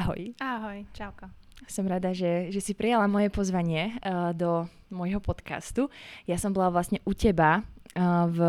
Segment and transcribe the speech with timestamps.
[0.00, 0.32] Ahoj.
[0.40, 1.28] Ahoj, čauko.
[1.68, 5.92] Som rada, že, že si prijala moje pozvanie uh, do môjho podcastu.
[6.24, 8.40] Ja som bola vlastne u teba uh, v...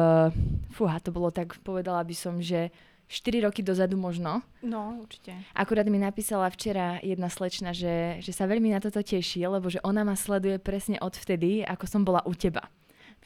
[0.72, 2.72] Fúha, to bolo tak, povedala by som, že
[3.12, 4.40] 4 roky dozadu možno.
[4.64, 5.36] No, určite.
[5.52, 9.83] Akurát mi napísala včera jedna slečna, že, že sa veľmi na toto teší, lebo že
[9.83, 12.72] ona ma sleduje presne od vtedy, ako som bola u teba.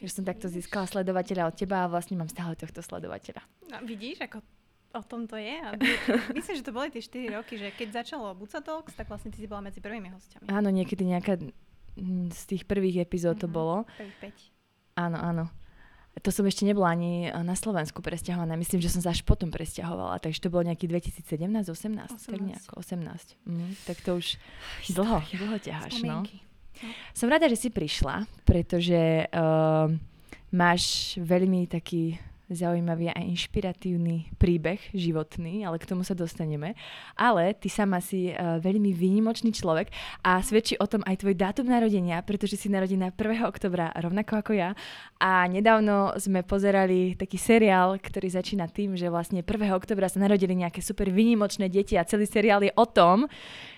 [0.01, 3.45] Že som takto získala sledovateľa od teba a vlastne mám stále tohto sledovateľa.
[3.69, 4.41] No, vidíš, ako
[4.95, 5.59] o tom to je.
[5.59, 5.75] A
[6.37, 9.43] myslím, že to boli tie 4 roky, že keď začalo Buca Talks, tak vlastne ty
[9.43, 10.47] si bola medzi prvými hostiami.
[10.47, 11.35] Áno, niekedy nejaká
[12.31, 13.75] z tých prvých epizód to mm-hmm, bolo.
[13.99, 14.31] Prvých
[14.95, 15.03] 5.
[15.05, 15.45] Áno, áno.
[16.15, 18.55] To som ešte nebola ani na Slovensku presťahovaná.
[18.55, 20.23] Myslím, že som sa až potom presťahovala.
[20.23, 21.27] Takže to bolo nejaký 2017,
[21.67, 22.31] 18, 18.
[22.31, 23.35] tak nejako 18.
[23.43, 24.39] Mm, tak to už
[24.95, 25.99] dlho, dlho ťaháš.
[26.07, 26.23] No.
[26.23, 26.87] no.
[27.11, 29.91] Som rada, že si prišla, pretože uh,
[30.55, 32.15] máš veľmi taký
[32.49, 36.77] zaujímavý a inšpiratívny príbeh životný, ale k tomu sa dostaneme.
[37.17, 39.89] Ale ty sama si uh, veľmi výnimočný človek
[40.21, 43.45] a svedčí o tom aj tvoj dátum narodenia, pretože si narodená 1.
[43.49, 44.77] oktobra rovnako ako ja.
[45.17, 49.49] A nedávno sme pozerali taký seriál, ktorý začína tým, že vlastne 1.
[49.73, 53.25] oktobra sa narodili nejaké super výnimočné deti a celý seriál je o tom,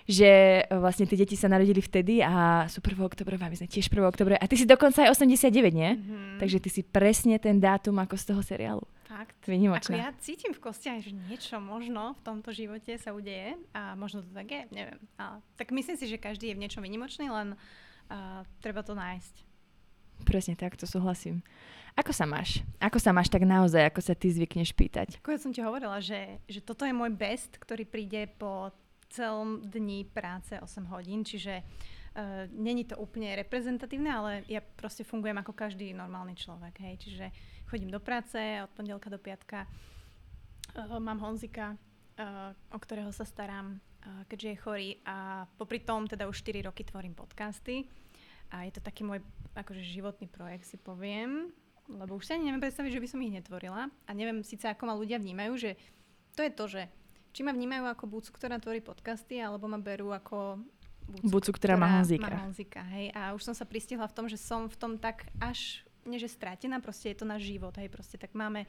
[0.08, 2.96] že vlastne tie deti sa narodili vtedy a sú 1.
[2.96, 4.00] oktobrové, my sme tiež 1.
[4.08, 4.40] oktobrové.
[4.40, 6.00] A ty si dokonca aj 89, nie?
[6.00, 6.40] Mm-hmm.
[6.40, 8.88] Takže ty si presne ten dátum ako z toho seriálu.
[9.04, 9.36] Fakt.
[9.44, 10.00] Vynimočná.
[10.00, 14.24] Ako ja cítim v kostiach, že niečo možno v tomto živote sa udeje a možno
[14.24, 15.00] to tak je, neviem.
[15.20, 19.44] A, tak myslím si, že každý je v niečom vynimočný, len uh, treba to nájsť.
[20.24, 21.44] Presne tak, to súhlasím.
[21.98, 22.62] Ako sa máš?
[22.80, 25.18] Ako sa máš tak naozaj, ako sa ty zvykneš pýtať?
[25.20, 28.70] Ako ja som ti hovorila, že, že toto je môj best, ktorý príde po
[29.10, 35.38] celom dni práce 8 hodín, čiže uh, není to úplne reprezentatívne, ale ja proste fungujem
[35.40, 37.26] ako každý normálny človek, hej, čiže
[37.68, 43.78] chodím do práce od pondelka do piatka, uh, mám Honzika, uh, o ktorého sa starám,
[43.78, 47.88] uh, keďže je chorý a popri tom teda už 4 roky tvorím podcasty
[48.52, 49.20] a je to taký môj
[49.56, 51.52] akože životný projekt si poviem,
[51.88, 54.84] lebo už sa ani neviem predstaviť, že by som ich netvorila a neviem síce ako
[54.88, 55.72] ma ľudia vnímajú, že
[56.36, 56.82] to je to, že
[57.38, 60.58] či ma vnímajú ako bucu, ktorá tvorí podcasty, alebo ma berú ako
[61.06, 62.34] bucu, bucu ktorá, ktorá má Honzika.
[62.34, 63.14] Má Honzika hej.
[63.14, 66.34] A už som sa pristihla v tom, že som v tom tak až, nie že
[66.34, 67.78] stratená, proste je to náš život.
[67.78, 67.94] Hej.
[67.94, 68.68] Proste tak máme e,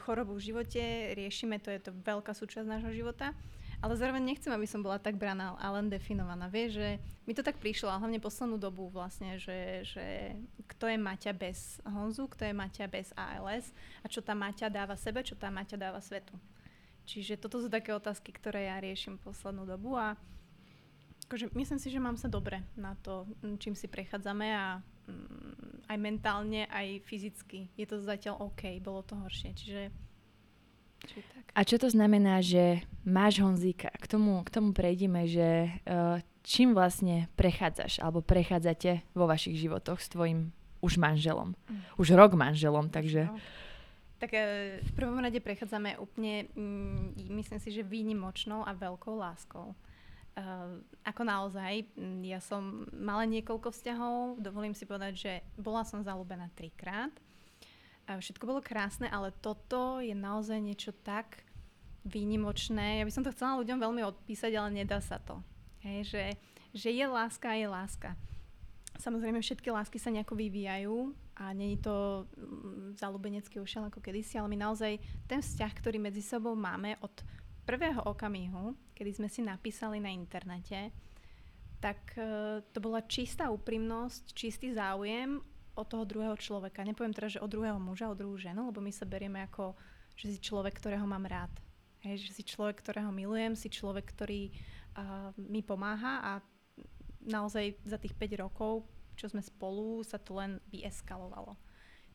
[0.00, 0.80] chorobu v živote,
[1.12, 3.36] riešime to, je to veľká súčasť nášho života.
[3.84, 6.48] Ale zároveň nechcem, aby som bola tak braná a len definovaná.
[6.48, 6.88] Vieš, že
[7.28, 10.36] mi to tak prišlo, a hlavne poslednú dobu vlastne, že, že
[10.72, 14.96] kto je Maťa bez Honzu, kto je Maťa bez ALS a čo tá Maťa dáva
[14.96, 16.32] sebe, čo tá Maťa dáva svetu.
[17.10, 20.14] Čiže toto sú také otázky, ktoré ja riešim poslednú dobu a
[21.26, 23.26] akože myslím si, že mám sa dobre na to,
[23.58, 24.78] čím si prechádzame a
[25.10, 27.66] mm, aj mentálne, aj fyzicky.
[27.74, 29.90] Je to zatiaľ OK, bolo to horšie, čiže...
[31.50, 33.90] A čo to znamená, že máš Honzíka?
[33.98, 39.98] K tomu, k tomu prejdeme, že uh, čím vlastne prechádzaš alebo prechádzate vo vašich životoch
[39.98, 41.58] s tvojim už manželom.
[41.66, 41.82] Mm.
[41.98, 43.26] Už rok manželom, takže...
[43.26, 43.34] No.
[44.20, 44.40] Tak e,
[44.84, 49.72] v prvom rade prechádzame úplne, mm, myslím si, že výnimočnou a veľkou láskou.
[50.30, 51.90] Uh, ako naozaj,
[52.22, 57.10] ja som mala niekoľko vzťahov, dovolím si povedať, že bola som zalúbená trikrát.
[58.06, 61.42] Všetko bolo krásne, ale toto je naozaj niečo tak
[62.06, 63.02] výnimočné.
[63.02, 65.42] Ja by som to chcela ľuďom veľmi odpísať, ale nedá sa to.
[65.84, 66.24] Hej, že,
[66.74, 68.10] že je láska a je láska.
[68.98, 74.52] Samozrejme, všetky lásky sa nejako vyvíjajú a není to mm, zalúbenecký ušiel ako kedysi, ale
[74.52, 77.24] my naozaj ten vzťah, ktorý medzi sebou máme od
[77.64, 80.92] prvého okamihu, kedy sme si napísali na internete,
[81.80, 85.40] tak e, to bola čistá úprimnosť, čistý záujem
[85.72, 86.84] od toho druhého človeka.
[86.84, 89.72] Nepoviem teraz, že od druhého muža, od druhú ženu, lebo my sa berieme ako,
[90.12, 91.52] že si človek, ktorého mám rád.
[92.04, 96.32] Hej, že si človek, ktorého milujem, si človek, ktorý uh, mi pomáha a
[97.24, 98.88] naozaj za tých 5 rokov
[99.20, 101.60] čo sme spolu, sa to len vyeskalovalo.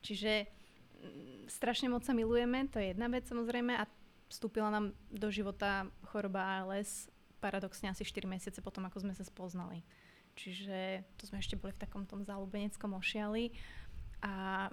[0.01, 3.85] Čiže mm, strašne moc sa milujeme, to je jedna vec samozrejme a
[4.25, 7.13] vstúpila nám do života choroba ALS
[7.45, 9.85] paradoxne asi 4 mesiace potom, ako sme sa spoznali.
[10.33, 13.53] Čiže to sme ešte boli v takom tom záľubeneckom ošiali
[14.25, 14.67] a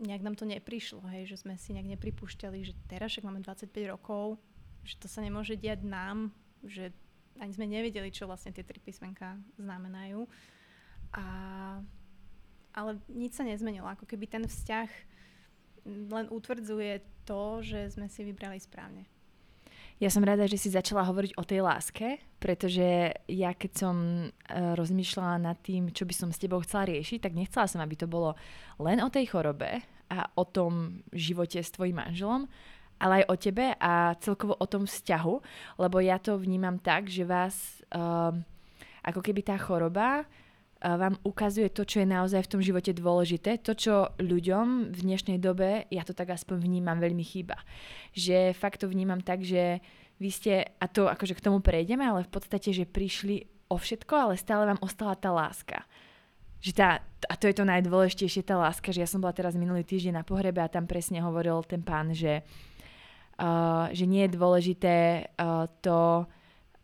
[0.00, 3.68] nejak nám to neprišlo, hej, že sme si nejak nepripúšťali, že teraz však máme 25
[3.92, 4.40] rokov,
[4.86, 6.32] že to sa nemôže diať nám,
[6.64, 6.94] že
[7.38, 10.26] ani sme nevedeli, čo vlastne tie tri písmenka znamenajú.
[11.14, 11.24] A,
[12.76, 13.88] ale nič sa nezmenilo.
[13.88, 14.90] Ako keby ten vzťah
[15.88, 19.08] len utvrdzuje to, že sme si vybrali správne.
[19.98, 23.96] Ja som rada, že si začala hovoriť o tej láske, pretože ja keď som
[24.30, 27.98] uh, rozmýšľala nad tým, čo by som s tebou chcela riešiť, tak nechcela som, aby
[27.98, 28.38] to bolo
[28.78, 32.46] len o tej chorobe a o tom živote s tvojim manželom,
[33.02, 35.34] ale aj o tebe a celkovo o tom vzťahu,
[35.82, 38.30] lebo ja to vnímam tak, že vás uh,
[39.02, 40.22] ako keby tá choroba
[40.82, 45.38] vám ukazuje to, čo je naozaj v tom živote dôležité, to, čo ľuďom v dnešnej
[45.42, 47.58] dobe, ja to tak aspoň vnímam, veľmi chýba.
[48.14, 49.82] Že fakt to vnímam tak, že
[50.22, 54.14] vy ste, a to akože k tomu prejdeme, ale v podstate, že prišli o všetko,
[54.14, 55.82] ale stále vám ostala tá láska
[56.58, 56.98] že tá,
[57.30, 60.24] a to je to najdôležitejšie, tá láska, že ja som bola teraz minulý týždeň na
[60.26, 62.42] pohrebe a tam presne hovoril ten pán, že,
[63.38, 64.96] uh, že nie je dôležité
[65.38, 66.26] uh, to,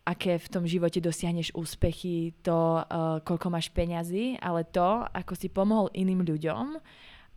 [0.05, 5.49] aké v tom živote dosiahneš úspechy, to, uh, koľko máš peňazí, ale to, ako si
[5.49, 6.77] pomohol iným ľuďom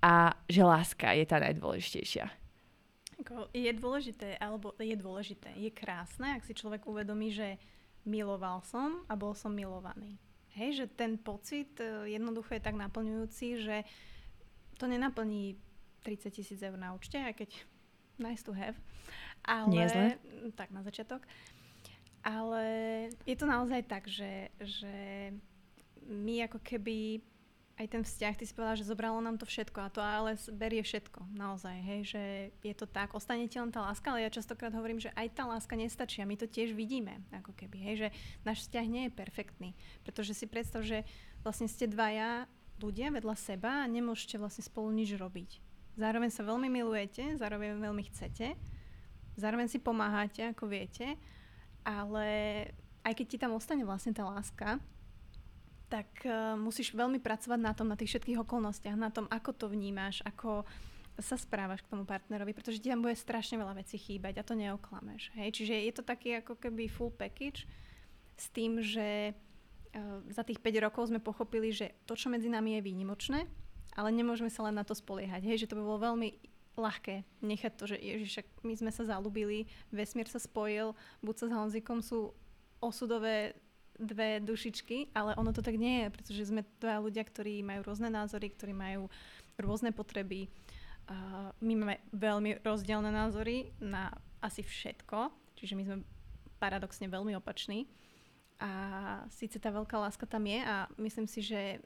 [0.03, 2.27] a že láska je tá najdôležitejšia.
[3.55, 7.57] je dôležité, alebo je dôležité, je krásne, ak si človek uvedomí, že
[8.05, 10.19] miloval som a bol som milovaný.
[10.55, 13.85] Hej, že ten pocit e, jednoducho je tak naplňujúci, že
[14.79, 15.57] to nenaplní
[16.01, 17.49] 30 tisíc eur na účte, aj keď
[18.17, 18.77] nice to have.
[19.45, 20.17] Ale, Nie zle.
[20.55, 21.23] Tak na začiatok.
[22.25, 22.63] Ale
[23.23, 24.95] je to naozaj tak, že, že
[26.07, 27.21] my ako keby
[27.77, 30.81] aj ten vzťah, ty si povedala, že zobralo nám to všetko a to ALS berie
[30.81, 32.23] všetko, naozaj, hej, že
[32.65, 35.45] je to tak, ostane ti len tá láska, ale ja častokrát hovorím, že aj tá
[35.45, 38.09] láska nestačí a my to tiež vidíme, ako keby, hej, že
[38.41, 39.69] náš vzťah nie je perfektný,
[40.01, 41.05] pretože si predstav, že
[41.45, 42.49] vlastne ste dvaja
[42.81, 45.61] ľudia vedľa seba a nemôžete vlastne spolu nič robiť.
[46.01, 48.57] Zároveň sa veľmi milujete, zároveň veľmi chcete,
[49.37, 51.13] zároveň si pomáhate, ako viete,
[51.87, 52.27] ale
[53.07, 54.83] aj keď ti tam ostane vlastne tá láska,
[55.87, 59.65] tak uh, musíš veľmi pracovať na tom, na tých všetkých okolnostiach, na tom, ako to
[59.71, 60.67] vnímaš, ako
[61.17, 64.53] sa správaš k tomu partnerovi, pretože ti tam bude strašne veľa vecí chýbať a to
[64.53, 65.31] neoklameš.
[65.39, 65.63] Hej?
[65.63, 67.65] Čiže je to taký ako keby full package
[68.37, 72.77] s tým, že uh, za tých 5 rokov sme pochopili, že to, čo medzi nami
[72.77, 73.47] je výnimočné,
[73.95, 75.41] ale nemôžeme sa len na to spoliehať.
[75.47, 75.65] Hej?
[75.65, 76.35] Že to by bolo veľmi
[76.77, 80.93] ľahké nechať to, že ježiš, my sme sa zalúbili, vesmír sa spojil,
[81.25, 82.37] buď sa s Honzikom sú
[82.77, 83.57] osudové
[83.97, 88.13] dve dušičky, ale ono to tak nie je, pretože sme dva ľudia, ktorí majú rôzne
[88.13, 89.09] názory, ktorí majú
[89.57, 90.45] rôzne potreby.
[91.09, 95.97] Uh, my máme veľmi rozdielne názory na asi všetko, čiže my sme
[96.61, 97.89] paradoxne veľmi opační.
[98.61, 98.69] A
[99.33, 101.81] síce tá veľká láska tam je a myslím si, že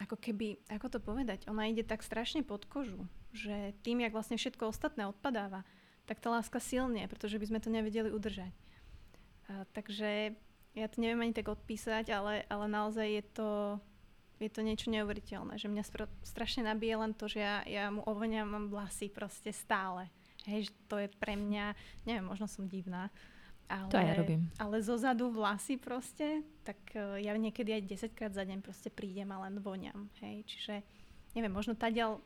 [0.00, 3.04] ako keby, ako to povedať, ona ide tak strašne pod kožu,
[3.34, 5.66] že tým, jak vlastne všetko ostatné odpadáva,
[6.06, 8.54] tak tá láska silne, pretože by sme to nevedeli udržať.
[9.50, 10.38] Uh, takže
[10.74, 13.50] ja to neviem ani tak odpísať, ale, ale naozaj je to,
[14.38, 18.02] je to niečo neuveriteľné, že mňa spra- strašne nabije len to, že ja, ja mu
[18.06, 20.10] ovoniam vlasy proste stále.
[20.44, 21.72] Hej, že to je pre mňa,
[22.04, 23.08] neviem, možno som divná,
[23.64, 24.52] ale, to ja robím.
[24.60, 28.92] Ale zo zadu vlasy proste, tak uh, ja niekedy aj 10 krát za deň proste
[28.92, 30.12] prídem a len voňam.
[30.20, 30.74] Hej, čiže
[31.32, 32.20] neviem, možno tadiaľ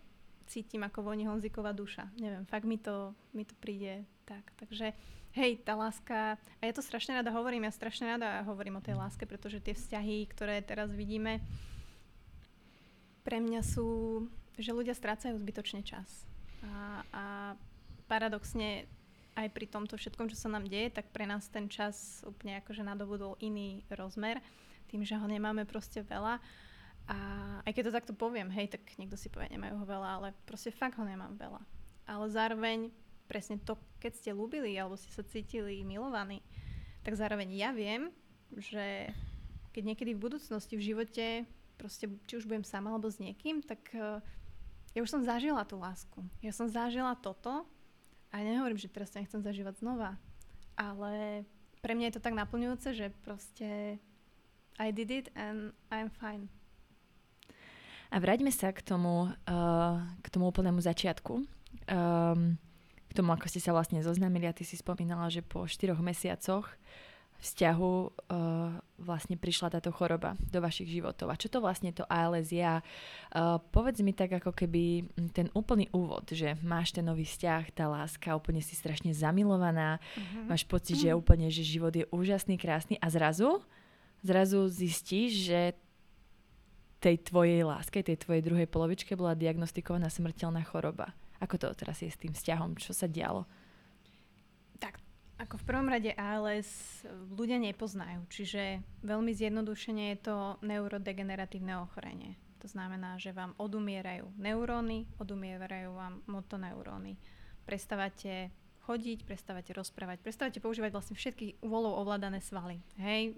[0.49, 2.09] cítim, ako voní Honziková duša.
[2.17, 4.49] Neviem, fakt mi to, mi to príde tak.
[4.57, 4.97] Takže
[5.37, 8.97] hej, tá láska, a ja to strašne rada hovorím, ja strašne rada hovorím o tej
[8.97, 11.45] láske, pretože tie vzťahy, ktoré teraz vidíme,
[13.23, 14.25] pre mňa sú,
[14.57, 16.25] že ľudia strácajú zbytočne čas.
[16.65, 17.25] A, a
[18.09, 18.89] paradoxne
[19.39, 22.83] aj pri tomto všetkom, čo sa nám deje, tak pre nás ten čas úplne akože
[22.83, 24.43] nadobudol iný rozmer,
[24.89, 26.41] tým, že ho nemáme proste veľa.
[27.09, 27.17] A
[27.65, 30.69] aj keď to takto poviem, hej, tak niekto si povie, nemajú ho veľa, ale proste
[30.69, 31.63] fakt ho nemám veľa.
[32.05, 32.93] Ale zároveň
[33.29, 36.45] presne to, keď ste ľúbili alebo ste sa cítili milovaní,
[37.05, 38.13] tak zároveň ja viem,
[38.57, 39.13] že
[39.73, 41.27] keď niekedy v budúcnosti v živote
[41.77, 44.19] proste, či už budem sama alebo s niekým, tak uh,
[44.97, 46.25] ja už som zažila tú lásku.
[46.41, 47.69] Ja som zažila toto
[48.33, 50.17] a nehovorím, že teraz to nechcem zažívať znova,
[50.75, 51.45] ale
[51.85, 54.01] pre mňa je to tak naplňujúce, že proste
[54.81, 56.51] I did it and I'm fine.
[58.09, 61.45] A vráťme sa k tomu, uh, k tomu úplnému začiatku.
[61.89, 62.57] Um,
[63.09, 66.69] k tomu, ako ste sa vlastne zoznámili a ty si spomínala, že po štyroch mesiacoch
[67.39, 68.11] vzťahu uh,
[68.99, 71.31] vlastne prišla táto choroba do vašich životov.
[71.31, 72.67] A čo to vlastne to ALS je?
[72.67, 77.87] Uh, povedz mi tak ako keby ten úplný úvod, že máš ten nový vzťah, tá
[77.87, 80.51] láska, úplne si strašne zamilovaná, uh-huh.
[80.51, 83.63] máš pocit, že úplne, že život je úžasný, krásny a zrazu,
[84.27, 85.61] zrazu zistíš, že
[86.99, 91.15] tej tvojej láske, tej tvojej druhej polovičke bola diagnostikovaná smrteľná choroba.
[91.39, 92.75] Ako to teraz je s tým vzťahom?
[92.75, 93.47] Čo sa dialo?
[94.83, 94.99] Tak,
[95.39, 100.37] ako v prvom rade ALS ľudia nepoznajú, čiže veľmi zjednodušene je to
[100.67, 102.35] neurodegeneratívne ochorenie.
[102.59, 107.15] To znamená, že vám odumierajú neuróny, odumierajú vám motoneuróny.
[107.63, 108.51] Prestávate
[108.89, 112.81] chodiť, prestávate rozprávať, prestávate používať vlastne všetky volou ovládané svaly.
[112.97, 113.37] Hej,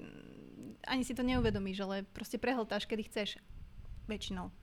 [0.86, 3.42] ani si to neuvedomíš, ale proste prehltáš, kedy chceš
[4.06, 4.54] väčšinou.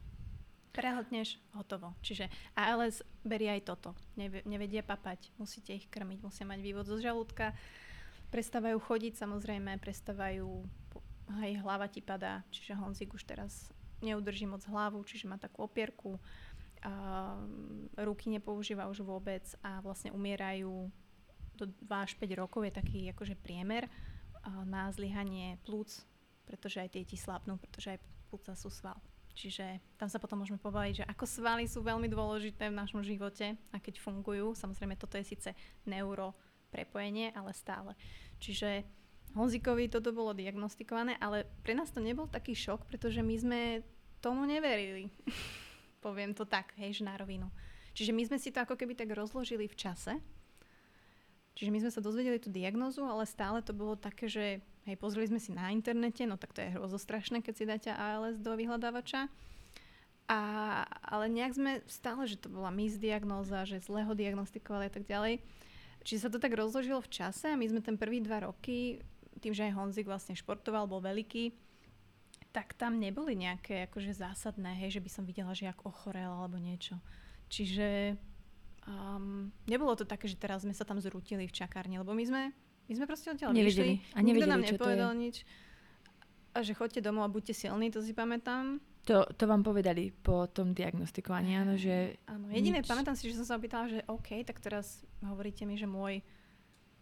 [0.72, 1.92] Prehltneš, hotovo.
[2.00, 3.92] Čiže ALS berie aj toto.
[4.48, 7.52] nevedia papať, musíte ich krmiť, musia mať vývod zo žalúdka,
[8.32, 10.48] prestávajú chodiť samozrejme, prestávajú,
[11.44, 13.68] aj hlava ti padá, čiže Honzik už teraz
[14.00, 16.22] neudrží moc hlavu, čiže má takú opierku,
[16.86, 17.36] a
[18.02, 20.90] ruky nepoužíva už vôbec a vlastne umierajú
[21.58, 23.90] do 2 až 5 rokov je taký akože priemer
[24.70, 26.06] na zlyhanie plúc,
[26.46, 28.96] pretože aj tie ti slabnú, pretože aj plúca sú sval.
[29.38, 33.54] Čiže tam sa potom môžeme povedať, že ako svaly sú veľmi dôležité v našom živote
[33.70, 35.54] a keď fungujú, samozrejme toto je síce
[35.86, 36.34] neuro
[36.74, 37.94] prepojenie, ale stále.
[38.42, 38.82] Čiže
[39.38, 43.62] Honzikovi toto bolo diagnostikované, ale pre nás to nebol taký šok, pretože my sme
[44.24, 45.14] tomu neverili.
[46.08, 47.52] Poviem to tak, hej, že na rovinu.
[47.92, 50.24] Čiže my sme si to ako keby tak rozložili v čase
[51.58, 55.26] Čiže my sme sa dozvedeli tú diagnozu, ale stále to bolo také, že hej, pozreli
[55.26, 59.26] sme si na internete, no tak to je hrozostrašné, keď si dáte ALS do vyhľadávača.
[60.30, 60.40] A,
[61.02, 65.42] ale nejak sme stále, že to bola misdiagnóza, že zle ho diagnostikovali a tak ďalej.
[66.06, 69.02] Čiže sa to tak rozložilo v čase a my sme ten prvý dva roky,
[69.42, 71.67] tým, že aj Honzik vlastne športoval, bol veľký,
[72.52, 76.58] tak tam neboli nejaké akože zásadné, hej, že by som videla, že jak ochorel alebo
[76.58, 76.98] niečo.
[77.48, 78.18] Čiže
[78.88, 82.44] Um, nebolo to také, že teraz sme sa tam zrútili v čakárni, lebo my sme,
[82.88, 84.00] my sme proste odtiaľ nevideli.
[84.00, 84.16] vyšli.
[84.16, 85.44] A nevideli, nikto nám nepovedal nič.
[86.56, 88.80] A že chodte domov a buďte silní, to si pamätám.
[89.12, 92.16] To, to vám povedali po tom diagnostikovaní, áno, že...
[92.32, 92.88] Áno, jediné, nič...
[92.88, 96.24] pamätám si, že som sa opýtala, že OK, tak teraz hovoríte mi, že môj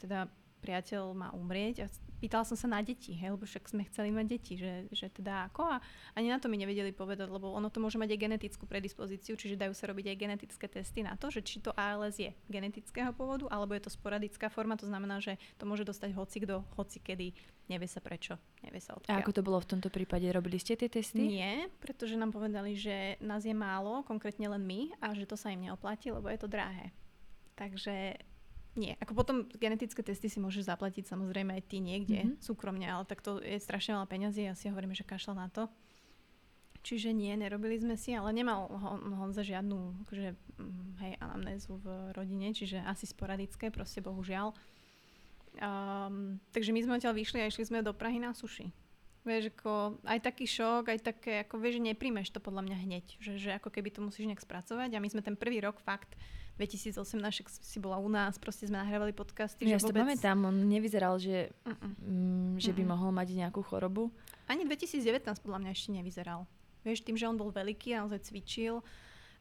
[0.01, 0.25] teda
[0.65, 1.87] priateľ má umrieť a
[2.25, 5.53] pýtala som sa na deti, hej, lebo však sme chceli mať deti, že, že teda
[5.53, 5.77] ako a
[6.17, 9.53] ani na to mi nevedeli povedať, lebo ono to môže mať aj genetickú predispozíciu, čiže
[9.53, 13.45] dajú sa robiť aj genetické testy na to, že či to ALS je genetického pôvodu,
[13.53, 17.29] alebo je to sporadická forma, to znamená, že to môže dostať hoci kto, hoci kedy,
[17.69, 19.13] nevie sa prečo, nevie sa odkiaľ.
[19.13, 20.25] A ako to bolo v tomto prípade?
[20.33, 21.29] Robili ste tie testy?
[21.29, 25.53] Nie, pretože nám povedali, že nás je málo, konkrétne len my a že to sa
[25.53, 26.89] im neoplatí, lebo je to drahé.
[27.53, 28.17] Takže
[28.75, 32.43] nie, ako potom genetické testy si môžeš zaplatiť samozrejme aj ty niekde, mm-hmm.
[32.43, 35.71] súkromne, ale tak to je strašne veľa peňazí a si hovoríme, že kašla na to.
[36.85, 42.13] Čiže nie, nerobili sme si, ale nemal Hon, Honza žiadnu akože, mm, hej, anamnézu v
[42.13, 44.53] rodine, čiže asi sporadické, proste bohužiaľ.
[45.57, 48.69] Um, takže my sme odtiaľ vyšli a išli sme do Prahy na suši.
[49.25, 53.05] Vieš, ako aj taký šok, aj také, ako vieš, že nepríjmeš to podľa mňa hneď,
[53.17, 56.13] že, že ako keby to musíš nejak spracovať a my sme ten prvý rok fakt
[56.55, 57.03] 2018
[57.59, 59.67] si bola u nás, proste sme nahrávali podcasty.
[59.67, 59.91] Ja že vôbec...
[59.91, 62.91] to pamätám, on nevyzeral, že, mm, že by Mm-mm.
[62.95, 64.07] mohol mať nejakú chorobu.
[64.47, 66.47] Ani 2019 podľa mňa ešte nevyzeral.
[66.87, 68.79] Vieš, tým, že on bol veľký a naozaj cvičil,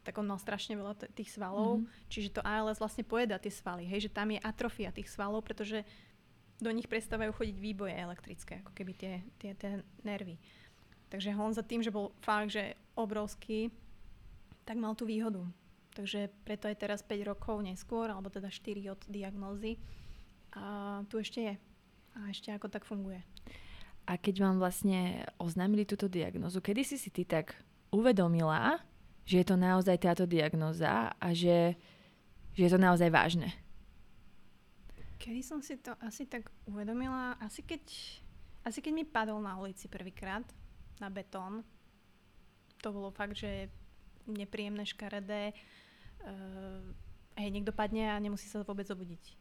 [0.03, 2.09] tak on mal strašne veľa t- tých svalov, mm-hmm.
[2.11, 5.87] čiže to ALS vlastne pojeda tie svaly, hej, že tam je atrofia tých svalov, pretože
[6.59, 10.35] do nich prestávajú chodiť výboje elektrické, ako keby tie, tie, tie nervy.
[11.09, 13.71] Takže on za tým, že bol fakt, že obrovský,
[14.65, 15.45] tak mal tú výhodu.
[15.95, 19.79] Takže preto je teraz 5 rokov neskôr, alebo teda 4 od diagnózy.
[20.51, 21.55] A tu ešte je.
[22.19, 23.23] A ešte ako tak funguje.
[24.03, 27.55] A keď vám vlastne oznámili túto diagnózu, kedy si si ty tak
[27.95, 28.83] uvedomila,
[29.23, 31.79] že je to naozaj táto diagnóza a že,
[32.51, 33.55] že je to naozaj vážne?
[35.15, 37.39] Kedy som si to asi tak uvedomila?
[37.39, 37.81] Asi keď,
[38.67, 40.43] asi keď mi padol na ulici prvýkrát
[40.99, 41.63] na betón.
[42.83, 43.71] To bolo fakt, že
[44.29, 45.84] nepríjemné, škaredé uh,
[47.37, 49.37] hej, niekto padne a nemusí sa vôbec obudiť.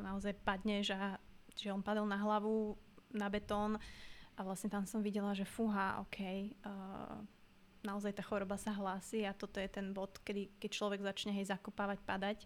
[0.00, 1.18] Naozaj padneš a
[1.54, 2.74] že on padol na hlavu,
[3.14, 3.78] na betón
[4.34, 6.18] a vlastne tam som videla, že fúha, OK,
[6.66, 7.22] uh,
[7.86, 11.46] naozaj tá choroba sa hlási a toto je ten bod, kedy, keď človek začne hej,
[11.52, 12.38] zakopávať, padať.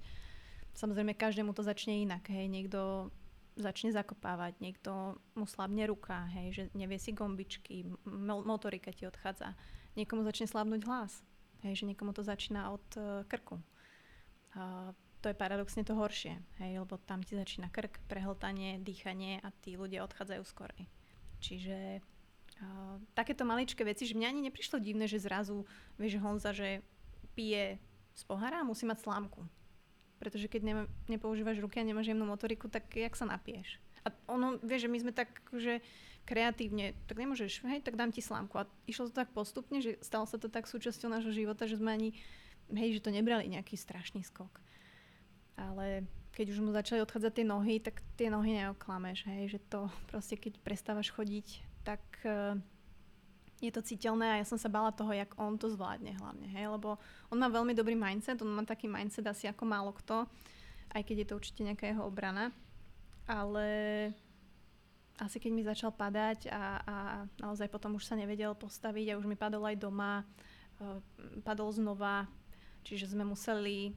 [0.76, 2.26] Samozrejme, každému to začne inak.
[2.28, 2.50] Hej.
[2.50, 3.10] Niekto
[3.58, 7.90] začne zakopávať, niekto mu slabne ruka, hej, že nevie si gombičky,
[8.46, 9.58] motorika ti odchádza.
[9.98, 11.26] Niekomu začne slabnúť hlas.
[11.66, 13.58] Hej, že niekomu to začína od uh, krku.
[14.54, 19.50] A to je paradoxne to horšie, hej, lebo tam ti začína krk, prehltanie, dýchanie a
[19.66, 20.86] tí ľudia odchádzajú skorej.
[21.42, 25.66] Čiže uh, takéto maličké veci, že mňa ani neprišlo divné, že zrazu,
[25.98, 26.86] vieš, Honza, že
[27.34, 27.82] pije
[28.14, 29.42] z pohára a musí mať slámku.
[30.18, 30.74] Pretože keď ne,
[31.06, 33.78] nepoužívaš ruky a nemáš jemnú motoriku, tak jak sa napieš?
[34.02, 35.78] A ono, vieš, že my sme tak, že
[36.28, 38.60] kreatívne, tak nemôžeš, hej, tak dám ti slámku.
[38.60, 41.88] A išlo to tak postupne, že stalo sa to tak súčasťou nášho života, že sme
[41.88, 42.12] ani,
[42.68, 44.60] hej, že to nebrali nejaký strašný skok.
[45.56, 46.04] Ale
[46.36, 50.36] keď už mu začali odchádzať tie nohy, tak tie nohy neoklameš, hej, že to proste
[50.36, 52.54] keď prestávaš chodiť, tak uh,
[53.58, 56.70] je to citeľné a ja som sa bala toho, jak on to zvládne hlavne, hej,
[56.70, 57.00] lebo
[57.32, 60.28] on má veľmi dobrý mindset, on má taký mindset asi ako málo kto,
[60.94, 62.54] aj keď je to určite nejaká jeho obrana,
[63.26, 63.66] ale
[65.18, 66.96] asi keď mi začal padať a, a
[67.42, 70.22] naozaj potom už sa nevedel postaviť a už mi padol aj doma,
[71.42, 72.30] padol znova,
[72.86, 73.94] čiže sme museli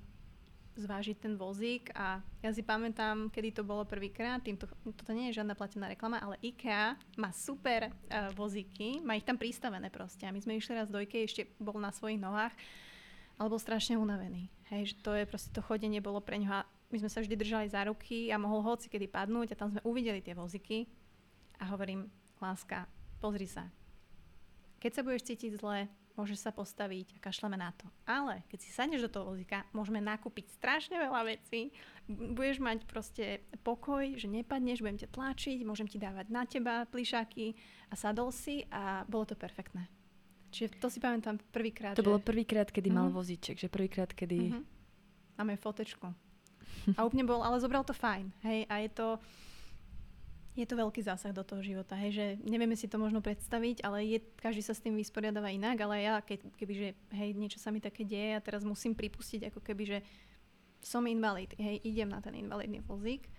[0.71, 5.43] zvážiť ten vozík a ja si pamätám, kedy to bolo prvýkrát, týmto, toto nie je
[5.43, 10.31] žiadna platená reklama, ale IKEA má super uh, vozíky, má ich tam pristavené proste a
[10.31, 12.55] my sme išli raz do IKEA, ešte bol na svojich nohách,
[13.35, 14.47] ale bol strašne unavený.
[14.71, 17.67] Hej, že to je proste, to chodenie bolo pre ňoho my sme sa vždy držali
[17.71, 20.83] za ruky a mohol hoci kedy padnúť a tam sme uvideli tie voziky
[21.61, 22.09] a hovorím,
[22.41, 22.89] láska,
[23.21, 23.69] pozri sa.
[24.81, 25.85] Keď sa budeš cítiť zle,
[26.17, 27.85] môžeš sa postaviť a kašleme na to.
[28.09, 31.69] Ale keď si sadneš do toho vozíka, môžeme nakúpiť strašne veľa vecí,
[32.09, 37.53] budeš mať proste pokoj, že nepadneš, budem ťa tlačiť, môžem ti dávať na teba plišáky
[37.89, 39.85] a sadol si a bolo to perfektné.
[40.51, 41.95] Čiže to si pamätám prvýkrát.
[41.95, 42.09] To že...
[42.11, 43.07] bolo prvýkrát, kedy mm-hmm.
[43.07, 43.15] mal mhm.
[43.15, 44.51] vozíček, že prvýkrát, kedy...
[44.51, 44.63] Mm-hmm.
[45.39, 46.11] Máme fotečku.
[46.97, 48.29] A úplne bol, ale zobral to fajn.
[48.43, 49.07] Hej, a je to,
[50.51, 54.03] je to veľký zásah do toho života, hej, že nevieme si to možno predstaviť, ale
[54.03, 57.71] je, každý sa s tým vysporiadáva inak, ale ja, keď, keby, že hej, niečo sa
[57.71, 59.97] mi také deje a teraz musím pripustiť, ako keby, že
[60.83, 63.31] som invalid, hej, idem na ten invalidný vozík,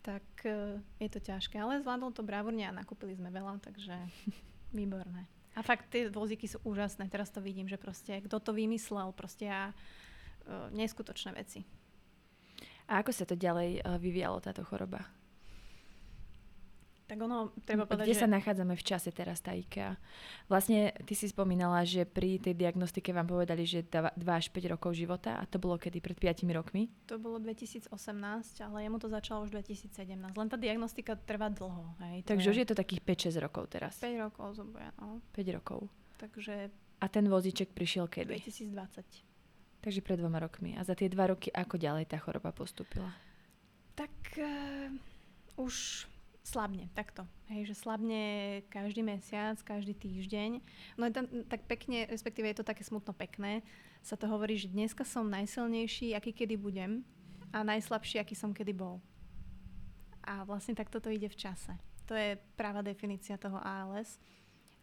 [0.00, 3.92] tak uh, je to ťažké, ale zvládol to bravúrne a nakúpili sme veľa, takže
[4.78, 5.28] výborné.
[5.52, 9.52] A fakt tie vozíky sú úžasné, teraz to vidím, že proste kto to vymyslel, proste
[9.52, 11.60] a uh, neskutočné veci.
[12.88, 15.17] A ako sa to ďalej uh, vyvíjalo táto choroba?
[17.08, 18.22] Tak ono, treba povedať, Kde že...
[18.22, 19.96] sa nachádzame v čase teraz, tá IKEA?
[20.44, 24.92] Vlastne, ty si spomínala, že pri tej diagnostike vám povedali, že 2 až 5 rokov
[24.92, 26.04] života a to bolo kedy?
[26.04, 26.92] Pred 5 rokmi?
[27.08, 27.88] To bolo 2018,
[28.60, 30.36] ale jemu to začalo už 2017.
[30.36, 31.96] Len tá diagnostika trvá dlho.
[32.12, 32.52] Hej, Takže je...
[32.52, 33.00] už je to takých
[33.32, 33.96] 5-6 rokov teraz?
[34.04, 35.24] 5 rokov zobuja, no.
[35.32, 35.88] 5 rokov.
[36.20, 36.68] Takže...
[37.00, 38.36] A ten vozíček prišiel kedy?
[38.36, 39.80] 2020.
[39.80, 40.76] Takže pred dvoma rokmi.
[40.76, 43.16] A za tie dva roky ako ďalej tá choroba postupila?
[43.96, 44.92] Tak uh,
[45.56, 46.04] už
[46.48, 47.28] slabne, takto.
[47.52, 48.22] Hej, že slabne
[48.72, 50.64] každý mesiac, každý týždeň.
[50.96, 53.60] No je tam tak pekne, respektíve je to také smutno pekné,
[54.00, 57.04] sa to hovorí, že dneska som najsilnejší, aký kedy budem
[57.52, 59.04] a najslabší, aký som kedy bol.
[60.24, 61.76] A vlastne takto to ide v čase.
[62.08, 64.16] To je práva definícia toho ALS.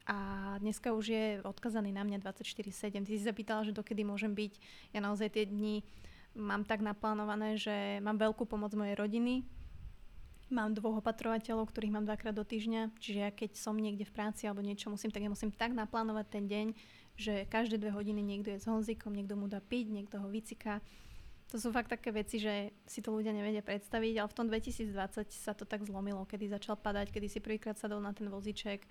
[0.06, 3.02] A dneska už je odkazaný na mňa 24-7.
[3.02, 4.54] Ty si zapýtala, že dokedy môžem byť.
[4.94, 5.82] Ja naozaj tie dni
[6.38, 9.42] mám tak naplánované, že mám veľkú pomoc mojej rodiny.
[10.54, 12.94] Mám dvoch opatrovateľov, ktorých mám dvakrát do týždňa.
[13.02, 16.26] Čiže ja keď som niekde v práci alebo niečo musím, tak ja musím tak naplánovať
[16.30, 16.68] ten deň,
[17.18, 20.86] že každé dve hodiny niekto je s Honzikom, niekto mu dá piť, niekto ho vyciká.
[21.54, 25.30] To sú fakt také veci, že si to ľudia nevedia predstaviť, ale v tom 2020
[25.30, 28.86] sa to tak zlomilo, kedy začal padať, kedy si prvýkrát sadol na ten vozíček,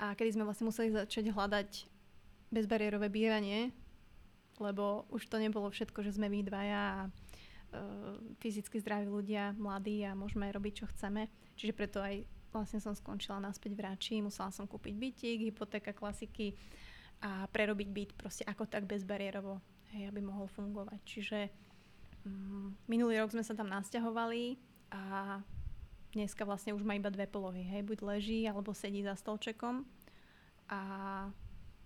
[0.00, 1.70] a kedy sme vlastne museli začať hľadať
[2.48, 3.68] bezbariérové bývanie,
[4.56, 7.00] lebo už to nebolo všetko, že sme my dvaja a
[8.42, 11.30] fyzicky zdraví ľudia, mladí a môžeme robiť, čo chceme.
[11.54, 16.58] Čiže preto aj vlastne som skončila naspäť v Rači, musela som kúpiť bytík, hypotéka, klasiky
[17.22, 19.62] a prerobiť byt proste ako tak bezbariérovo,
[19.94, 21.00] hej, aby mohol fungovať.
[21.06, 21.38] Čiže
[22.26, 24.58] um, minulý rok sme sa tam nasťahovali
[24.90, 25.02] a
[26.10, 27.62] dneska vlastne už má iba dve polohy.
[27.62, 29.86] Hej, buď leží alebo sedí za stolčekom
[30.66, 30.80] a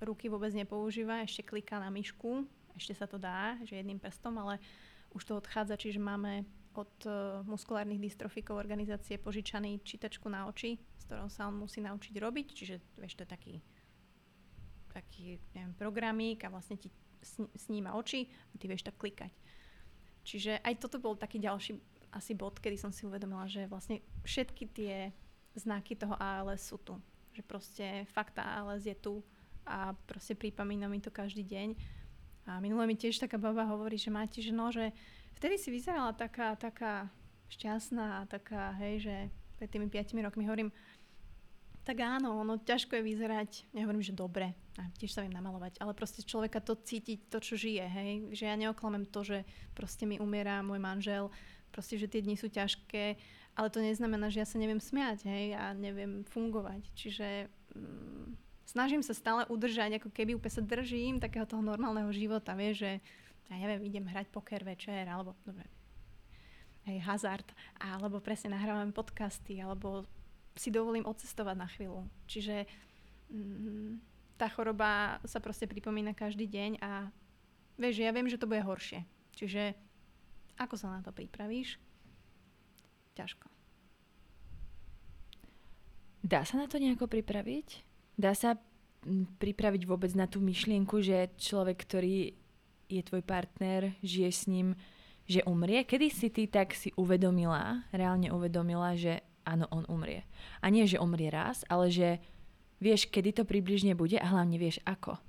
[0.01, 2.45] ruky vôbec nepoužíva, ešte kliká na myšku,
[2.77, 4.61] ešte sa to dá, že jedným prstom, ale
[5.15, 11.07] už to odchádza, čiže máme od uh, muskulárnych dystrofikov organizácie požičaný čítačku na oči, s
[11.07, 13.55] ktorou sa on musí naučiť robiť, čiže vieš, to je taký,
[14.91, 16.91] taký neviem, programík a vlastne ti
[17.55, 19.33] sníma oči a ty vieš tak klikať.
[20.25, 21.79] Čiže aj toto bol taký ďalší
[22.15, 24.95] asi bod, kedy som si uvedomila, že vlastne všetky tie
[25.55, 26.95] znaky toho ALS sú tu.
[27.35, 29.21] Že proste fakt ALS je tu
[29.67, 31.75] a proste pripomína mi to každý deň.
[32.45, 34.93] A minule mi tiež taká baba hovorí, že máte, že no, že
[35.41, 37.09] vtedy si vyzerala taká, taká
[37.49, 39.17] šťastná, taká, hej, že
[39.57, 40.71] pred tými 5 rokmi hovorím,
[41.85, 45.93] tak áno, ono ťažko je vyzerať, nehovorím, že dobre, a tiež sa viem namalovať, ale
[45.93, 49.45] proste človeka to cítiť, to, čo žije, hej, že ja neoklamem to, že
[49.77, 51.29] proste mi umiera môj manžel,
[51.69, 53.21] proste, že tie dni sú ťažké,
[53.55, 56.83] ale to neznamená, že ja sa neviem smiať, hej, a neviem fungovať.
[56.97, 58.29] Čiže mm,
[58.65, 62.93] snažím sa stále udržať, ako keby úplne sa držím takého toho normálneho života, vieš, že
[63.53, 65.69] ja neviem, idem hrať poker večer, alebo dobre,
[66.89, 67.45] hej, hazard,
[67.77, 70.09] alebo presne nahrávam podcasty, alebo
[70.57, 72.09] si dovolím odcestovať na chvíľu.
[72.25, 72.65] Čiže
[73.29, 73.93] mm,
[74.41, 77.11] tá choroba sa proste pripomína každý deň a
[77.77, 79.05] vieš, ja viem, že to bude horšie.
[79.35, 79.75] Čiže
[80.59, 81.79] ako sa na to pripravíš?
[83.19, 83.47] Ťažko.
[86.25, 87.94] Dá sa na to nejako pripraviť?
[88.15, 88.57] Dá sa
[89.39, 92.33] pripraviť vôbec na tú myšlienku, že človek, ktorý
[92.89, 94.73] je tvoj partner, žije s ním,
[95.29, 95.85] že umrie?
[95.85, 100.25] Kedy si ty tak si uvedomila, reálne uvedomila, že áno, on umrie.
[100.65, 102.23] A nie, že umrie raz, ale že
[102.81, 105.21] vieš, kedy to približne bude a hlavne vieš ako.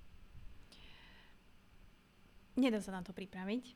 [2.55, 3.75] nedá sa na to pripraviť.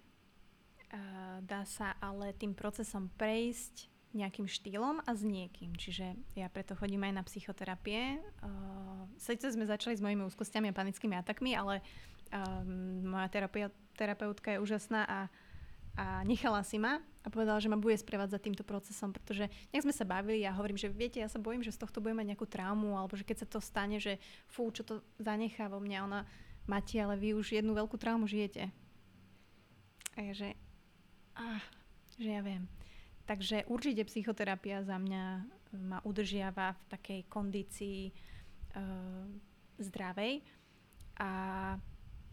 [1.44, 5.78] Dá sa ale tým procesom prejsť nejakým štýlom a s niekým.
[5.78, 8.18] Čiže ja preto chodím aj na psychoterapie.
[8.42, 11.86] Uh, Sice sme začali s mojimi úzkostiami a panickými atakmi, ale
[12.34, 15.20] um, moja terapia, terapeutka je úžasná a,
[15.94, 19.94] a nechala si ma a povedala, že ma bude sprevádzať týmto procesom, pretože nejak sme
[19.94, 22.48] sa bavili a hovorím, že viete, ja sa bojím, že z tohto budem mať nejakú
[22.50, 24.18] traumu, alebo že keď sa to stane, že
[24.50, 26.22] fú, čo to zanechá vo mne, ona,
[26.70, 28.70] Mati, ale vy už jednu veľkú traumu žijete.
[30.14, 30.54] A ja, že,
[31.34, 31.58] ah,
[32.22, 32.79] že ja viem.
[33.30, 35.42] Takže určite psychoterapia za mňa e,
[35.78, 39.30] ma udržiava v takej kondícii uh,
[39.78, 40.42] zdravej.
[41.22, 41.30] A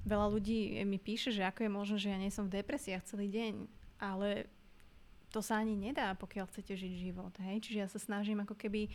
[0.08, 3.28] veľa ľudí mi píše, že ako je možné, že ja nie som v depresiách celý
[3.28, 3.68] deň.
[4.00, 4.48] Ale
[5.28, 7.34] to sa ani nedá, pokiaľ chcete žiť život.
[7.44, 7.60] Hej?
[7.68, 8.88] Čiže ja sa snažím ako keby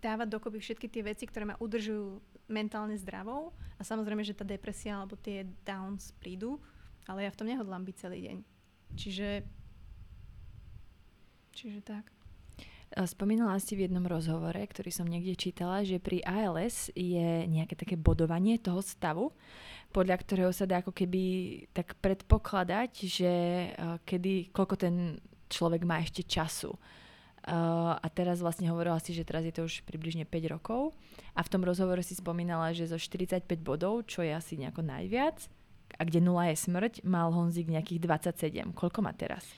[0.00, 2.16] dávať dokopy všetky tie veci, ktoré ma udržujú
[2.48, 3.52] mentálne zdravou.
[3.76, 6.56] A samozrejme, že tá depresia alebo tie downs prídu,
[7.04, 8.36] ale ja v tom nehodlám byť celý deň.
[8.96, 9.57] Čiže
[11.58, 12.06] Čiže tak.
[13.04, 17.98] Spomínala si v jednom rozhovore, ktorý som niekde čítala, že pri ALS je nejaké také
[17.98, 19.34] bodovanie toho stavu,
[19.92, 21.22] podľa ktorého sa dá ako keby
[21.74, 23.32] tak predpokladať, že
[24.06, 24.94] kedy, koľko ten
[25.52, 26.78] človek má ešte času.
[27.48, 30.92] Uh, a teraz vlastne hovorila si, že teraz je to už približne 5 rokov
[31.32, 35.48] a v tom rozhovore si spomínala, že zo 45 bodov, čo je asi nejako najviac,
[35.96, 38.76] a kde 0 je smrť, mal Honzik nejakých 27.
[38.76, 39.48] Koľko má teraz?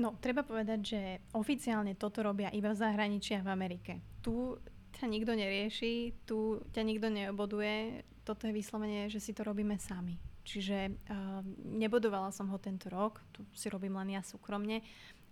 [0.00, 1.00] No, treba povedať, že
[1.36, 4.00] oficiálne toto robia iba v zahraničí a v Amerike.
[4.24, 4.56] Tu
[4.96, 10.16] ťa nikto nerieši, tu ťa nikto neoboduje, toto je vyslovene, že si to robíme sami.
[10.40, 14.80] Čiže uh, nebodovala som ho tento rok, tu si robím len ja súkromne.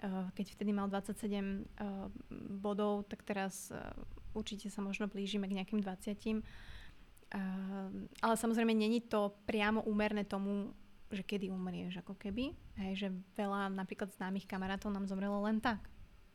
[0.04, 2.12] Uh, keď vtedy mal 27 uh,
[2.60, 3.80] bodov, tak teraz uh,
[4.36, 6.44] určite sa možno blížime k nejakým 20.
[7.32, 7.48] Uh,
[8.20, 10.76] ale samozrejme není to priamo úmerné tomu,
[11.08, 12.52] že kedy umrieš, ako keby.
[12.76, 15.80] Hej, že veľa napríklad známych kamarátov nám zomrelo len tak.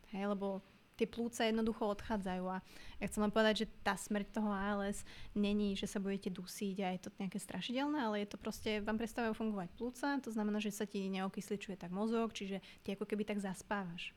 [0.09, 0.61] Hej, lebo
[0.93, 2.61] tie plúca jednoducho odchádzajú a
[3.01, 5.01] ja chcem len povedať, že tá smrť toho ALS
[5.33, 9.01] není, že sa budete dusiť a je to nejaké strašidelné, ale je to proste, vám
[9.01, 13.25] prestávajú fungovať plúca, to znamená, že sa ti neokysličuje tak mozog, čiže ty ako keby
[13.25, 14.13] tak zaspávaš.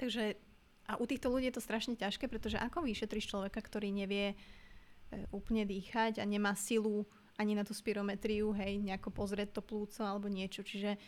[0.00, 0.40] Takže
[0.88, 4.36] a u týchto ľudí je to strašne ťažké, pretože ako vyšetríš človeka, ktorý nevie e,
[5.36, 7.04] úplne dýchať a nemá silu
[7.38, 10.66] ani na tú spirometriu, hej, nejako pozrieť to plúco alebo niečo.
[10.66, 10.98] Čiže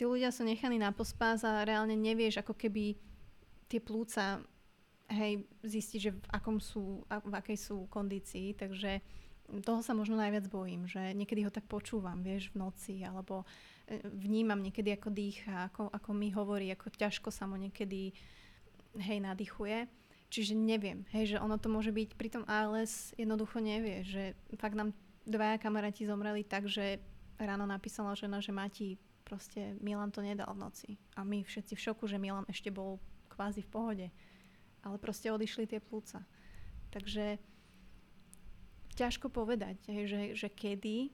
[0.00, 2.96] tí ľudia sú nechaní na pospás a reálne nevieš ako keby
[3.68, 4.40] tie plúca
[5.12, 9.04] hej, zistiť, že v, akom sú, v akej sú kondícii, takže
[9.60, 13.44] toho sa možno najviac bojím, že niekedy ho tak počúvam, vieš, v noci, alebo
[13.84, 18.16] e, vnímam niekedy, ako dýcha, ako, ako mi hovorí, ako ťažko sa mu niekedy,
[18.96, 19.84] hej, nadýchuje.
[20.32, 24.74] Čiže neviem, hej, že ono to môže byť, pri tom ALS jednoducho nevie, že fakt
[24.74, 27.00] nám dvaja kamaráti zomreli tak, že
[27.40, 30.90] ráno napísala žena, že Mati proste Milan to nedal v noci.
[31.16, 33.00] A my všetci v šoku, že Milan ešte bol
[33.32, 34.06] kvázi v pohode.
[34.84, 36.22] Ale proste odišli tie plúca.
[36.92, 37.40] Takže
[38.94, 41.10] ťažko povedať, že, že kedy,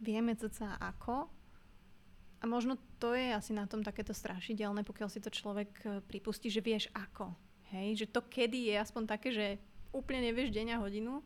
[0.00, 1.28] vieme sa ako.
[2.38, 6.46] A možno to je asi na tom takéto strašidelné, pokiaľ si to človek e, pripustí,
[6.46, 7.34] že vieš ako.
[7.74, 8.06] Hej?
[8.06, 9.58] Že to kedy je aspoň také, že
[9.90, 11.18] úplne nevieš deň a hodinu,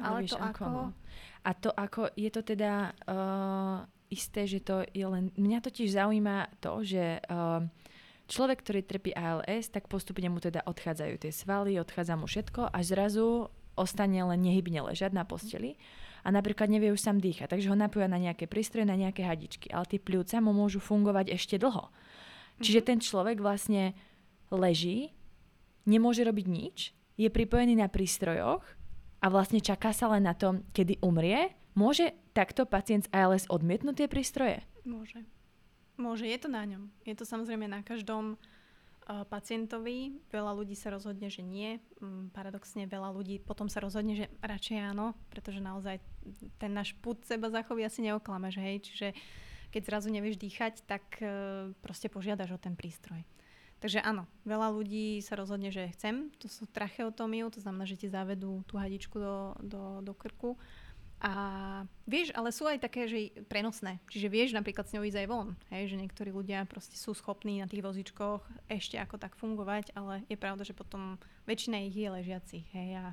[0.00, 0.64] ale, ale to ako...
[0.64, 0.80] ako.
[1.46, 5.30] A to ako, je to teda uh, isté, že to je len...
[5.38, 7.62] Mňa totiž zaujíma to, že uh,
[8.26, 12.78] človek, ktorý trpí ALS, tak postupne mu teda odchádzajú tie svaly, odchádza mu všetko a
[12.82, 13.46] zrazu
[13.78, 15.78] ostane len nehybne ležať na posteli
[16.26, 19.70] a napríklad nevie už sám dýchať, takže ho napoja na nejaké prístroje, na nejaké hadičky,
[19.70, 21.86] ale tie pľúca mu môžu fungovať ešte dlho.
[22.58, 22.86] Čiže mhm.
[22.90, 23.94] ten človek vlastne
[24.50, 25.14] leží,
[25.86, 28.64] nemôže robiť nič, je pripojený na prístrojoch
[29.20, 34.04] a vlastne čaká sa len na to, kedy umrie, môže takto pacient z ALS odmietnúť
[34.04, 34.62] tie prístroje?
[34.84, 35.24] Môže.
[35.96, 36.92] Môže, je to na ňom.
[37.08, 38.36] Je to samozrejme na každom
[39.06, 40.18] pacientovi.
[40.34, 41.78] Veľa ľudí sa rozhodne, že nie.
[42.02, 46.02] Um, paradoxne veľa ľudí potom sa rozhodne, že radšej áno, pretože naozaj
[46.58, 48.82] ten náš put seba zachoví asi neoklameš, hej.
[48.82, 49.08] Čiže
[49.70, 53.22] keď zrazu nevieš dýchať, tak uh, proste požiadaš o ten prístroj.
[53.76, 56.32] Takže áno, veľa ľudí sa rozhodne, že chcem.
[56.40, 60.56] To sú tracheotomiu, to znamená, že ti zavedú tú hadičku do, do, do krku.
[61.16, 61.32] A
[62.04, 64.00] vieš, ale sú aj také, že prenosné.
[64.12, 65.48] Čiže vieš napríklad s ňou ísť aj von.
[65.72, 70.28] Hej, že niektorí ľudia proste sú schopní na tých vozičkoch ešte ako tak fungovať, ale
[70.28, 71.16] je pravda, že potom
[71.48, 72.68] väčšina ich je ležiacich.
[72.72, 73.04] Hej, a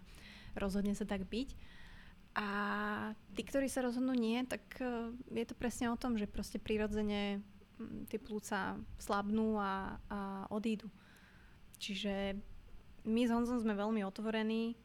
[0.59, 1.55] rozhodne sa tak byť.
[2.33, 2.47] A
[3.37, 7.45] tí, ktorí sa rozhodnú nie, tak eh, je to presne o tom, že proste prirodzene
[8.07, 10.19] tie plúca slabnú a, a
[10.49, 10.89] odídu.
[11.79, 12.37] Čiže
[13.03, 14.79] my s Honzom sme veľmi otvorení,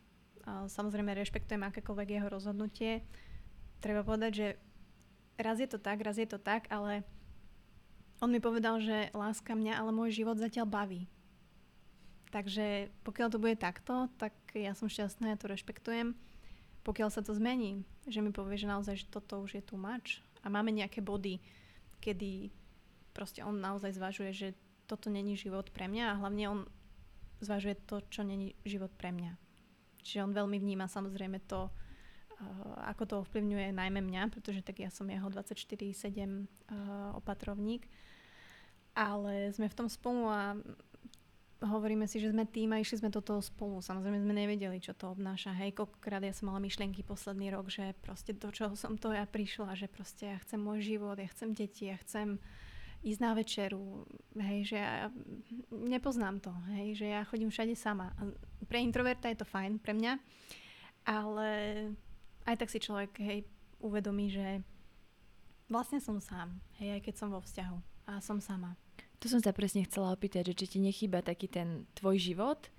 [0.49, 3.05] samozrejme rešpektujem akékoľvek jeho rozhodnutie.
[3.79, 4.47] Treba povedať, že
[5.39, 7.07] raz je to tak, raz je to tak, ale
[8.19, 11.07] on mi povedal, že láska mňa, ale môj život zatiaľ baví.
[12.35, 16.19] Takže pokiaľ to bude takto, tak ja som šťastná, ja to rešpektujem.
[16.83, 20.25] Pokiaľ sa to zmení, že mi povie, že naozaj, že toto už je tu mač
[20.43, 21.39] a máme nejaké body,
[22.03, 22.51] kedy
[23.19, 24.49] proste on naozaj zvažuje, že
[24.87, 26.61] toto není život pre mňa a hlavne on
[27.43, 29.35] zvažuje to, čo není život pre mňa.
[30.07, 31.67] Čiže on veľmi vníma samozrejme to,
[32.87, 36.47] ako to ovplyvňuje najmä mňa, pretože tak ja som jeho 24-7
[37.19, 37.91] opatrovník.
[38.95, 40.55] Ale sme v tom spolu a
[41.59, 43.83] hovoríme si, že sme tým a išli sme do toho spolu.
[43.83, 45.55] Samozrejme sme nevedeli, čo to obnáša.
[45.59, 49.27] Hej, koľkokrát ja som mala myšlienky posledný rok, že proste do čoho som to ja
[49.27, 52.39] prišla, že proste ja chcem môj život, ja chcem deti, ja chcem
[53.03, 54.03] ísť na večeru,
[54.35, 55.07] hej, že ja
[55.71, 58.11] nepoznám to, hej, že ja chodím všade sama.
[58.67, 60.19] Pre introverta je to fajn, pre mňa,
[61.07, 61.49] ale
[62.45, 63.47] aj tak si človek hej,
[63.79, 64.63] uvedomí, že
[65.71, 67.79] vlastne som sám, hej, aj keď som vo vzťahu
[68.11, 68.75] a som sama.
[69.23, 72.71] To som sa presne chcela opýtať, že či ti nechýba taký ten tvoj život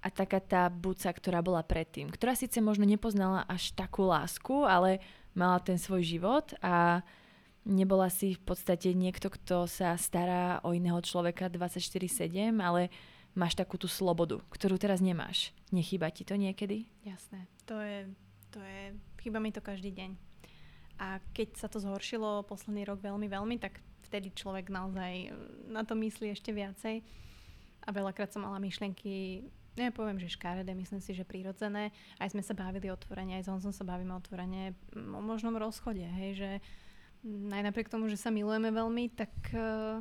[0.00, 5.02] a taká tá buca, ktorá bola predtým, ktorá síce možno nepoznala až takú lásku, ale
[5.36, 7.04] mala ten svoj život a
[7.70, 12.90] nebola si v podstate niekto, kto sa stará o iného človeka 24-7, ale
[13.38, 15.54] máš takú tú slobodu, ktorú teraz nemáš.
[15.70, 16.90] Nechýba ti to niekedy?
[17.06, 17.46] Jasné.
[17.70, 18.10] To je,
[18.50, 20.16] to je Chýba mi to každý deň.
[21.00, 25.30] A keď sa to zhoršilo posledný rok veľmi, veľmi, tak vtedy človek naozaj e,
[25.68, 27.04] na to myslí ešte viacej.
[27.84, 29.44] A veľakrát som mala myšlienky,
[29.76, 31.92] nepoviem, že škaredé, myslím si, že prírodzené.
[32.16, 36.30] Aj sme sa bavili otvorene, aj s Honzom sa bavíme otvorene o možnom rozchode, hej,
[36.36, 36.50] že
[37.26, 40.00] aj napriek tomu, že sa milujeme veľmi, tak uh,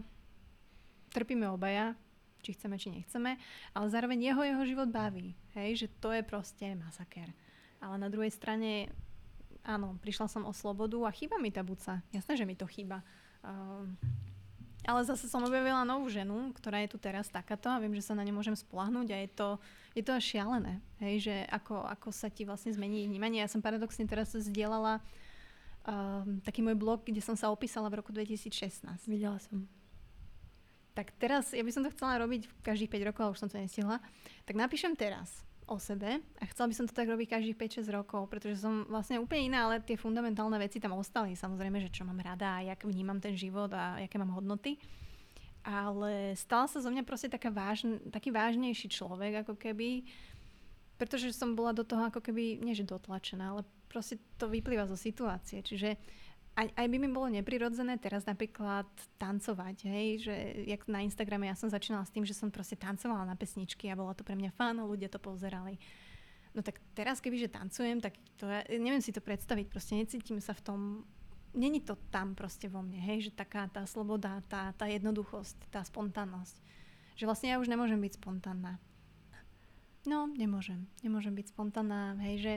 [1.11, 1.95] trpíme obaja,
[2.39, 3.35] či chceme, či nechceme,
[3.75, 7.27] ale zároveň jeho jeho život baví, hej, že to je proste masaker.
[7.83, 8.87] Ale na druhej strane
[9.67, 11.99] áno, prišla som o slobodu a chýba mi tá buca.
[12.15, 13.03] Jasné, že mi to chýba.
[13.43, 13.99] Um,
[14.87, 18.15] ale zase som objavila novú ženu, ktorá je tu teraz takáto a viem, že sa
[18.15, 19.49] na ne môžem spolahnúť a je to,
[19.91, 23.43] je to až šialené, hej, že ako, ako sa ti vlastne zmení vnímanie.
[23.43, 25.03] Ja som paradoxne teraz zdieľala
[25.89, 28.85] um, taký môj blog, kde som sa opísala v roku 2016.
[29.09, 29.65] Videla som.
[30.93, 33.57] Tak teraz, ja by som to chcela robiť každých 5 rokov, ale už som to
[33.57, 33.97] nestihla.
[34.45, 38.25] Tak napíšem teraz o sebe a chcela by som to tak robiť každých 5-6 rokov,
[38.27, 41.37] pretože som vlastne úplne iná, ale tie fundamentálne veci tam ostali.
[41.37, 44.81] Samozrejme, že čo mám rada a jak vnímam ten život a aké mám hodnoty.
[45.61, 50.07] Ale stal sa zo mňa proste taká vážn, taký vážnejší človek, ako keby,
[50.97, 54.95] pretože som bola do toho ako keby, nie že dotlačená, ale proste to vyplýva zo
[54.95, 55.65] situácie.
[55.65, 55.97] Čiže
[56.59, 60.35] aj, aj by mi bolo neprirodzené teraz napríklad tancovať, hej, že
[60.67, 63.97] jak na Instagrame ja som začínala s tým, že som proste tancovala na pesničky a
[63.97, 65.79] bola to pre mňa fán, ľudia to pozerali.
[66.51, 70.51] No tak teraz, kebyže tancujem, tak to ja neviem si to predstaviť, proste necítim sa
[70.51, 70.79] v tom,
[71.53, 75.85] není to tam proste vo mne, hej, že taká tá sloboda, tá, tá jednoduchosť, tá
[75.85, 76.59] spontánnosť.
[77.15, 78.81] Že vlastne ja už nemôžem byť spontánna.
[80.07, 80.87] No, nemôžem.
[81.03, 82.53] Nemôžem byť spontánna, hej, že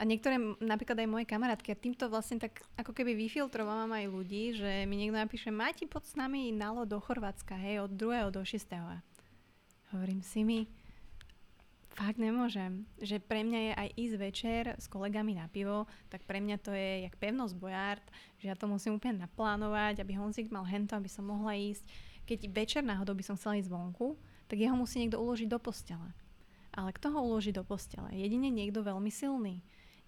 [0.00, 4.56] a niektoré, napríklad aj moje kamarátky, a týmto vlastne tak ako keby vyfiltrovávam aj ľudí,
[4.56, 8.32] že mi niekto napíše, máte pod s nami nalo do Chorvátska, hej, od 2.
[8.32, 8.64] do 6.
[9.92, 10.64] Hovorím si mi,
[11.92, 12.88] fakt nemôžem.
[12.96, 16.72] Že pre mňa je aj ísť večer s kolegami na pivo, tak pre mňa to
[16.72, 18.04] je jak pevnosť bojard,
[18.40, 21.84] že ja to musím úplne naplánovať, aby Honzik mal hento, aby som mohla ísť.
[22.24, 24.16] Keď večer náhodou by som chcela ísť vonku,
[24.48, 26.08] tak jeho musí niekto uložiť do postele.
[26.72, 28.08] Ale kto ho uloží do postele?
[28.16, 29.60] Jedine niekto veľmi silný.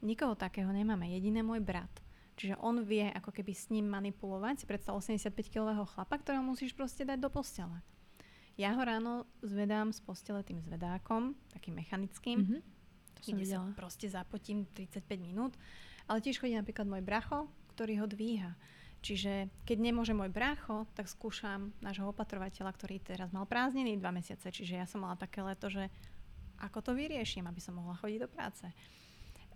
[0.03, 1.91] Nikoho takého nemáme, jediné môj brat.
[2.35, 4.65] Čiže on vie ako keby s ním manipulovať.
[4.65, 7.79] Si predstav 85-kilového chlapa, ktorého musíš proste dať do postele.
[8.59, 12.39] Ja ho ráno zvedám z postele tým zvedákom, takým mechanickým.
[12.43, 12.61] Mm-hmm.
[13.15, 15.55] To som Ide sa proste zapotím 35 minút.
[16.11, 18.59] Ale tiež chodí napríklad môj bracho, ktorý ho dvíha.
[19.03, 24.47] Čiže keď nemôže môj bracho, tak skúšam nášho opatrovateľa, ktorý teraz mal prázdniny dva mesiace.
[24.51, 25.91] Čiže ja som mala také leto, že
[26.63, 28.63] ako to vyrieším, aby som mohla chodiť do práce.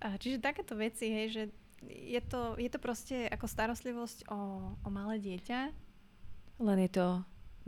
[0.00, 1.42] A čiže takéto veci, hej, že
[1.86, 4.38] je to, je to proste ako starostlivosť o,
[4.80, 5.60] o malé dieťa.
[6.60, 7.06] Len je to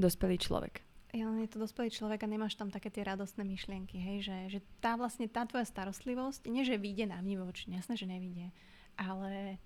[0.01, 0.81] dospelý človek.
[1.17, 4.37] Ja, len je to dospelý človek a nemáš tam také tie radostné myšlienky, hej, že,
[4.53, 8.53] že tá vlastne tá tvoja starostlivosť, nie že vyjde na vnívoč, jasné, že nevidie,
[9.01, 9.57] ale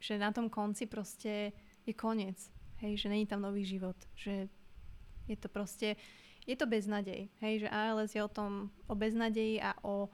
[0.00, 1.52] že na tom konci proste
[1.84, 2.40] je koniec,
[2.80, 4.48] hej, že není tam nový život, že
[5.28, 6.00] je to proste,
[6.48, 10.08] je to beznadej, hej, že ALS je o tom, o beznadeji a o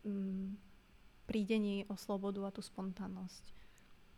[0.00, 0.65] mm,
[1.26, 3.44] prídení o slobodu a tú spontánnosť.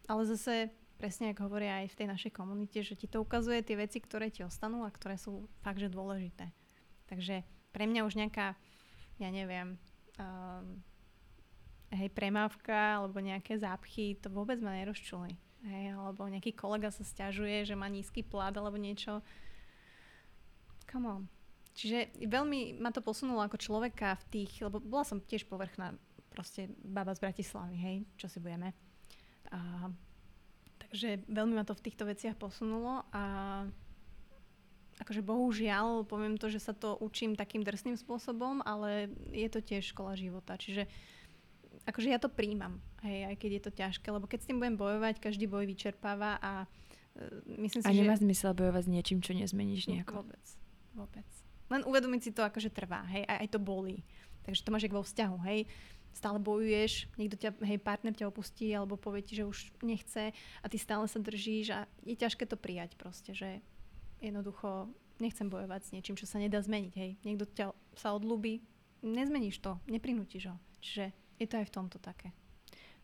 [0.09, 3.77] Ale zase, presne ako hovoria aj v tej našej komunite, že ti to ukazuje tie
[3.77, 6.53] veci, ktoré ti ostanú a ktoré sú fakt, že dôležité.
[7.09, 8.57] Takže pre mňa už nejaká,
[9.21, 9.81] ja neviem,
[10.21, 10.81] um,
[11.92, 15.37] hej, premávka alebo nejaké zápchy, to vôbec ma nerozčuli.
[15.64, 19.25] hej, alebo nejaký kolega sa stiažuje, že má nízky plat alebo niečo.
[20.88, 21.23] Come on.
[21.79, 25.94] Čiže veľmi ma to posunulo ako človeka v tých, lebo bola som tiež povrchná
[26.38, 28.70] proste baba z Bratislavy, hej, čo si budeme.
[29.51, 29.90] A,
[30.79, 33.22] takže veľmi ma to v týchto veciach posunulo a
[35.03, 39.90] akože bohužiaľ, poviem to, že sa to učím takým drsným spôsobom, ale je to tiež
[39.90, 40.55] škola života.
[40.55, 40.87] Čiže
[41.90, 44.79] akože ja to príjmam, hej, aj keď je to ťažké, lebo keď s tým budem
[44.79, 48.22] bojovať, každý boj vyčerpáva a uh, myslím si, a nemá že...
[48.27, 50.22] zmysel bojovať s niečím, čo nezmeníš nejako.
[50.22, 50.44] Vôbec,
[50.94, 51.29] vôbec.
[51.68, 54.03] Len uvedomiť si to, akože trvá, hej, aj, aj to bolí.
[54.48, 55.68] Takže to máš jak vo vzťahu, hej.
[56.18, 60.66] Stále bojuješ, niekto ťa, hej, partner ťa opustí alebo povie ti, že už nechce a
[60.66, 63.62] ty stále sa držíš a je ťažké to prijať proste, že
[64.18, 64.90] jednoducho
[65.22, 67.14] nechcem bojovať s niečím, čo sa nedá zmeniť, hej.
[67.22, 68.59] Niekto ťa sa odlúbi,
[69.07, 70.59] nezmeníš to, neprinútiš ho.
[70.83, 72.35] Čiže je to aj v tomto také.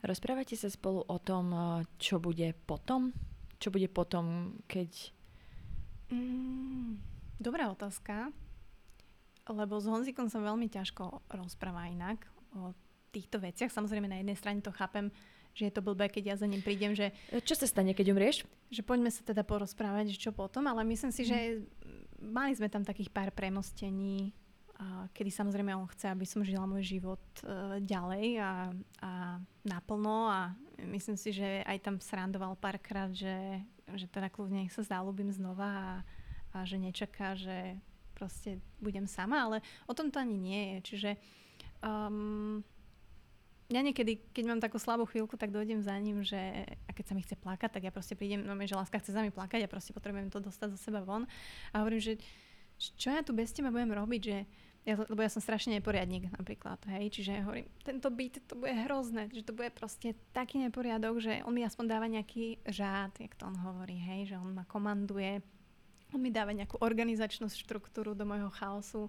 [0.02, 3.14] Rozprávate sa spolu o tom, eh, čo bude potom?
[3.62, 5.14] Čo bude potom, keď...
[6.10, 6.98] Mm,
[7.38, 8.34] dobrá otázka
[9.52, 12.24] lebo s Honzikom som veľmi ťažko rozpráva inak
[12.56, 12.72] o
[13.14, 13.70] týchto veciach.
[13.70, 15.14] Samozrejme na jednej strane to chápem,
[15.54, 17.14] že je to blbé, keď ja za ním prídem, že...
[17.30, 18.42] Čo sa stane, keď umrieš?
[18.74, 21.62] Že poďme sa teda porozprávať, že čo potom, ale myslím si, že
[22.18, 24.34] mali sme tam takých pár premostení,
[24.74, 28.74] a kedy samozrejme on chce, aby som žila môj život uh, ďalej a,
[29.06, 30.50] a naplno a
[30.90, 33.62] myslím si, že aj tam srandoval párkrát, že,
[33.94, 35.92] že teda kľudne nech sa zalúbim znova a,
[36.58, 37.78] a že nečaká, že
[38.18, 40.78] proste budem sama, ale o tom to ani nie je.
[40.90, 41.10] Čiže
[41.78, 42.58] um,
[43.72, 47.14] ja niekedy, keď mám takú slabú chvíľku, tak dojdem za ním, že a keď sa
[47.16, 49.72] mi chce plakať, tak ja proste prídem, no že láska chce za mi plakať a
[49.72, 51.24] proste potrebujem to dostať zo seba von.
[51.72, 52.12] A hovorím, že
[52.76, 54.38] čo ja tu bez teba budem robiť, že
[54.84, 59.32] ja, lebo ja som strašne neporiadník napríklad, hej, čiže hovorím, tento byt, to bude hrozné,
[59.32, 63.48] že to bude proste taký neporiadok, že on mi aspoň dáva nejaký žád, jak to
[63.48, 65.40] on hovorí, hej, že on ma komanduje,
[66.12, 69.08] on mi dáva nejakú organizačnú štruktúru do môjho chaosu,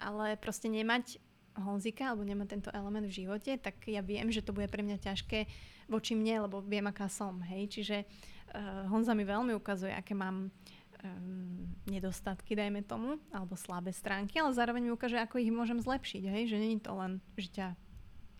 [0.00, 1.20] ale proste nemať
[1.58, 4.98] Honzika alebo nemať tento element v živote, tak ja viem, že to bude pre mňa
[5.04, 5.44] ťažké
[5.90, 7.36] voči mne, lebo viem, aká som.
[7.44, 7.68] Hej?
[7.76, 14.40] Čiže uh, Honza mi veľmi ukazuje, aké mám um, nedostatky, dajme tomu, alebo slabé stránky,
[14.40, 16.22] ale zároveň mi ukáže, ako ich môžem zlepšiť.
[16.24, 16.42] Hej?
[16.52, 17.68] Že není to len, že ťa,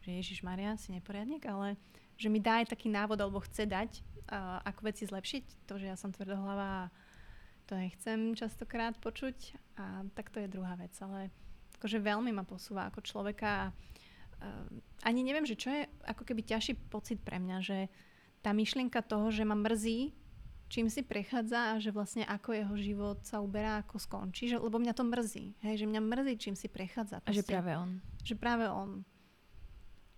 [0.09, 1.77] že Ježiš Maria si neporiadnik, ale
[2.17, 4.01] že mi dá aj taký návod, alebo chce dať,
[4.33, 5.69] uh, ako veci zlepšiť.
[5.69, 6.91] To, že ja som tvrdohlava a
[7.69, 11.31] to nechcem častokrát počuť a tak to je druhá vec, ale
[11.83, 13.65] akože veľmi ma posúva ako človeka a
[14.39, 14.71] uh,
[15.03, 17.79] ani neviem, že čo je ako keby ťažší pocit pre mňa, že
[18.39, 20.15] tá myšlienka toho, že ma mrzí,
[20.71, 24.79] čím si prechádza a že vlastne ako jeho život sa uberá, ako skončí, že, lebo
[24.79, 27.19] mňa to mrzí, hej, že mňa mrzí, čím si prechádza.
[27.27, 27.91] Proste, a že práve on.
[28.23, 28.91] Že práve on.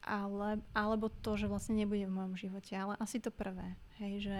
[0.04, 4.38] Ale, alebo to, že vlastne nebude v mojom živote, ale asi to prvé, hej, že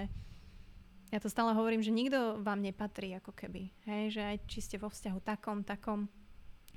[1.09, 3.71] ja to stále hovorím, že nikto vám nepatrí ako keby.
[3.87, 6.11] Hej, že aj či ste vo vzťahu takom, takom,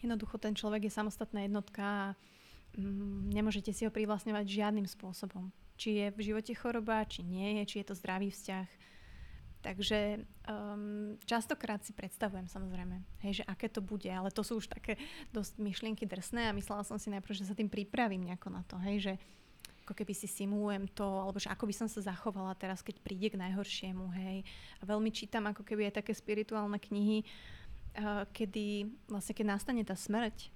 [0.01, 2.05] jednoducho ten človek je samostatná jednotka a
[2.77, 5.49] mm, nemôžete si ho privlastňovať žiadnym spôsobom.
[5.77, 8.69] Či je v živote choroba, či nie je, či je to zdravý vzťah.
[9.61, 14.69] Takže um, častokrát si predstavujem samozrejme, hej, že aké to bude, ale to sú už
[14.69, 15.01] také
[15.33, 18.77] dosť myšlienky drsné a myslela som si najprv, že sa tým pripravím nejako na to,
[18.85, 19.13] hej, že
[19.83, 23.33] ako keby si simulujem to, alebo že ako by som sa zachovala teraz, keď príde
[23.33, 24.45] k najhoršiemu, hej.
[24.79, 27.56] A veľmi čítam ako keby aj také spirituálne knihy, uh,
[28.33, 30.53] kedy vlastne keď nastane tá smrť,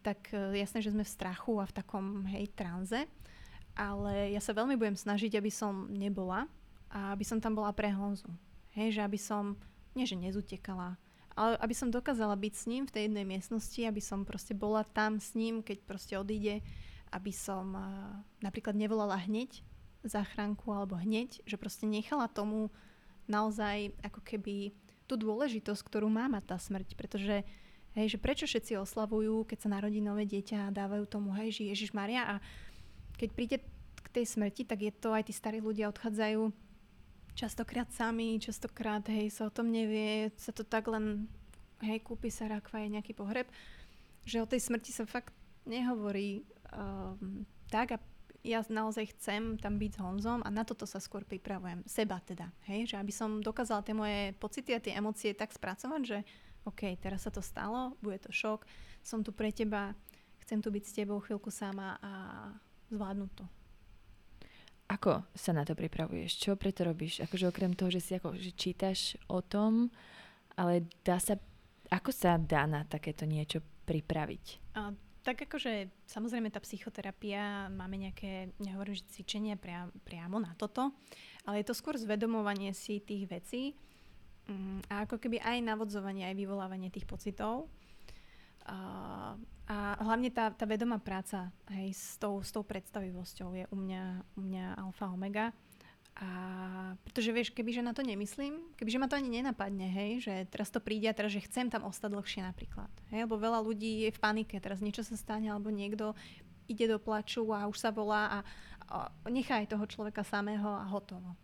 [0.00, 3.04] tak uh, jasné, že sme v strachu a v takom, hej, tranze,
[3.76, 6.48] ale ja sa veľmi budem snažiť, aby som nebola
[6.90, 8.28] a aby som tam bola pre Honzu.
[8.76, 9.58] Hej, že aby som,
[9.92, 10.96] nie že nezutekala,
[11.34, 14.84] ale aby som dokázala byť s ním v tej jednej miestnosti, aby som proste bola
[14.84, 16.62] tam s ním, keď proste odíde
[17.10, 19.66] aby som uh, napríklad nevolala hneď
[20.06, 22.72] záchranku alebo hneď, že proste nechala tomu
[23.28, 24.72] naozaj ako keby
[25.10, 27.42] tú dôležitosť, ktorú má mať tá smrť, pretože
[27.98, 31.66] hej, že prečo všetci oslavujú, keď sa narodí nové dieťa a dávajú tomu, hej, že
[31.74, 32.34] Ježiš Maria a
[33.18, 33.56] keď príde
[33.98, 36.70] k tej smrti, tak je to aj tí starí ľudia odchádzajú
[37.34, 41.26] častokrát sami, častokrát, hej, sa o tom nevie, sa to tak len,
[41.82, 43.50] hej, kúpi sa rakva, je nejaký pohreb,
[44.22, 45.34] že o tej smrti sa fakt
[45.66, 47.98] nehovorí um, tak a
[48.40, 51.84] ja naozaj chcem tam byť s Honzom a na toto sa skôr pripravujem.
[51.84, 52.88] Seba teda, hej?
[52.88, 56.18] Že aby som dokázala tie moje pocity a tie emócie tak spracovať, že
[56.64, 58.64] OK, teraz sa to stalo, bude to šok,
[59.00, 59.96] som tu pre teba,
[60.44, 62.12] chcem tu byť s tebou chvíľku sama a
[62.92, 63.44] zvládnuť to.
[64.90, 66.42] Ako sa na to pripravuješ?
[66.42, 67.22] Čo preto robíš?
[67.22, 69.86] Akože okrem toho, že si ako, že čítaš o tom,
[70.58, 71.38] ale dá sa,
[71.88, 74.74] ako sa dá na takéto niečo pripraviť?
[74.74, 74.90] A
[75.20, 80.96] tak akože samozrejme tá psychoterapia, máme nejaké, nehovorím, že cvičenia priam, priamo na toto,
[81.44, 83.62] ale je to skôr zvedomovanie si tých vecí
[84.48, 87.68] um, a ako keby aj navodzovanie, aj vyvolávanie tých pocitov.
[88.68, 89.34] A,
[89.66, 94.04] a hlavne tá, tá vedomá práca hej, s, tou, s tou predstavivosťou je u mňa,
[94.36, 95.50] u mňa alfa omega.
[96.18, 96.28] A
[97.06, 100.82] pretože vieš, kebyže na to nemyslím, kebyže ma to ani nenapadne, hej, že teraz to
[100.82, 102.90] príde a teraz, že chcem tam ostať dlhšie napríklad.
[103.14, 106.12] Hej, lebo veľa ľudí je v panike, teraz niečo sa stane, alebo niekto
[106.70, 108.38] ide do plaču a už sa volá a,
[108.90, 108.96] a
[109.30, 111.34] nechaj toho človeka samého a hotovo.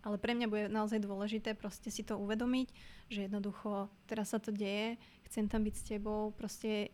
[0.00, 2.68] Ale pre mňa bude naozaj dôležité proste si to uvedomiť,
[3.12, 4.96] že jednoducho teraz sa to deje,
[5.28, 6.88] chcem tam byť s tebou, proste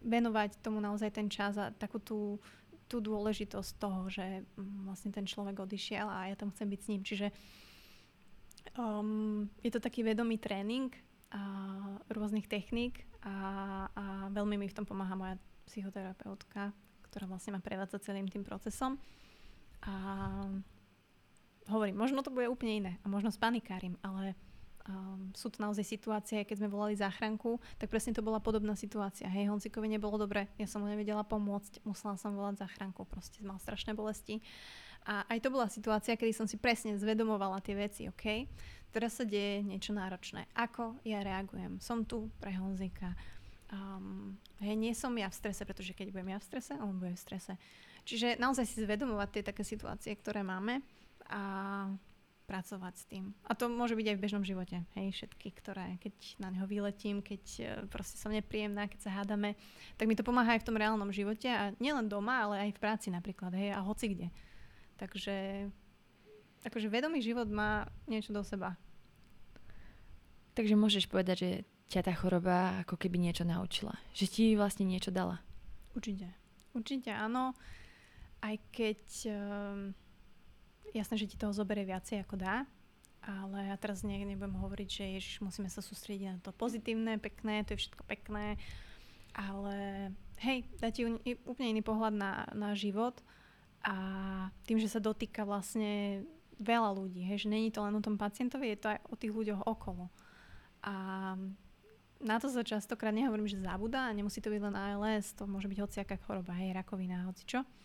[0.00, 2.40] venovať tomu naozaj ten čas a takú tú
[2.88, 6.90] tú dôležitosť toho, že mm, vlastne ten človek odišiel a ja tam chcem byť s
[6.90, 7.02] ním.
[7.04, 7.26] Čiže
[8.80, 10.90] um, je to taký vedomý tréning
[11.28, 11.42] a
[12.08, 13.36] rôznych techník a,
[13.92, 15.36] a veľmi mi v tom pomáha moja
[15.68, 16.72] psychoterapeutka,
[17.12, 18.96] ktorá vlastne ma prevádza celým tým procesom.
[19.84, 19.94] A
[21.68, 24.32] hovorím, možno to bude úplne iné a možno spanikárim, ale
[24.88, 29.28] um, sú to naozaj situácie, keď sme volali záchranku, tak presne to bola podobná situácia.
[29.28, 33.60] Hej, Honcikovi nebolo dobre, ja som mu nevedela pomôcť, musela som volať záchranku, proste mal
[33.60, 34.40] strašné bolesti.
[35.08, 38.48] A aj to bola situácia, kedy som si presne zvedomovala tie veci, OK?
[38.88, 40.48] Teraz sa deje niečo náročné.
[40.56, 41.76] Ako ja reagujem?
[41.78, 43.12] Som tu pre Honzika.
[43.68, 47.12] Um, hej, nie som ja v strese, pretože keď budem ja v strese, on bude
[47.12, 47.60] v strese.
[48.08, 50.80] Čiže naozaj si zvedomovať tie také situácie, ktoré máme
[51.28, 51.42] a
[52.48, 53.36] pracovať s tým.
[53.44, 54.80] A to môže byť aj v bežnom živote.
[54.96, 59.52] Hej, všetky, ktoré, keď na neho vyletím, keď e, proste som nepríjemná, keď sa hádame,
[60.00, 62.80] tak mi to pomáha aj v tom reálnom živote a nielen doma, ale aj v
[62.80, 64.28] práci napríklad, hej, a hoci kde.
[64.96, 65.68] Takže
[66.64, 68.80] akože vedomý život má niečo do seba.
[70.56, 71.50] Takže môžeš povedať, že
[71.92, 73.94] ťa tá choroba ako keby niečo naučila.
[74.16, 75.38] Že ti vlastne niečo dala.
[75.92, 76.32] Určite.
[76.72, 77.52] Určite áno.
[78.40, 79.00] Aj keď...
[79.28, 79.94] Um,
[80.94, 82.64] jasné, že ti toho zoberie viacej ako dá,
[83.24, 87.66] ale ja teraz ne, nebudem hovoriť, že ježiš, musíme sa sústrediť na to pozitívne, pekné,
[87.66, 88.56] to je všetko pekné,
[89.36, 90.08] ale
[90.40, 91.04] hej, dá ti
[91.44, 93.20] úplne iný pohľad na, na život
[93.84, 93.96] a
[94.64, 96.24] tým, že sa dotýka vlastne
[96.58, 99.32] veľa ľudí, hej, že není to len o tom pacientovi, je to aj o tých
[99.34, 100.10] ľuďoch okolo.
[100.82, 100.94] A
[102.18, 105.78] na to sa častokrát nehovorím, že zabúda, nemusí to byť len ALS, to môže byť
[105.78, 107.62] hociaká choroba, hej, rakovina, hocičo.
[107.62, 107.78] čo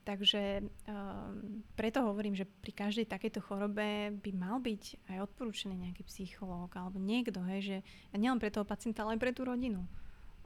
[0.00, 6.02] Takže um, preto hovorím, že pri každej takejto chorobe by mal byť aj odporúčený nejaký
[6.08, 7.76] psychológ alebo niekto, hej, že
[8.16, 9.84] nielen pre toho pacienta, ale aj pre tú rodinu.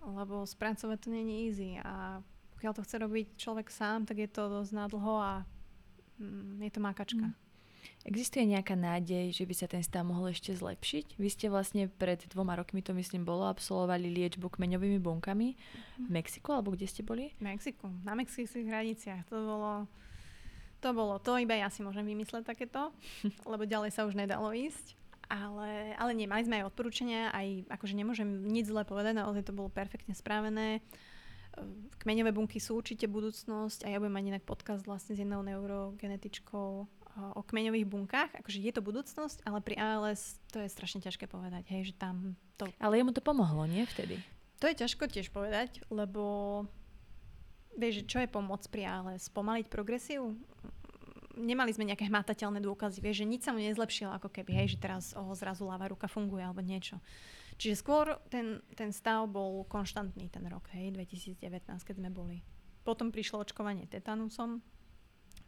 [0.02, 2.18] Lebo spracovať to není easy a
[2.58, 5.32] pokiaľ to chce robiť človek sám, tak je to dosť nádlho a
[6.18, 7.26] mm, je to makačka.
[7.30, 7.43] Mm.
[8.04, 11.16] Existuje nejaká nádej, že by sa ten stav mohol ešte zlepšiť?
[11.16, 16.08] Vy ste vlastne pred dvoma rokmi, to myslím bolo, absolvovali liečbu kmeňovými bunkami v.
[16.12, 17.32] Mexiku, alebo kde ste boli?
[17.40, 19.24] V Mexiku, na mexických hraniciach.
[19.32, 19.72] To bolo,
[20.84, 22.92] to bolo, to iba ja si môžem vymysleť takéto,
[23.52, 25.00] lebo ďalej sa už nedalo ísť.
[25.32, 29.56] Ale, ale nie, mali sme aj odporúčania, aj akože nemôžem nič zle povedať, naozaj to
[29.56, 30.84] bolo perfektne správené.
[32.04, 36.84] Kmeňové bunky sú určite budúcnosť a ja budem mať inak podcast vlastne s jednou neurogenetičkou
[37.14, 41.70] o kmeňových bunkách, akože je to budúcnosť, ale pri ALS to je strašne ťažké povedať,
[41.70, 42.66] hej, že tam to...
[42.82, 44.18] Ale jemu to pomohlo, nie vtedy?
[44.58, 46.64] To je ťažko tiež povedať, lebo
[47.78, 49.30] vieš, čo je pomoc pri ALS?
[49.30, 50.34] Pomaliť progresiu?
[51.34, 54.82] Nemali sme nejaké hmatateľné dôkazy, vieš, že nič sa mu nezlepšilo ako keby, hej, že
[54.82, 56.98] teraz oh, zrazu ľavá ruka funguje alebo niečo.
[57.58, 62.42] Čiže skôr ten, ten stav bol konštantný ten rok, hej, 2019, keď sme boli.
[62.82, 64.62] Potom prišlo očkovanie tetanusom,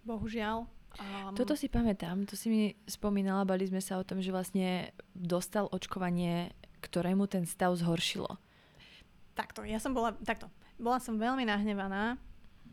[0.07, 4.33] bohužiaľ, Um, Toto si pamätám, to si mi spomínala, bali sme sa o tom, že
[4.33, 8.41] vlastne dostal očkovanie, ktorému ten stav zhoršilo.
[9.37, 10.49] Takto, ja som bola, takto,
[10.81, 12.17] bola som veľmi nahnevaná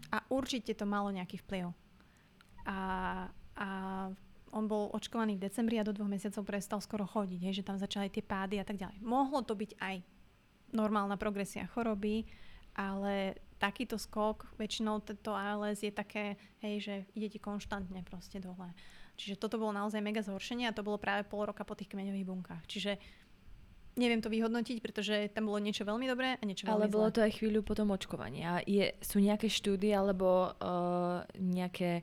[0.08, 1.76] a určite to malo nejaký vplyv.
[2.64, 2.80] A,
[3.60, 3.68] a
[4.56, 7.76] on bol očkovaný v decembri a do dvoch mesiacov prestal skoro chodiť, hej, že tam
[7.76, 9.04] začali tie pády a tak ďalej.
[9.04, 9.96] Mohlo to byť aj
[10.72, 12.24] normálna progresia choroby,
[12.78, 18.76] ale takýto skok, väčšinou tento ALS je také, hej, že ide ti konštantne proste dole.
[19.16, 22.28] Čiže toto bolo naozaj mega zhoršenie a to bolo práve pol roka po tých kmeňových
[22.28, 22.64] bunkách.
[22.68, 23.00] Čiže
[23.96, 27.24] neviem to vyhodnotiť, pretože tam bolo niečo veľmi dobré a niečo veľmi Ale bolo to
[27.24, 28.60] aj chvíľu potom očkovania.
[28.68, 32.02] Je, sú nejaké štúdie alebo uh, nejaké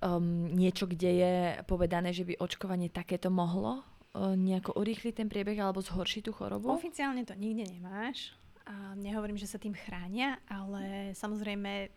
[0.00, 1.34] um, niečo, kde je
[1.66, 6.70] povedané, že by očkovanie takéto mohlo uh, nejako urýchliť ten priebeh alebo zhoršiť tú chorobu?
[6.70, 8.32] Oficiálne to nikde nemáš.
[8.66, 11.90] A nehovorím, že sa tým chránia, ale samozrejme,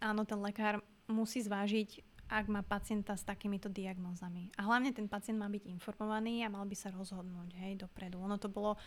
[0.00, 0.80] áno, ten lekár
[1.10, 4.54] musí zvážiť, ak má pacienta s takýmito diagnózami.
[4.54, 8.22] A hlavne ten pacient má byť informovaný a mal by sa rozhodnúť hej, dopredu.
[8.22, 8.78] Ono to bolo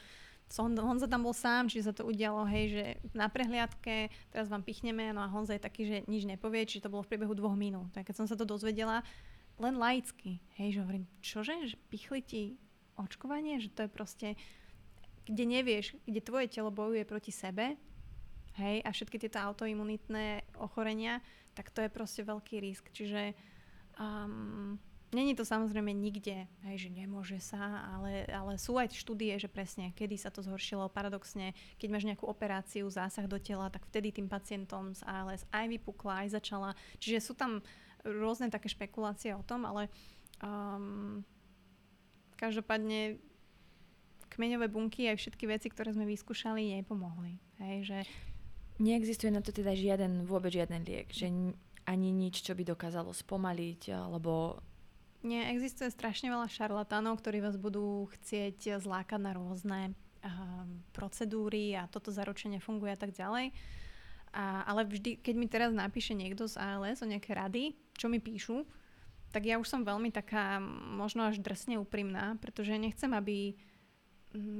[0.53, 2.85] Hon, Honza tam bol sám, čiže sa to udialo, hej, že
[3.15, 6.93] na prehliadke, teraz vám pichneme, no a Honza je taký, že nič nepovie, čiže to
[6.93, 7.89] bolo v priebehu dvoch minút.
[7.95, 9.01] Tak keď som sa to dozvedela,
[9.57, 12.43] len laicky, hej, že hovorím, čože, že pichli ti
[13.01, 14.27] očkovanie, že to je proste,
[15.23, 17.79] kde nevieš, kde tvoje telo bojuje proti sebe,
[18.59, 22.89] hej, a všetky tieto autoimunitné ochorenia, tak to je proste veľký risk.
[22.93, 23.33] Čiže
[23.97, 24.77] um,
[25.13, 29.93] Není to samozrejme nikde, hej, že nemôže sa, ale, ale sú aj štúdie, že presne,
[29.93, 30.89] kedy sa to zhoršilo.
[30.89, 35.69] Paradoxne, keď máš nejakú operáciu, zásah do tela, tak vtedy tým pacientom z ALS aj
[35.69, 36.73] vypukla, aj začala.
[36.97, 37.61] Čiže sú tam
[38.01, 39.85] rôzne také špekulácie o tom, ale
[40.41, 41.21] um,
[42.33, 43.21] každopádne
[44.33, 47.37] kmeňové bunky aj všetky veci, ktoré sme vyskúšali, nepomohli.
[47.61, 47.97] Hej, že...
[48.81, 51.29] Neexistuje na to teda žiaden, vôbec žiaden liek, že
[51.85, 54.57] ani nič, čo by dokázalo spomaliť alebo
[55.23, 61.87] nie, existuje strašne veľa šarlatánov, ktorí vás budú chcieť zlákať na rôzne uh, procedúry a
[61.87, 63.55] toto zaručenie funguje a tak ďalej.
[64.35, 68.19] A, ale vždy, keď mi teraz napíše niekto z ALS o nejaké rady, čo mi
[68.19, 68.67] píšu,
[69.31, 70.59] tak ja už som veľmi taká
[70.97, 73.55] možno až drsne úprimná, pretože nechcem, aby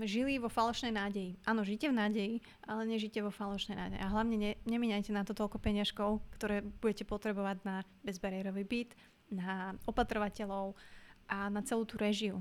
[0.06, 1.38] žili vo falošnej nádeji.
[1.50, 2.36] Áno, žite v nádeji,
[2.70, 4.02] ale nežite vo falošnej nádeji.
[4.02, 8.92] A hlavne ne, nemíňajte na to toľko peňažkov, ktoré budete potrebovať na bezbariérový byt,
[9.34, 10.78] na opatrovateľov
[11.26, 12.38] a na celú tú režiu,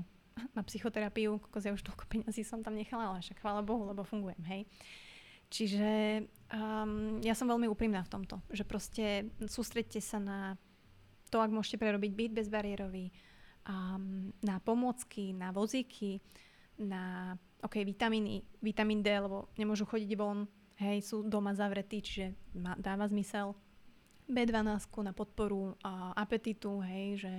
[0.53, 4.05] na psychoterapiu, koľko ja už toľko peňazí som tam nechala, ale však chvála Bohu, lebo
[4.05, 4.61] fungujem, hej.
[5.53, 5.89] Čiže
[6.49, 10.39] um, ja som veľmi úprimná v tomto, že proste sústredte sa na
[11.29, 13.13] to, ak môžete prerobiť byt bezbariérový,
[13.69, 16.21] um, na pomôcky, na vozíky,
[16.83, 20.45] na ok, vitamíny, vitamín D, lebo nemôžu chodiť von,
[20.83, 22.25] hej, sú doma zavretí, čiže
[22.59, 23.55] má, dáva zmysel
[24.27, 27.33] B12 na podporu a apetitu, hej, že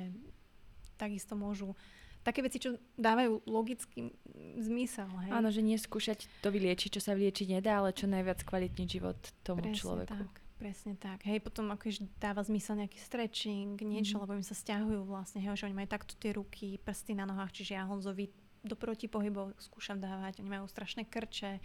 [0.97, 1.77] takisto môžu
[2.25, 4.09] také veci, čo dávajú logický
[4.57, 5.09] zmysel.
[5.29, 5.31] Hej.
[5.31, 9.61] Áno, že neskúšať to vyliečiť, čo sa vyliečiť nedá, ale čo najviac kvalitný život tomu
[9.61, 10.25] presne človeku.
[10.25, 11.21] Tak, presne tak.
[11.29, 14.25] Hej, potom akože dáva zmysel nejaký stretching, niečo, mm-hmm.
[14.25, 17.53] lebo im sa stiahujú vlastne, hej, že oni majú takto tie ruky, prsty na nohách,
[17.53, 18.33] čiže ja Honzovi
[18.65, 21.61] do protipohybov skúšam dávať, oni majú strašné krče,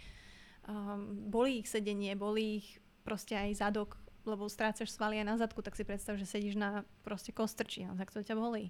[0.68, 2.68] um, bolí ich sedenie, bolí ich
[3.02, 3.96] proste aj zadok
[4.28, 7.96] lebo strácaš svaly aj na zadku, tak si predstav, že sedíš na proste kostrči, no,
[7.96, 8.68] tak to ťa bolí.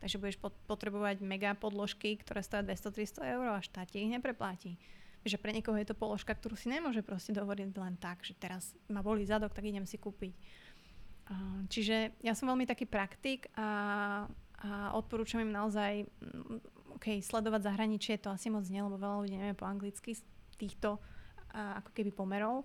[0.00, 0.36] Takže budeš
[0.68, 4.76] potrebovať mega podložky, ktoré stojí 200-300 eur a štát ich nepreplatí.
[5.24, 8.76] Že pre niekoho je to položka, ktorú si nemôže proste dovoliť len tak, že teraz
[8.92, 10.36] ma bolí zadok, tak idem si kúpiť.
[11.72, 13.68] Čiže ja som veľmi taký praktik a,
[14.62, 16.06] a odporúčam im naozaj
[16.96, 20.22] okay, sledovať zahraničie, to asi moc nie, lebo veľa ľudí nevie po anglicky z
[20.56, 20.96] týchto
[21.52, 22.64] a, ako keby pomerov.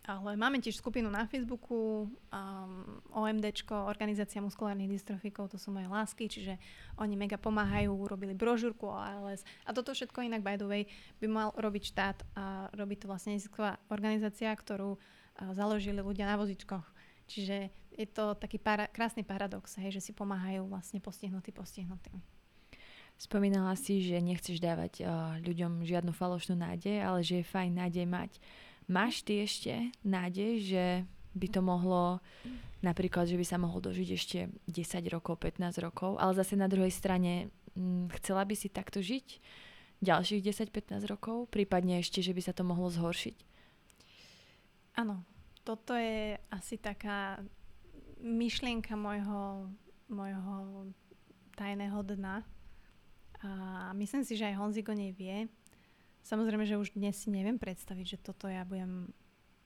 [0.00, 2.72] Ale máme tiež skupinu na Facebooku, um,
[3.12, 6.56] OMDčko, Organizácia muskulárnych dystrofikov, to sú moje lásky, čiže
[6.96, 10.82] oni mega pomáhajú, robili brožúrku o ALS a toto všetko inak by the way
[11.20, 15.00] by mal robiť štát a robí to vlastne nezisková organizácia, ktorú uh,
[15.52, 16.88] založili ľudia na vozičkoch.
[17.28, 22.39] Čiže je to taký para, krásny paradox, hej, že si pomáhajú vlastne postihnutí postihnutým.
[23.20, 28.08] Spomínala si, že nechceš dávať uh, ľuďom žiadnu falošnú nádej, ale že je fajn nádej
[28.08, 28.40] mať.
[28.88, 30.84] Máš ty ešte nádej, že
[31.36, 32.24] by to mohlo,
[32.80, 36.90] napríklad, že by sa mohol dožiť ešte 10 rokov, 15 rokov, ale zase na druhej
[36.90, 39.26] strane hm, chcela by si takto žiť
[40.00, 43.36] ďalších 10-15 rokov, prípadne ešte, že by sa to mohlo zhoršiť?
[44.96, 45.28] Áno,
[45.60, 47.44] toto je asi taká
[48.24, 49.68] myšlienka môjho,
[50.08, 50.88] môjho
[51.52, 52.42] tajného dna.
[53.40, 53.50] A
[53.96, 55.48] myslím si, že aj Honzik o nej vie.
[56.20, 59.08] Samozrejme, že už dnes si neviem predstaviť, že toto ja budem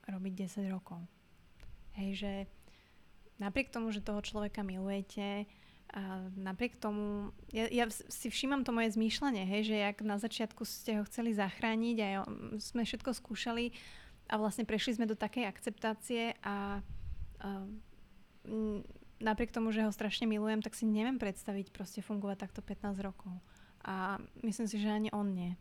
[0.07, 1.03] robiť 10 rokov.
[1.99, 2.33] Hej, že
[3.43, 5.51] napriek tomu, že toho človeka milujete,
[5.95, 10.67] a napriek tomu, ja, ja si všímam to moje zmýšľanie, hej, že jak na začiatku
[10.67, 12.09] ste ho chceli zachrániť a
[12.59, 13.71] sme všetko skúšali
[14.27, 16.83] a vlastne prešli sme do takej akceptácie a,
[17.39, 17.49] a
[19.23, 23.39] napriek tomu, že ho strašne milujem, tak si neviem predstaviť proste fungovať takto 15 rokov.
[23.85, 25.53] A myslím si, že ani on nie.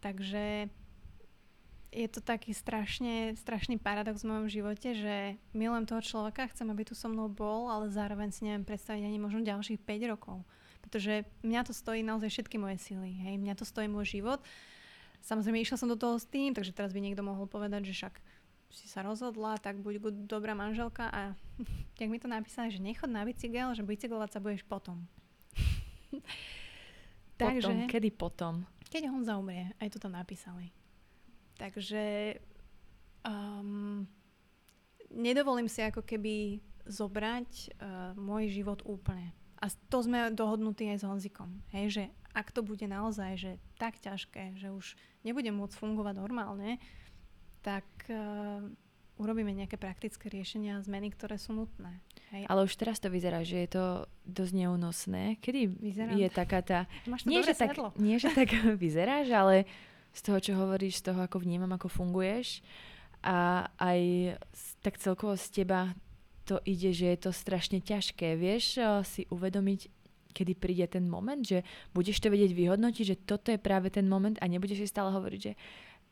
[0.00, 0.72] Takže
[1.92, 6.88] je to taký strašne, strašný paradox v mojom živote, že milujem toho človeka, chcem, aby
[6.88, 10.40] tu so mnou bol, ale zároveň si neviem predstaviť ani možno ďalších 5 rokov.
[10.80, 13.12] Pretože mňa to stojí naozaj všetky moje sily.
[13.12, 13.36] Hej?
[13.36, 14.40] Mňa to stojí môj život.
[15.20, 18.14] Samozrejme, išla som do toho s tým, takže teraz by niekto mohol povedať, že však
[18.72, 21.36] si sa rozhodla, tak buď dobrá manželka a
[22.00, 25.04] tak mi to napísali, že nechod na bicykel, že bicyklovať sa budeš potom.
[27.42, 28.54] takže, potom, kedy potom?
[28.92, 30.70] Keď on zaumrie, aj to tam napísali.
[31.56, 32.36] Takže
[33.26, 34.04] um,
[35.12, 39.30] nedovolím si ako keby zobrať uh, môj život úplne.
[39.62, 41.62] A to sme dohodnutí aj s Honzikom.
[41.70, 46.82] Hej, že ak to bude naozaj že tak ťažké, že už nebudem môcť fungovať normálne,
[47.62, 48.58] tak uh,
[49.22, 52.02] urobíme nejaké praktické riešenia a zmeny, ktoré sú nutné.
[52.32, 52.48] Hej.
[52.48, 53.84] Ale už teraz to vyzerá, že je to
[54.24, 55.36] dosť neúnosné.
[55.44, 56.16] Kedy Vyzerám.
[56.16, 56.88] je taká tá...
[57.04, 58.48] Máš to nie, že tak, nie, že tak
[58.82, 59.68] vyzeráš, ale
[60.16, 62.64] z toho, čo hovoríš, z toho, ako vnímam, ako funguješ
[63.22, 64.00] a aj
[64.82, 65.94] tak celkovo z teba
[66.42, 68.34] to ide, že je to strašne ťažké.
[68.34, 69.80] Vieš eh, si uvedomiť,
[70.32, 71.62] kedy príde ten moment, že
[71.92, 75.40] budeš to vedieť vyhodnotiť, že toto je práve ten moment a nebudeš si stále hovoriť,
[75.40, 75.52] že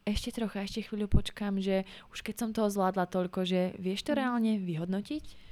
[0.05, 4.13] ešte trocha, ešte chvíľu počkám, že už keď som toho zvládla toľko, že vieš to
[4.13, 4.19] mhm.
[4.21, 5.50] reálne vyhodnotiť?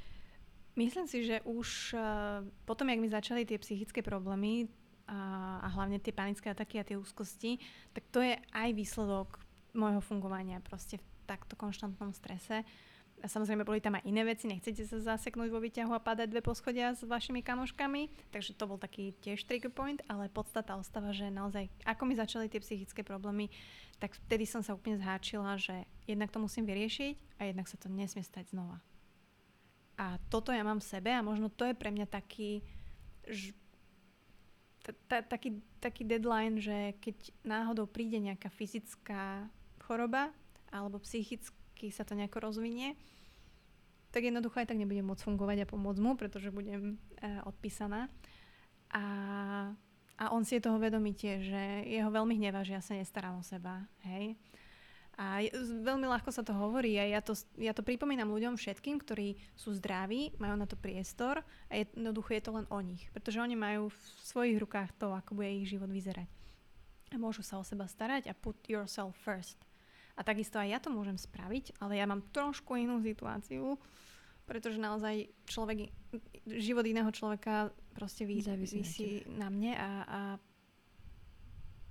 [0.79, 4.70] Myslím si, že už uh, potom, jak mi začali tie psychické problémy
[5.11, 7.59] a, a hlavne tie panické ataky a tie úzkosti,
[7.91, 9.43] tak to je aj výsledok
[9.74, 12.62] môjho fungovania proste v takto konštantnom strese.
[13.18, 16.39] A samozrejme boli tam aj iné veci, nechcete sa zaseknúť vo výťahu a padať dve
[16.47, 21.26] poschodia s vašimi kamoškami, takže to bol taký tiež trigger point, ale podstata ostáva, že
[21.26, 23.51] naozaj ako mi začali tie psychické problémy,
[23.99, 27.91] tak vtedy som sa úplne zháčila, že jednak to musím vyriešiť a jednak sa to
[27.91, 28.79] nesmie stať znova.
[29.99, 32.63] A toto ja mám v sebe a možno to je pre mňa taký,
[33.27, 33.51] ž,
[35.11, 39.51] taký, taký deadline, že keď náhodou príde nejaká fyzická
[39.83, 40.31] choroba
[40.71, 42.95] alebo psychicky sa to nejako rozvinie,
[44.15, 48.09] tak jednoducho aj tak nebudem môcť fungovať a pomôcť mu, pretože budem e, odpísaná.
[48.89, 49.05] A,
[50.17, 53.37] a on si je toho vedomý tiež, že jeho veľmi hnevá, že ja sa nestaram
[53.37, 53.85] o seba.
[54.09, 54.41] Hej?
[55.19, 55.51] A je,
[55.83, 59.75] veľmi ľahko sa to hovorí a ja to, ja to pripomínam ľuďom všetkým, ktorí sú
[59.75, 63.11] zdraví, majú na to priestor a jednoducho je to len o nich.
[63.11, 66.31] Pretože oni majú v svojich rukách to, ako bude ich život vyzerať.
[67.11, 69.59] A môžu sa o seba starať a put yourself first.
[70.14, 73.75] A takisto aj ja to môžem spraviť, ale ja mám trošku inú situáciu,
[74.47, 75.91] pretože naozaj človek,
[76.47, 80.21] život iného človeka proste vy, vysí na mne a, a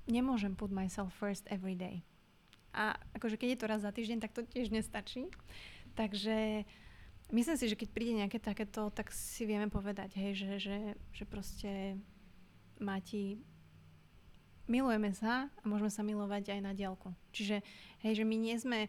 [0.07, 2.07] nemôžem put myself first every day.
[2.77, 5.33] A akože keď je to raz za týždeň, tak to tiež nestačí.
[5.97, 6.61] Takže
[7.33, 10.77] myslím si, že keď príde nejaké takéto, tak si vieme povedať, hej, že, že,
[11.09, 11.97] že proste
[12.77, 13.41] Mati,
[14.69, 17.09] milujeme sa a môžeme sa milovať aj na diálku.
[17.33, 17.65] Čiže,
[18.05, 18.79] hej, že my nie sme,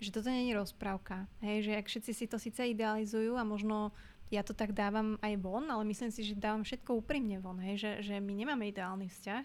[0.00, 1.28] že toto nie je rozprávka.
[1.44, 3.92] Hej, že ak všetci si to síce idealizujú a možno
[4.30, 7.58] ja to tak dávam aj von, ale myslím si, že dávam všetko úprimne von.
[7.58, 9.44] Hej, že, že my nemáme ideálny vzťah,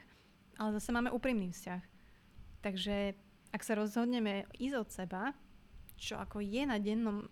[0.62, 1.82] ale zase máme úprimný vzťah.
[2.62, 3.18] Takže
[3.56, 5.24] ak sa rozhodneme ísť od seba,
[5.96, 7.32] čo ako je na dennom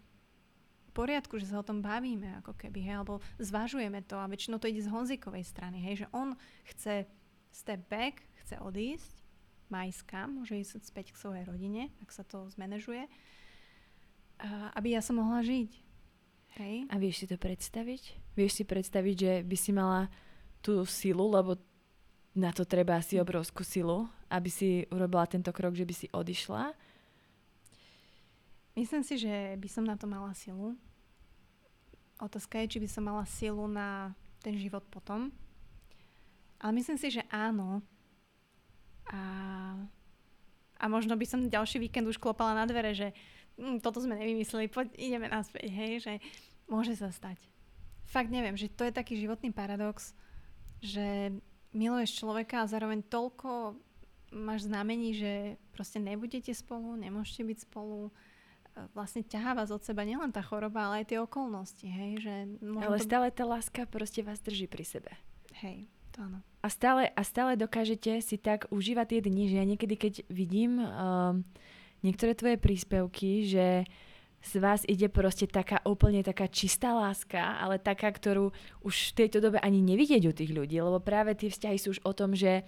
[0.96, 4.72] poriadku, že sa o tom bavíme, ako keby, hej, alebo zvažujeme to a väčšinou to
[4.72, 7.04] ide z Honzikovej strany, hej, že on chce
[7.52, 9.12] step back, chce odísť,
[9.68, 13.10] má ísť kam, môže ísť späť k svojej rodine, ak sa to zmanéžuje,
[14.80, 15.72] aby ja som mohla žiť.
[16.62, 16.86] Hej.
[16.94, 18.38] A vieš si to predstaviť?
[18.38, 20.14] Vieš si predstaviť, že by si mala
[20.62, 21.58] tú silu, lebo
[22.34, 26.74] na to treba asi obrovskú silu, aby si urobila tento krok, že by si odišla?
[28.74, 30.74] Myslím si, že by som na to mala silu.
[32.18, 35.30] Otázka je, či by som mala silu na ten život potom.
[36.58, 37.86] Ale myslím si, že áno.
[39.14, 39.22] A,
[40.82, 43.14] a možno by som ďalší víkend už klopala na dvere, že
[43.62, 46.14] hm, toto sme nevymysleli, poď, ideme naspäť, hej, že
[46.66, 47.38] môže sa stať.
[48.10, 50.18] Fakt neviem, že to je taký životný paradox,
[50.82, 51.36] že
[51.74, 53.78] miluješ človeka a zároveň toľko
[54.34, 55.34] máš znamení, že
[55.74, 58.12] proste nebudete spolu, nemôžete byť spolu, e,
[58.98, 62.36] vlastne ťahá vás od seba nielen tá choroba, ale aj tie okolnosti, hej, že...
[62.62, 63.06] Ale to...
[63.06, 65.12] stále tá láska proste vás drží pri sebe.
[65.62, 66.40] Hej, to áno.
[66.66, 70.82] A stále, a stále dokážete si tak užívať tie dni, že ja niekedy, keď vidím
[70.82, 71.44] um,
[72.02, 73.86] niektoré tvoje príspevky, že
[74.44, 78.52] z vás ide proste taká úplne taká čistá láska, ale taká, ktorú
[78.84, 82.00] už v tejto dobe ani nevidieť u tých ľudí, lebo práve tie vzťahy sú už
[82.04, 82.68] o tom, že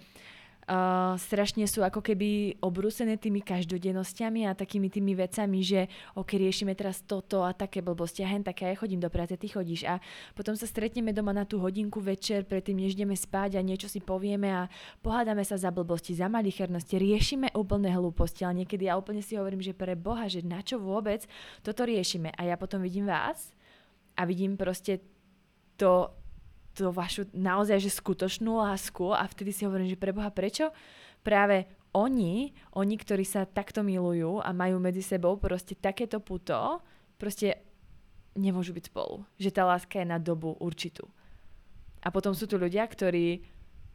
[0.66, 5.80] uh, strašne sú ako keby obrúsené tými každodennostiami a takými tými vecami, že
[6.18, 9.46] ok, riešime teraz toto a také blbosti a hen také, ja chodím do práce, ty
[9.46, 9.86] chodíš.
[9.86, 10.02] A
[10.34, 14.02] potom sa stretneme doma na tú hodinku večer, predtým než ideme spať a niečo si
[14.02, 14.62] povieme a
[15.00, 19.62] pohádame sa za blbosti, za malichernosti, riešime úplne hlúposti, ale niekedy ja úplne si hovorím,
[19.62, 21.24] že pre Boha, že na čo vôbec
[21.62, 22.34] toto riešime?
[22.34, 23.54] A ja potom vidím vás
[24.18, 25.00] a vidím proste
[25.76, 26.10] to
[26.76, 30.68] tú vašu naozaj že skutočnú lásku a vtedy si hovorím, že preboha prečo
[31.24, 31.64] práve
[31.96, 36.84] oni, oni, ktorí sa takto milujú a majú medzi sebou proste takéto puto,
[37.16, 37.56] proste
[38.36, 39.24] nemôžu byť spolu.
[39.40, 41.08] Že tá láska je na dobu určitú.
[42.04, 43.40] A potom sú tu ľudia, ktorí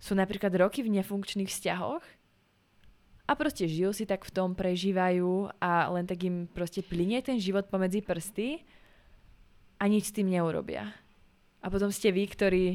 [0.01, 2.01] sú napríklad roky v nefunkčných vzťahoch
[3.29, 7.37] a proste žijú si tak v tom, prežívajú a len tak im proste plinie ten
[7.37, 8.65] život pomedzi prsty
[9.77, 10.89] a nič s tým neurobia.
[11.61, 12.65] A potom ste vy, ktorí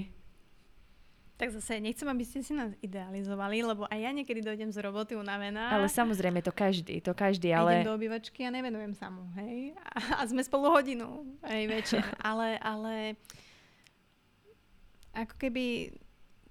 [1.37, 5.19] Tak zase nechcem, aby ste si nás idealizovali, lebo aj ja niekedy dojdem z roboty
[5.19, 5.69] unavená.
[5.69, 7.85] Ale samozrejme, to každý, to každý, ale...
[7.85, 9.77] Idem do obývačky a nevenujem sa mu, hej.
[9.85, 12.01] A, a sme spolu hodinu, hej, večer.
[12.25, 13.21] ale, ale
[15.13, 15.93] ako keby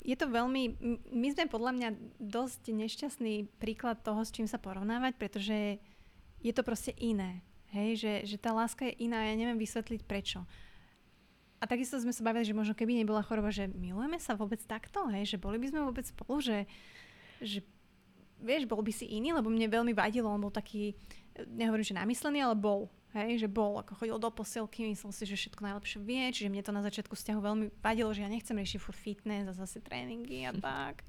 [0.05, 0.77] je to veľmi,
[1.09, 1.89] my sme podľa mňa
[2.21, 5.81] dosť nešťastný príklad toho, s čím sa porovnávať, pretože
[6.45, 7.41] je to proste iné.
[7.73, 10.45] Hej, že, že tá láska je iná a ja neviem vysvetliť prečo.
[11.65, 15.09] A takisto sme sa bavili, že možno keby nebola choroba, že milujeme sa vôbec takto,
[15.09, 16.69] hej, že boli by sme vôbec spolu, že,
[17.41, 17.65] že
[18.37, 20.93] vieš, bol by si iný, lebo mne veľmi vadilo, on bol taký,
[21.49, 22.93] nehovorím, že namyslený, ale bol.
[23.17, 26.67] Hej, že bol, ako chodil do posilky, myslel si, že všetko najlepšie vie, čiže mne
[26.67, 30.45] to na začiatku vzťahu veľmi vadilo, že ja nechcem riešiť furt fitness a zase tréningy
[30.45, 31.01] a tak.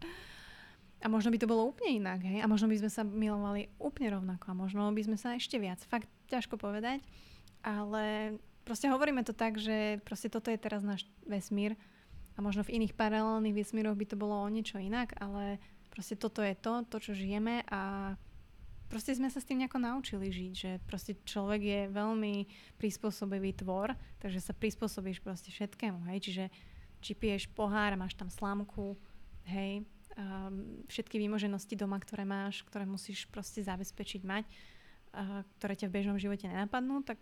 [1.03, 2.41] A možno by to bolo úplne inak, hej?
[2.41, 5.83] A možno by sme sa milovali úplne rovnako a možno by sme sa ešte viac.
[5.83, 7.03] Fakt ťažko povedať,
[7.67, 11.79] ale proste hovoríme to tak, že proste toto je teraz náš vesmír
[12.35, 15.63] a možno v iných paralelných vesmíroch by to bolo o niečo inak, ale
[15.95, 18.13] proste toto je to, to, čo žijeme a
[18.91, 22.35] proste sme sa s tým nejako naučili žiť, že proste človek je veľmi
[22.77, 26.45] prispôsobivý tvor, takže sa prispôsobíš proste všetkému, hej, čiže
[27.01, 28.99] či piješ pohár, máš tam slámku,
[29.47, 29.87] hej,
[30.19, 34.45] um, všetky výmoženosti doma, ktoré máš, ktoré musíš proste zabezpečiť mať,
[35.57, 37.19] ktoré ťa v bežnom živote nenapadnú, tak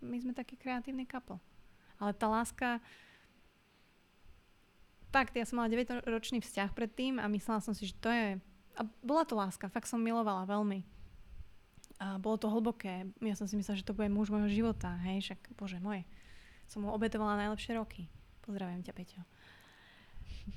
[0.00, 1.36] my sme taký kreatívny couple.
[2.00, 2.80] Ale tá láska...
[5.14, 8.42] Fakt, ja som mala 9-ročný vzťah predtým a myslela som si, že to je...
[8.74, 10.82] A bola to láska, fakt som milovala veľmi.
[12.02, 13.06] A bolo to hlboké.
[13.22, 14.98] Ja som si myslela, že to bude muž môjho života.
[15.06, 16.02] Hej, však, bože môj.
[16.66, 18.10] Som mu obetovala najlepšie roky.
[18.42, 19.22] Pozdravujem ťa, Peťo.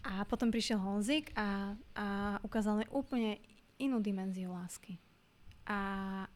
[0.03, 2.07] A potom prišiel Honzik a, a
[2.41, 3.37] ukázal mi úplne
[3.77, 4.97] inú dimenziu lásky.
[5.67, 5.77] A,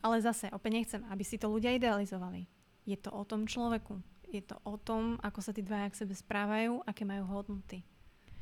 [0.03, 2.43] ale zase, opäť nechcem, aby si to ľudia idealizovali.
[2.83, 4.03] Je to o tom človeku.
[4.27, 7.83] Je to o tom, ako sa tí dvaja k sebe správajú, aké majú hodnoty.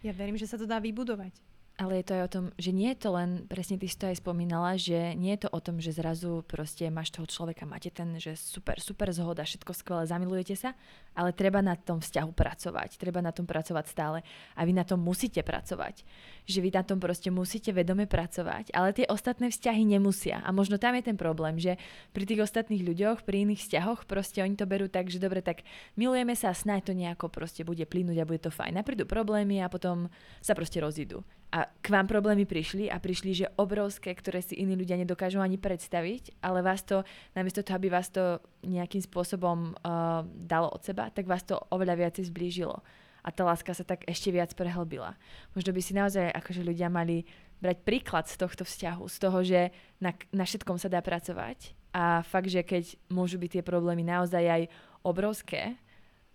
[0.02, 1.34] Ja verím, že sa to dá vybudovať.
[1.80, 4.12] Ale je to aj o tom, že nie je to len, presne ty si to
[4.12, 7.88] aj spomínala, že nie je to o tom, že zrazu proste máš toho človeka, máte
[7.88, 10.76] ten, že super, super zhoda, všetko skvelé, zamilujete sa,
[11.16, 14.28] ale treba na tom vzťahu pracovať, treba na tom pracovať stále
[14.60, 16.04] a vy na tom musíte pracovať.
[16.52, 20.44] Že vy na tom proste musíte vedome pracovať, ale tie ostatné vzťahy nemusia.
[20.44, 21.80] A možno tam je ten problém, že
[22.12, 25.64] pri tých ostatných ľuďoch, pri iných vzťahoch proste oni to berú tak, že dobre, tak
[25.96, 28.76] milujeme sa a snáď to nejako proste bude plynúť a bude to fajn.
[28.76, 30.12] A problémy a potom
[30.44, 34.78] sa proste rozídu a k vám problémy prišli a prišli, že obrovské, ktoré si iní
[34.78, 37.02] ľudia nedokážu ani predstaviť, ale vás to,
[37.34, 41.95] namiesto toho, aby vás to nejakým spôsobom uh, dalo od seba, tak vás to oveľa
[41.97, 42.78] viac zblížilo.
[43.26, 45.18] A tá láska sa tak ešte viac prehlbila.
[45.58, 47.26] Možno by si naozaj akože ľudia mali
[47.60, 49.60] brať príklad z tohto vzťahu, z toho, že
[50.00, 54.43] na, na všetkom sa dá pracovať a fakt, že keď môžu byť tie problémy naozaj
[54.45, 54.64] aj
[55.02, 55.78] obrovské,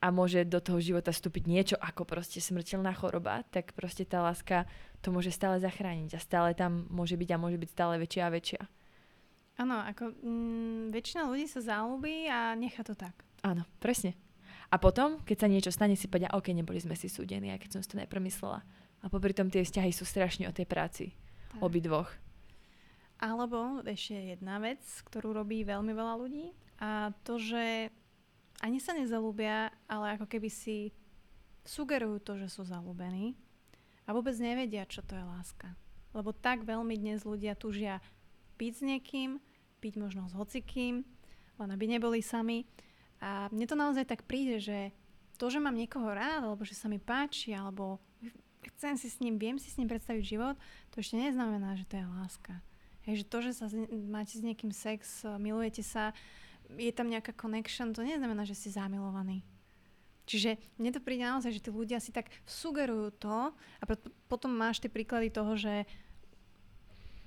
[0.04, 4.68] a môže do toho života vstúpiť niečo ako proste smrteľná choroba, tak proste tá láska
[5.00, 8.34] to môže stále zachrániť a stále tam môže byť a môže byť stále väčšia a
[8.36, 8.62] väčšia.
[9.64, 13.16] Áno, ako mm, väčšina ľudí sa záľubí a nechá to tak.
[13.40, 14.12] Áno, presne.
[14.68, 17.70] A potom, keď sa niečo stane, si povedia, OK, neboli sme si súdení, aj keď
[17.72, 18.60] som si to najprv myslela.
[19.00, 21.16] A popri tom tie vzťahy sú strašne o tej práci.
[21.56, 21.64] Tak.
[21.64, 22.12] Obidvoch.
[23.24, 26.52] Alebo ešte jedna vec, ktorú robí veľmi veľa ľudí
[26.82, 27.94] a to, že
[28.62, 30.94] ani sa nezalúbia, ale ako keby si
[31.64, 33.34] sugerujú to, že sú zalúbení
[34.04, 35.72] a vôbec nevedia, čo to je láska.
[36.12, 38.04] Lebo tak veľmi dnes ľudia tužia
[38.60, 39.42] byť s niekým,
[39.82, 41.02] byť možno s hocikým,
[41.58, 42.68] len aby neboli sami.
[43.18, 44.92] A mne to naozaj tak príde, že
[45.40, 47.98] to, že mám niekoho rád, alebo že sa mi páči, alebo
[48.76, 50.56] chcem si s ním, viem si s ním predstaviť život,
[50.94, 52.54] to ešte neznamená, že to je láska.
[53.04, 53.66] Hej, že to, že sa
[54.08, 56.16] máte s niekým sex, milujete sa,
[56.76, 59.42] je tam nejaká connection, to neznamená, že si zamilovaný.
[60.24, 63.84] Čiže mne to príde naozaj, že tí ľudia si tak sugerujú to a
[64.24, 65.84] potom máš tie príklady toho, že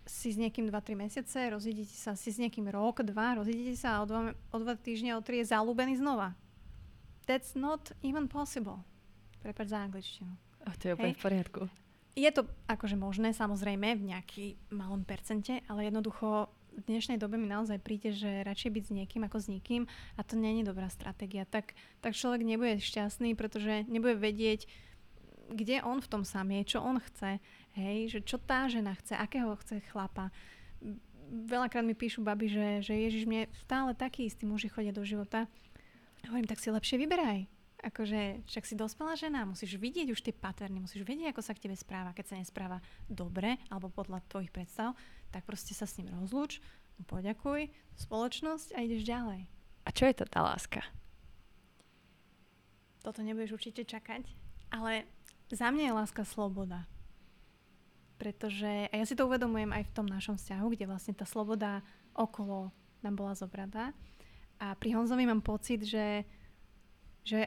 [0.07, 4.01] si s niekým 2-3 mesiace, rozidíte sa, si s niekým rok, dva, rozidíte sa a
[4.01, 6.33] o dva, o dva týždne, o tri je zalúbený znova.
[7.27, 8.81] That's not even possible.
[9.43, 10.31] Prepač za angličtinu.
[10.63, 11.61] Oh, to je úplne v poriadku.
[12.17, 17.49] Je to akože možné, samozrejme, v nejaký malom percente, ale jednoducho v dnešnej dobe mi
[17.49, 21.49] naozaj príde, že radšej byť s niekým ako s nikým a to je dobrá stratégia.
[21.49, 21.73] Tak,
[22.05, 24.69] tak človek nebude šťastný, pretože nebude vedieť,
[25.49, 27.41] kde on v tom sám je, čo on chce,
[27.73, 30.30] hej, že čo tá žena chce, akého chce chlapa.
[31.28, 35.49] Veľakrát mi píšu baby, že, že Ježiš, mne stále taký istý muži chodia do života.
[36.30, 40.82] Hovorím, tak si lepšie vyberaj akože však si dospelá žena, musíš vidieť už tie paterny,
[40.82, 42.13] musíš vedieť, ako sa k tebe správa.
[42.13, 44.97] Keď sa nespráva dobre alebo podľa tvojich predstav,
[45.32, 46.59] tak proste sa s ním rozlúč,
[47.05, 47.69] poďakuj,
[47.99, 49.45] spoločnosť a ideš ďalej.
[49.86, 50.82] A čo je to tá láska?
[53.05, 54.28] Toto nebudeš určite čakať,
[54.73, 55.07] ale
[55.47, 56.89] za mňa je láska sloboda.
[58.17, 61.86] Pretože, a ja si to uvedomujem aj v tom našom vzťahu, kde vlastne tá sloboda
[62.17, 62.73] okolo
[63.05, 63.93] nám bola zobratá.
[64.57, 66.25] A pri Honzovi mám pocit, že,
[67.21, 67.45] že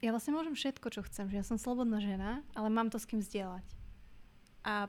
[0.00, 3.04] ja vlastne môžem všetko, čo chcem, že ja som slobodná žena, ale mám to s
[3.04, 3.62] kým zdieľať.
[4.64, 4.88] A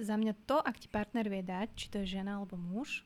[0.00, 3.04] za mňa to, ak ti partner vie dať, či to je žena alebo muž,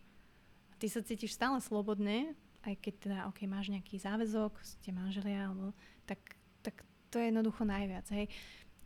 [0.78, 5.76] ty sa cítiš stále slobodne, aj keď teda, ok, máš nejaký záväzok, ste manželia, alebo,
[6.08, 6.20] tak,
[6.64, 8.06] tak to je jednoducho najviac.
[8.14, 8.32] Hej.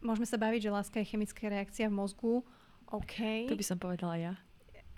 [0.02, 2.34] Môžeme sa baviť, že láska je chemická reakcia v mozgu,
[2.88, 3.46] OK.
[3.52, 4.34] To by som povedala ja.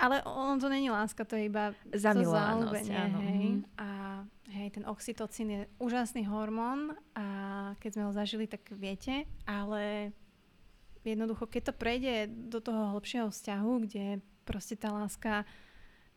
[0.00, 3.18] Ale ono to není láska, to je iba zamilovanosť, áno.
[3.20, 3.44] Hej.
[3.52, 3.60] Mm.
[3.76, 3.88] A
[4.48, 7.26] hej, ten oxytocín je úžasný hormón a
[7.84, 10.14] keď sme ho zažili, tak viete, ale
[11.04, 14.04] jednoducho, keď to prejde do toho hlbšieho vzťahu, kde
[14.44, 15.48] proste tá láska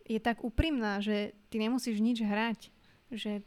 [0.03, 2.73] je tak úprimná, že ty nemusíš nič hrať,
[3.13, 3.45] že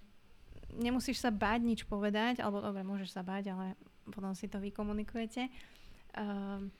[0.72, 3.76] nemusíš sa báť nič povedať, alebo dobre, môžeš sa báť, ale
[4.08, 5.52] potom si to vykomunikujete.
[6.16, 6.72] Uh,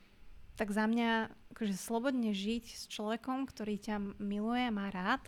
[0.57, 5.21] tak za mňa akože slobodne žiť s človekom, ktorý ťa miluje a má rád,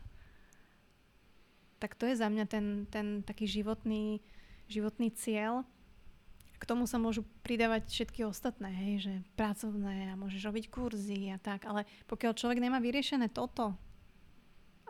[1.79, 4.25] tak to je za mňa ten, ten taký životný,
[4.67, 5.63] životný cieľ.
[6.59, 11.39] K tomu sa môžu pridávať všetky ostatné, hej, že pracovné a môžeš robiť kurzy a
[11.39, 13.79] tak, ale pokiaľ človek nemá vyriešené toto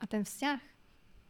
[0.00, 0.60] a ten vzťah,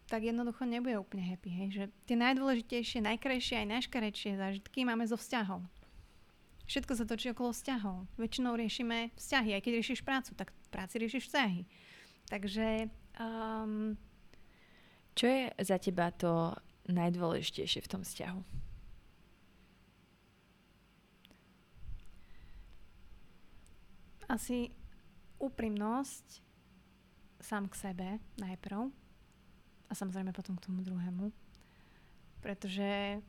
[0.09, 5.19] tak jednoducho nebude úplne happy, hej, že tie najdôležitejšie, najkrajšie aj najškarečšie zážitky máme zo
[5.19, 5.67] vzťahov.
[6.69, 8.05] Všetko sa točí okolo vzťahov.
[8.21, 9.57] Väčšinou riešime vzťahy.
[9.57, 11.61] Aj keď riešiš prácu, tak v práci riešiš vzťahy.
[12.29, 12.93] Takže...
[13.17, 13.97] Um,
[15.17, 16.53] Čo je za teba to
[16.93, 18.68] najdôležitejšie v tom vzťahu?
[24.29, 24.71] Asi
[25.41, 26.45] úprimnosť
[27.41, 28.93] sám k sebe najprv
[29.89, 31.33] a samozrejme potom k tomu druhému.
[32.45, 33.23] Pretože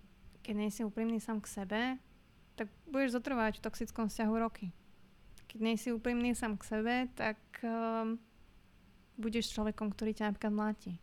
[0.44, 1.82] keď nie si úprimný sám k sebe,
[2.60, 4.76] tak budeš zotrvať v toxickom vzťahu roky.
[5.48, 8.20] Keď nie si úprimný sám k sebe, tak um,
[9.18, 10.94] budeš človekom, ktorý ťa napríklad mláti.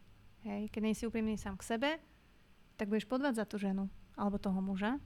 [0.47, 0.71] Hej.
[0.71, 1.91] Keď nie si úprimný sám k sebe,
[2.79, 3.85] tak budeš podvádzať tú ženu
[4.15, 4.97] alebo toho muža,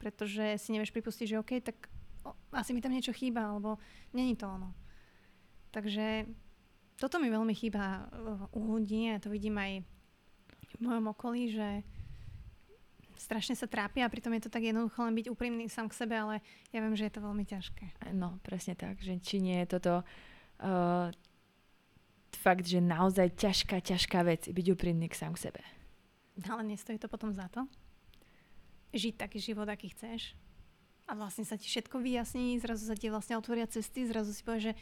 [0.00, 1.89] pretože si nevieš pripustiť, že OK, tak
[2.24, 3.78] o, asi mi tam niečo chýba, alebo
[4.12, 4.74] není to ono.
[5.70, 6.26] Takže
[7.00, 9.80] toto mi veľmi chýba uh, u ľudí a to vidím aj
[10.76, 11.68] v mojom okolí, že
[13.16, 16.16] strašne sa trápia a pritom je to tak jednoducho len byť úprimný sám k sebe,
[16.16, 16.40] ale
[16.72, 18.12] ja viem, že je to veľmi ťažké.
[18.16, 21.12] No, presne tak, že či nie je toto uh,
[22.36, 25.62] fakt, že naozaj ťažká, ťažká vec byť úprimný k sám k sebe.
[26.48, 27.68] Ale nestojí to potom za to?
[28.96, 30.32] Žiť taký život, aký chceš?
[31.10, 34.70] A vlastne sa ti všetko vyjasní, zrazu sa ti vlastne otvoria cesty, zrazu si povieš,
[34.70, 34.74] že,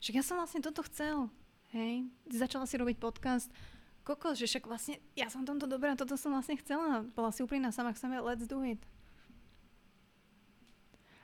[0.00, 1.28] že ja som vlastne toto chcel.
[1.76, 3.52] Hej, začala si robiť podcast,
[4.00, 7.04] kokos, že však vlastne ja som tomto dobrá, toto som vlastne chcela.
[7.12, 8.80] Bola si úprimná sama k sebe, let's do it.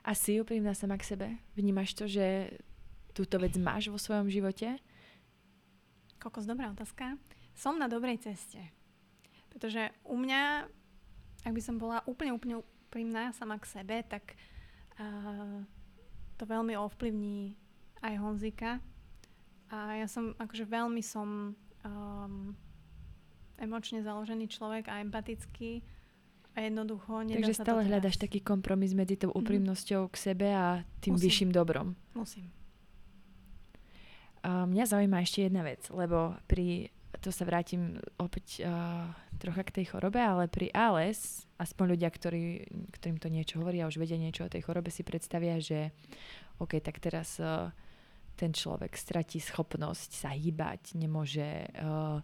[0.05, 1.27] A si úprimná sama k sebe?
[1.57, 2.61] Vnímaš to, že
[3.17, 4.77] túto vec máš vo svojom živote?
[6.21, 7.17] Kokos, dobrá otázka.
[7.57, 8.61] Som na dobrej ceste.
[9.49, 10.69] Pretože u mňa,
[11.43, 14.39] ak by som bola úplne, úplne úprimná sama k sebe, tak
[15.03, 15.61] uh,
[16.39, 17.59] to veľmi ovplyvní
[18.07, 18.79] aj Honzika.
[19.67, 22.55] A ja som, akože veľmi som um,
[23.59, 25.83] emočne založený človek a empatický
[26.57, 29.39] a jednoducho nedá Takže sa stále to hľadaš taký kompromis medzi tou mhm.
[29.43, 31.25] úprimnosťou k sebe a tým Musím.
[31.27, 31.99] vyšším dobrom.
[32.15, 32.49] Musím.
[34.47, 36.95] A mňa zaujíma ešte jedna vec, lebo pri,
[37.27, 39.11] to sa vrátim opäť uh,
[39.43, 43.99] trocha k tej chorobe, ale pri ALS, aspoň ľudia, ktorí, ktorým to niečo hovoria, už
[43.99, 45.91] vedia niečo o tej chorobe, si predstavia, že
[46.63, 47.75] OK, tak teraz uh,
[48.39, 52.23] ten človek stratí schopnosť sa hýbať, nemôže uh,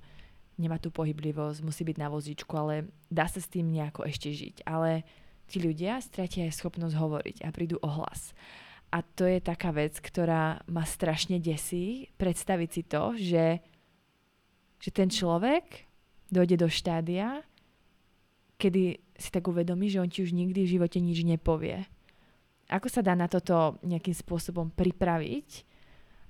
[0.55, 4.63] nemá tú pohyblivosť, musí byť na vozíčku, ale dá sa s tým nejako ešte žiť.
[4.71, 5.03] Ale
[5.51, 8.31] tí ľudia stratia aj schopnosť hovoriť a prídu o hlas.
[8.93, 13.65] A to je taká vec, ktorá ma strašne desí, predstaviť si to, že,
[14.83, 15.87] že ten človek
[16.35, 17.47] dojde do štádia,
[18.59, 21.87] kedy si tak uvedomí, že on ti už nikdy v živote nič nepovie.
[22.67, 25.63] Ako sa dá na toto nejakým spôsobom pripraviť,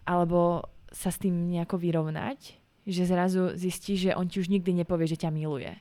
[0.05, 5.09] alebo sa s tým nejako vyrovnať, že zrazu zistíš, že on ti už nikdy nepovie,
[5.09, 5.73] že ťa miluje.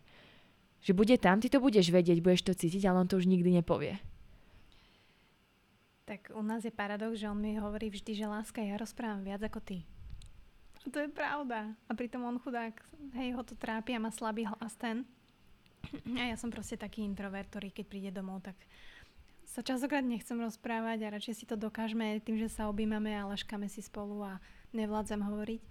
[0.85, 3.51] Že bude tam, ty to budeš vedieť, budeš to cítiť, ale on to už nikdy
[3.51, 3.99] nepovie.
[6.05, 9.41] Tak u nás je paradox, že on mi hovorí vždy, že láska, ja rozprávam viac
[9.43, 9.77] ako ty.
[10.89, 11.77] To je pravda.
[11.85, 12.73] A pritom on chudák,
[13.13, 15.05] hej, ho to trápi a má slabý hlas ten.
[16.17, 18.57] A ja som proste taký introvert, ktorý keď príde domov, tak
[19.45, 23.67] sa časokrát nechcem rozprávať a radšej si to dokážeme tým, že sa objímame a laškame
[23.67, 24.39] si spolu a
[24.71, 25.61] nevládzam hovoriť.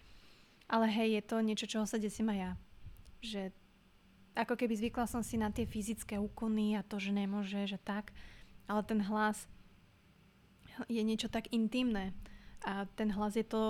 [0.70, 2.52] Ale hej, je to niečo, čoho sa desím aj ja.
[3.24, 3.42] Že
[4.38, 8.14] ako keby zvykla som si na tie fyzické úkony a to, že nemôže, že tak.
[8.70, 9.50] Ale ten hlas
[10.86, 12.14] je niečo tak intimné.
[12.62, 13.62] A ten hlas je to,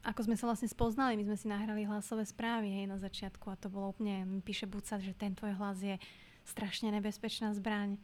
[0.00, 3.60] ako sme sa vlastne spoznali, my sme si nahrali hlasové správy hej, na začiatku a
[3.60, 6.00] to bolo úplne, píše Buca, že ten tvoj hlas je
[6.48, 8.00] strašne nebezpečná zbraň.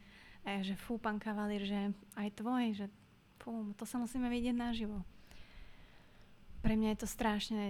[0.47, 2.85] A že fú, pán kavalír, že aj tvoj, že
[3.41, 5.03] fú, to sa musíme vidieť naživo.
[6.63, 7.65] Pre mňa je to strašne,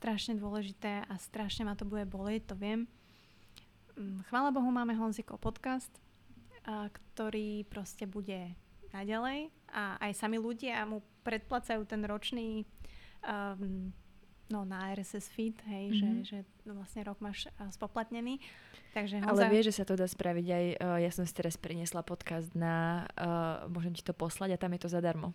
[0.00, 2.88] strašne dôležité a strašne ma to bude bolieť, to viem.
[3.98, 5.90] Mm, chvála Bohu, máme Honziko podcast,
[6.64, 8.56] a, ktorý proste bude
[8.96, 12.64] naďalej a aj sami ľudia mu predplacajú ten ročný
[13.26, 13.92] um,
[14.48, 16.22] no, na RSS feed, hej, mm-hmm.
[16.22, 18.38] že, že vlastne rok máš uh, spoplatnený.
[18.94, 19.30] Takže Honza...
[19.34, 22.54] Ale vieš, že sa to dá spraviť aj, uh, ja som si teraz priniesla podcast
[22.54, 25.34] na, uh, môžem ti to poslať a tam je to zadarmo.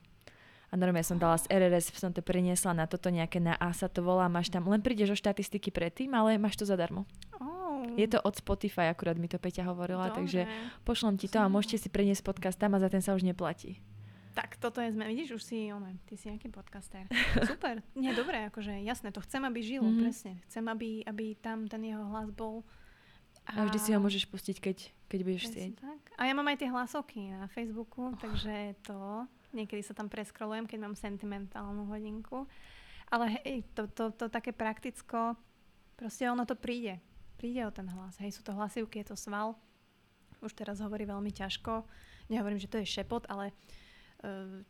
[0.72, 3.92] A normálne som dala z RRS, som to priniesla na toto nejaké na A sa
[3.92, 7.04] to volá, máš tam, len prídeš o štatistiky predtým, ale máš to zadarmo.
[7.44, 7.84] Oh.
[8.00, 10.24] Je to od Spotify, akurát mi to Peťa hovorila, Dobre.
[10.24, 10.42] takže
[10.88, 13.84] pošlom ti to a môžete si preniesť podcast tam a za ten sa už neplatí.
[14.32, 17.04] Tak toto je sme, vidíš, už si, ono, ty si nejaký podcaster.
[17.52, 20.02] Super, nie, dobre, akože jasné, to chcem, aby žil, mm-hmm.
[20.02, 20.34] presne.
[20.48, 22.64] Chcem, aby, aby tam ten jeho hlas bol.
[23.44, 24.78] A, a vždy si ho môžeš pustiť, keď,
[25.12, 25.44] keď budeš.
[25.76, 26.02] Tak.
[26.16, 28.16] A ja mám aj tie hlasovky na Facebooku, oh.
[28.16, 32.48] takže to, niekedy sa tam preskrolujem, keď mám sentimentálnu hodinku.
[33.12, 35.36] Ale hej, to, to, to také prakticko,
[36.00, 37.04] proste ono to príde.
[37.36, 38.16] Príde o ten hlas.
[38.24, 39.60] Hej, sú to hlasivky, je to sval.
[40.40, 41.84] Už teraz hovorí veľmi ťažko.
[42.32, 43.81] Nehovorím, že to je šepot, ale uh,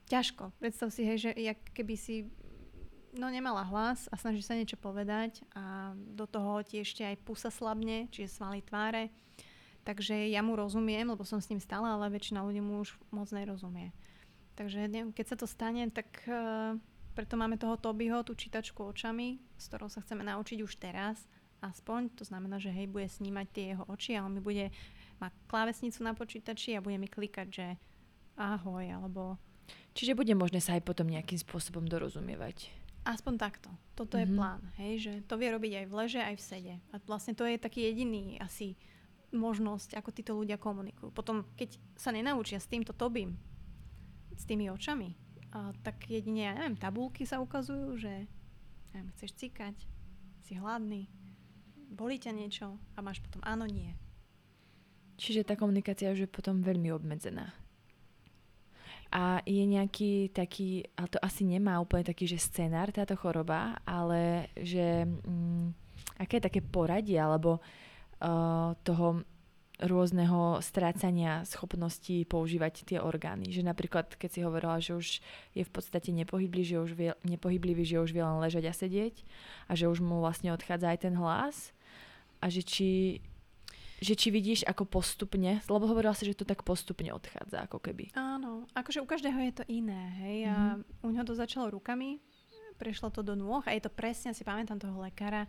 [0.08, 0.56] ťažko.
[0.60, 2.16] Predstav si, hej, že jak keby si
[3.12, 7.52] no nemala hlas a snaží sa niečo povedať a do toho ti ešte aj pusa
[7.52, 9.12] slabne, čiže svaly tváre.
[9.82, 13.28] Takže ja mu rozumiem, lebo som s ním stála, ale väčšina ľudí mu už moc
[13.34, 13.92] nerozumie.
[14.54, 14.88] Takže
[15.18, 16.78] keď sa to stane, tak uh,
[17.18, 21.26] preto máme toho Tobyho, tú čítačku očami, s ktorou sa chceme naučiť už teraz,
[21.66, 22.14] aspoň.
[22.22, 24.70] To znamená, že hej, bude snímať tie jeho oči a on mi bude,
[25.18, 27.68] má klávesnicu na počítači a bude mi klikať, že
[28.38, 29.36] ahoj, alebo...
[29.92, 32.72] Čiže bude možné sa aj potom nejakým spôsobom dorozumievať.
[33.02, 33.70] Aspoň takto.
[33.98, 34.24] Toto mm-hmm.
[34.24, 34.38] je mhm.
[34.38, 36.76] plán, hej, že to vie robiť aj v leže, aj v sede.
[36.94, 38.78] A vlastne to je taký jediný asi
[39.32, 41.10] možnosť, ako títo ľudia komunikujú.
[41.16, 43.40] Potom, keď sa nenaučia s týmto tobím,
[44.36, 45.16] s tými očami,
[45.52, 48.28] a tak jedine, ja neviem, tabulky sa ukazujú, že
[48.96, 49.76] neviem, chceš cikať,
[50.48, 51.12] si hladný,
[51.92, 53.92] bolí ťa niečo a máš potom áno, nie.
[55.20, 57.52] Čiže tá komunikácia už je potom veľmi obmedzená.
[59.12, 64.48] A je nejaký taký, ale to asi nemá úplne taký, že scenár táto choroba, ale
[64.56, 65.76] že mm,
[66.24, 69.28] aké je také poradie alebo uh, toho
[69.82, 73.50] rôzneho strácania schopností používať tie orgány.
[73.50, 75.08] Že napríklad, keď si hovorila, že už
[75.58, 79.26] je v podstate nepohyblivý, že už vie, nepohyblivý, že už vie len ležať a sedieť
[79.68, 81.74] a že už mu vlastne odchádza aj ten hlas
[82.42, 83.20] a že či
[84.02, 88.10] že či vidíš ako postupne, lebo hovorila si, že to tak postupne odchádza, ako keby.
[88.18, 90.58] Áno, akože u každého je to iné, hej, mm-hmm.
[90.58, 91.06] a mhm.
[91.06, 92.18] u neho to začalo rukami,
[92.82, 95.46] prešlo to do nôh a je to presne, si pamätám toho lekára,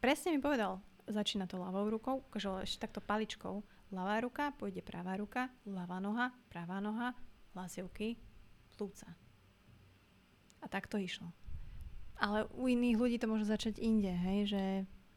[0.00, 3.60] presne mi povedal, začína to ľavou rukou, akože ešte takto paličkou,
[3.92, 7.12] ľavá ruka, pôjde pravá ruka, ľavá noha, pravá noha,
[7.52, 8.16] hlasivky,
[8.72, 9.12] plúca.
[10.64, 11.28] A tak to išlo.
[12.16, 14.62] Ale u iných ľudí to môže začať inde, hej, že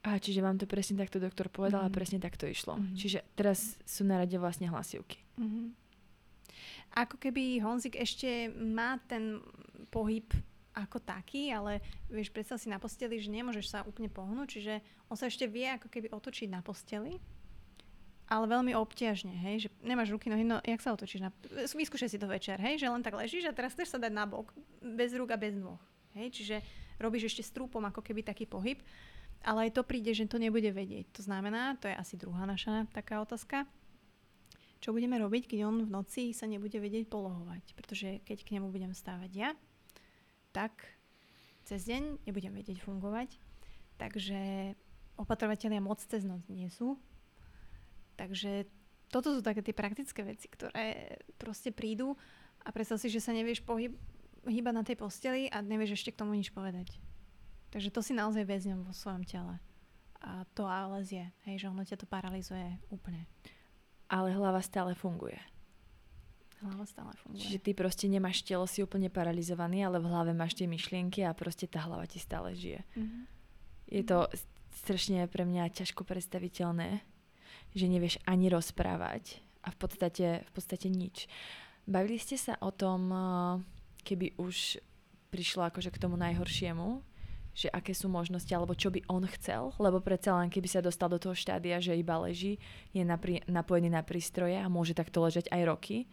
[0.03, 1.87] a čiže vám to presne takto doktor povedal mm.
[1.87, 1.95] a mhm.
[1.95, 2.75] presne takto išlo.
[2.75, 2.95] Mm.
[2.99, 5.23] Čiže teraz sú na rade vlastne hlasivky.
[5.39, 5.71] Mm.
[6.93, 9.41] Ako keby Honzik ešte má ten
[9.89, 10.29] pohyb
[10.73, 14.73] ako taký, ale vieš, predstav si na posteli, že nemôžeš sa úplne pohnúť, čiže
[15.09, 17.21] on sa ešte vie ako keby otočiť na posteli,
[18.25, 21.29] ale veľmi obťažne, hej, že nemáš ruky, nohy, no jak sa otočíš na...
[21.69, 24.25] Vyskúšaj si to večer, hej, že len tak ležíš a teraz chceš sa dať na
[24.25, 24.49] bok,
[24.81, 25.77] bez rúk a bez nôh,
[26.17, 26.57] hej, čiže
[26.97, 28.81] robíš ešte strúpom ako keby taký pohyb
[29.43, 31.11] ale aj to príde, že to nebude vedieť.
[31.19, 33.67] To znamená, to je asi druhá naša taká otázka,
[34.83, 37.75] čo budeme robiť, keď on v noci sa nebude vedieť polohovať.
[37.75, 39.49] Pretože keď k nemu budem stávať ja,
[40.51, 40.75] tak
[41.63, 43.39] cez deň nebudem vedieť fungovať.
[43.95, 44.73] Takže
[45.15, 46.99] opatrovateľia moc cez noc nie sú.
[48.19, 48.67] Takže
[49.07, 52.17] toto sú také tie praktické veci, ktoré proste prídu
[52.65, 53.95] a predstav si, že sa nevieš pohyb,
[54.43, 56.99] hýbať na tej posteli a nevieš ešte k tomu nič povedať.
[57.73, 59.57] Takže to si naozaj vezmem vo svojom tele.
[60.21, 63.25] A to ALS je, hej, že ono ťa to paralizuje úplne.
[64.07, 65.41] Ale hlava stále funguje.
[66.61, 67.41] Hlava stále funguje.
[67.41, 71.33] Čiže ty proste nemáš telo si úplne paralizovaný, ale v hlave máš tie myšlienky a
[71.33, 72.85] proste tá hlava ti stále žije.
[72.93, 73.23] Mm-hmm.
[73.89, 74.29] Je to
[74.85, 77.01] strašne pre mňa ťažko predstaviteľné,
[77.73, 81.25] že nevieš ani rozprávať a v podstate, v podstate nič.
[81.83, 83.11] Bavili ste sa o tom,
[84.07, 84.79] keby už
[85.33, 87.01] prišlo akože k tomu najhoršiemu,
[87.53, 91.07] že aké sú možnosti, alebo čo by on chcel, lebo predsa len keby sa dostal
[91.13, 92.57] do toho štádia, že iba leží,
[92.91, 96.09] je napri- napojený na prístroje a môže takto ležať aj roky,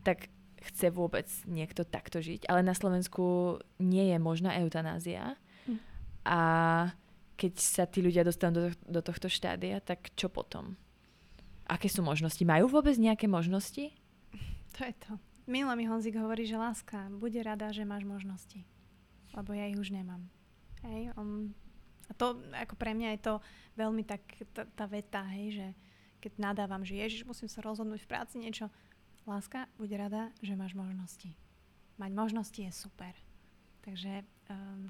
[0.00, 0.32] tak
[0.64, 2.48] chce vôbec niekto takto žiť.
[2.48, 5.36] Ale na Slovensku nie je možná eutanázia.
[5.68, 5.78] Hm.
[6.24, 6.40] A
[7.38, 10.74] keď sa tí ľudia dostanú do, do tohto štádia, tak čo potom?
[11.68, 12.40] Aké sú možnosti?
[12.42, 13.92] Majú vôbec nejaké možnosti?
[14.74, 15.12] To je to.
[15.48, 18.64] Minula mi Honzik hovorí, že láska, bude rada, že máš možnosti.
[19.36, 20.28] Lebo ja ich už nemám.
[20.86, 21.50] Hej, on,
[22.06, 23.34] a to, ako pre mňa je to
[23.74, 24.22] veľmi tak,
[24.54, 25.66] tá, tá veta, hej, že
[26.18, 28.70] keď nadávam, že Ježiš, musím sa rozhodnúť v práci niečo,
[29.28, 31.36] Láska, buď rada, že máš možnosti.
[32.00, 33.12] Mať možnosti je super.
[33.84, 34.88] Takže um,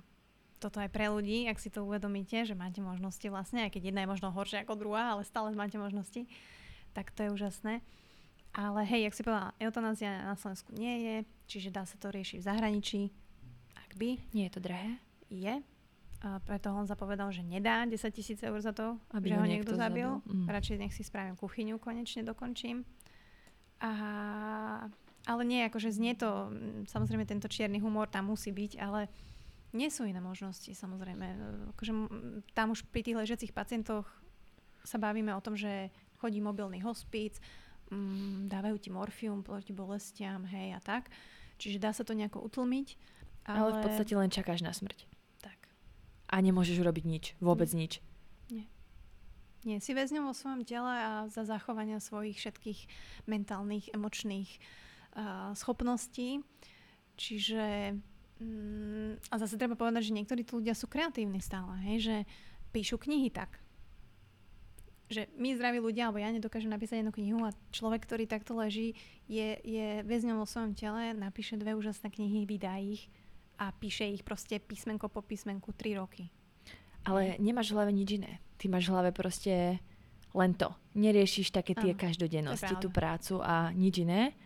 [0.62, 4.06] toto aj pre ľudí, ak si to uvedomíte, že máte možnosti vlastne, aj keď jedna
[4.06, 6.30] je možno horšia ako druhá, ale stále máte možnosti,
[6.94, 7.82] tak to je úžasné.
[8.54, 11.16] Ale hej, jak si povedala, eutanázia na Slovensku nie je,
[11.50, 13.00] čiže dá sa to riešiť v zahraničí,
[13.74, 14.22] ak by.
[14.38, 15.02] Nie je to drahé?
[15.34, 15.66] Je.
[16.18, 19.70] A preto on zapovedal, že nedá 10 tisíc eur za to, Aby že ho niekto,
[19.70, 20.10] niekto zabil.
[20.18, 20.34] zabil.
[20.34, 20.46] Mm.
[20.50, 22.82] Radšej nech si spravím kuchyňu, konečne dokončím.
[23.78, 23.92] A,
[25.30, 26.50] ale nie, akože znie to,
[26.90, 29.06] samozrejme tento čierny humor tam musí byť, ale
[29.70, 31.26] nie sú iné možnosti, samozrejme.
[31.78, 31.92] Akože
[32.50, 34.10] tam už pri tých ležiacich pacientoch
[34.82, 37.38] sa bavíme o tom, že chodí mobilný hospíc,
[37.94, 41.12] mm, dávajú ti morfium proti bolestiam, hej a tak.
[41.62, 42.88] Čiže dá sa to nejako utlmiť.
[43.48, 43.58] Ale...
[43.58, 45.07] ale v podstate len čakáš na smrť.
[46.28, 47.24] A nemôžeš urobiť nič.
[47.40, 47.88] Vôbec nie.
[47.88, 47.92] nič.
[48.52, 48.66] Nie.
[49.66, 52.80] Nie, si väzňom vo svojom tele a za zachovania svojich všetkých
[53.26, 54.50] mentálnych, emočných
[55.18, 56.46] uh, schopností.
[57.18, 57.98] Čiže
[58.38, 62.16] um, a zase treba povedať, že niektorí tí ľudia sú kreatívni stále, hej, že
[62.70, 63.58] píšu knihy tak.
[65.08, 68.92] Že my zdraví ľudia, alebo ja nedokážem napísať jednu knihu a človek, ktorý takto leží,
[69.24, 73.08] je, je väzňom vo svojom tele, napíše dve úžasné knihy, vydá ich
[73.58, 76.30] a píše ich proste písmenko po písmenku 3 roky.
[77.04, 78.38] Ale nemáš v hlave nič iné.
[78.58, 79.78] Ty máš v hlave proste
[80.34, 80.68] len to.
[80.98, 84.36] Neriešiš také tie Aha, každodennosti, tú prácu a nič iné.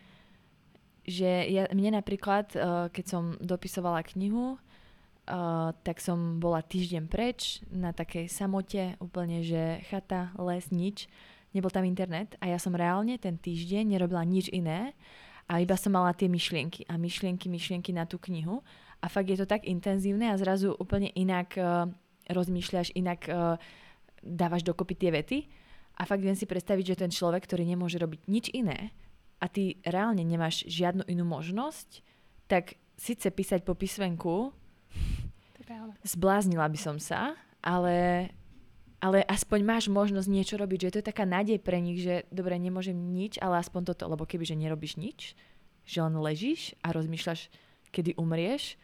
[1.03, 7.59] Že ja, mne napríklad, uh, keď som dopisovala knihu, uh, tak som bola týždeň preč
[7.75, 11.11] na takej samote, úplne, že chata, les, nič.
[11.53, 14.97] Nebol tam internet a ja som reálne ten týždeň nerobila nič iné
[15.51, 18.65] a iba som mala tie myšlienky a myšlienky, myšlienky na tú knihu.
[19.03, 21.91] A fakt je to tak intenzívne a zrazu úplne inak uh,
[22.31, 23.59] rozmýšľaš, inak uh,
[24.23, 25.39] dávaš dokopy tie vety.
[25.99, 28.95] A fakt viem si predstaviť, že ten človek, ktorý nemôže robiť nič iné
[29.43, 32.07] a ty reálne nemáš žiadnu inú možnosť,
[32.47, 34.55] tak síce písať po písmenku,
[36.07, 38.31] zbláznila by som sa, ale,
[39.03, 42.55] ale aspoň máš možnosť niečo robiť, že to je taká nádej pre nich, že dobre,
[42.55, 45.35] nemôžem nič, ale aspoň toto, lebo keby, že nerobíš nič,
[45.83, 47.51] že len ležíš a rozmýšľaš,
[47.91, 48.79] kedy umrieš,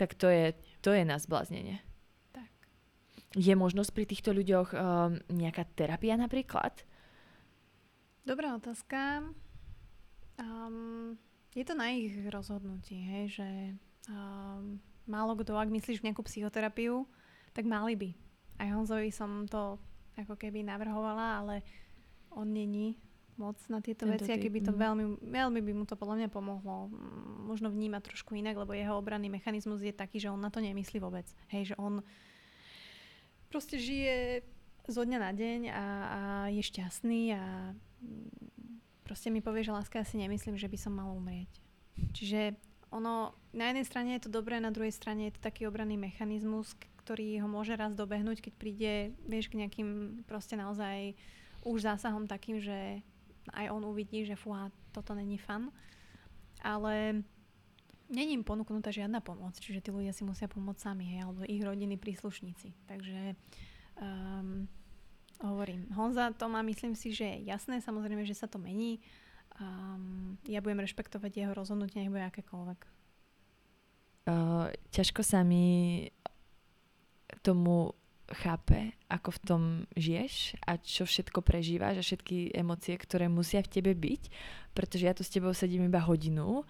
[0.00, 1.84] tak to je, to je na zbláznenie.
[3.36, 6.82] Je možnosť pri týchto ľuďoch um, nejaká terapia napríklad?
[8.26, 9.28] Dobrá otázka.
[10.40, 11.14] Um,
[11.54, 13.48] je to na ich rozhodnutí, hej, že
[14.10, 17.06] um, málo kto, ak myslíš v nejakú psychoterapiu,
[17.54, 18.10] tak mali by.
[18.58, 19.78] Aj Honzovi som to
[20.18, 21.54] ako keby navrhovala, ale
[22.34, 22.98] on není
[23.40, 24.78] moc na tieto Tento veci, keby to mm.
[24.78, 26.92] veľmi, veľmi by mu to podľa mňa pomohlo.
[27.48, 31.00] Možno vnímať trošku inak, lebo jeho obranný mechanizmus je taký, že on na to nemyslí
[31.00, 31.24] vôbec.
[31.48, 32.04] Hej, že on
[33.48, 34.44] proste žije
[34.84, 36.20] zo dňa na deň a, a
[36.52, 37.72] je šťastný a
[38.04, 41.50] mm, proste mi povie, že láska, ja si nemyslím, že by som mal umrieť.
[42.12, 42.54] Čiže
[42.90, 46.74] ono, na jednej strane je to dobré, na druhej strane je to taký obranný mechanizmus,
[47.02, 48.92] ktorý ho môže raz dobehnúť, keď príde,
[49.26, 51.14] vieš, k nejakým proste naozaj
[51.66, 53.02] už zásahom takým, že
[53.54, 55.72] aj on uvidí, že fúha, toto není fan.
[56.60, 57.24] Ale
[58.10, 61.62] není im ponúknutá žiadna pomoc, čiže tí ľudia si musia pomôcť sami, hej, alebo ich
[61.62, 62.74] rodiny, príslušníci.
[62.90, 63.38] Takže
[63.96, 64.66] um,
[65.40, 69.00] hovorím, Honza to má, myslím si, že je jasné, samozrejme, že sa to mení.
[69.56, 72.80] Um, ja budem rešpektovať jeho rozhodnutie, nech bude akékoľvek.
[74.28, 76.06] Uh, ťažko sa mi
[77.40, 77.96] tomu
[78.30, 79.62] chápe, ako v tom
[79.98, 84.22] žiješ a čo všetko prežívaš a všetky emócie, ktoré musia v tebe byť,
[84.72, 86.62] pretože ja tu s tebou sedím iba hodinu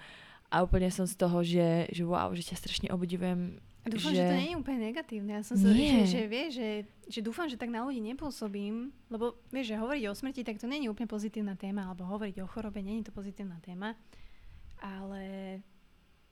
[0.48, 3.60] a úplne som z toho, že, že wow, že ťa strašne obdivujem.
[3.80, 4.20] Dúfam, že...
[4.20, 5.32] že to nie je úplne negatívne.
[5.40, 6.68] Ja som sa, že, že, vie, že,
[7.08, 10.68] že dúfam, že tak na ľudí nepôsobím, lebo vieš, že hovoriť o smrti, tak to
[10.68, 13.96] nie je úplne pozitívna téma, alebo hovoriť o chorobe, nie je to pozitívna téma.
[14.80, 15.22] Ale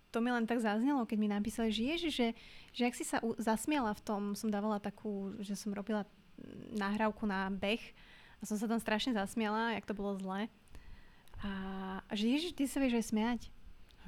[0.08, 2.28] to mi len tak zaznelo, keď mi napísali, že ježi, že,
[2.72, 6.08] že ak si sa u- zasmiala v tom, som dávala takú, že som robila
[6.72, 7.82] nahrávku na beh
[8.38, 10.46] a som sa tam strašne zasmiala, jak to bolo zle.
[11.44, 11.50] A,
[12.02, 13.40] a že ježiš, ty sa vieš aj smiať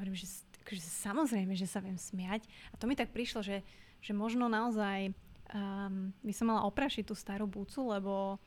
[0.00, 0.32] hovorím, že
[0.64, 2.48] akože samozrejme, že sa viem smiať.
[2.72, 3.60] A to mi tak prišlo, že,
[4.00, 5.12] že možno naozaj
[5.52, 8.40] um, by som mala oprašiť tú starú búcu, lebo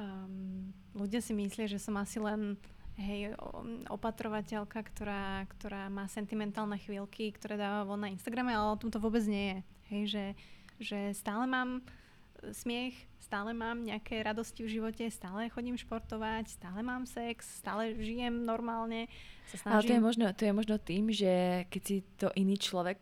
[0.00, 2.56] um, ľudia si myslia, že som asi len
[2.98, 3.38] hej,
[3.88, 8.98] opatrovateľka, ktorá, ktorá má sentimentálne chvíľky, ktoré dáva von na Instagrame, ale o tom to
[8.98, 9.58] vôbec nie je.
[9.88, 10.24] Hej, že,
[10.82, 11.80] že stále mám
[12.52, 18.46] smiech, stále mám nejaké radosti v živote, stále chodím športovať, stále mám sex, stále žijem
[18.46, 19.10] normálne.
[19.50, 19.74] Sa snažím...
[19.74, 21.32] Ale to je, možno, to je možno tým, že
[21.72, 23.00] keď si to iný človek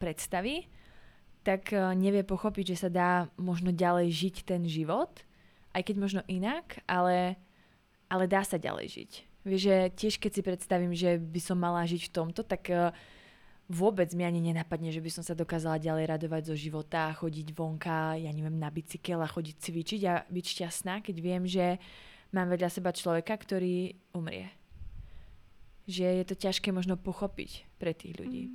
[0.00, 0.66] predstaví,
[1.44, 5.24] tak e, nevie pochopiť, že sa dá možno ďalej žiť ten život,
[5.72, 7.36] aj keď možno inak, ale,
[8.10, 9.29] ale dá sa ďalej žiť.
[9.40, 12.92] Vieš, že tiež keď si predstavím, že by som mala žiť v tomto, tak uh,
[13.70, 18.20] vôbec mi ani nenapadne, že by som sa dokázala ďalej radovať zo života, chodiť vonka,
[18.20, 21.78] ja neviem, na bicykel a chodiť cvičiť a byť šťastná, keď viem, že
[22.34, 24.50] mám vedľa seba človeka, ktorý umrie.
[25.88, 28.50] Že je to ťažké možno pochopiť pre tých ľudí.
[28.50, 28.54] Mm.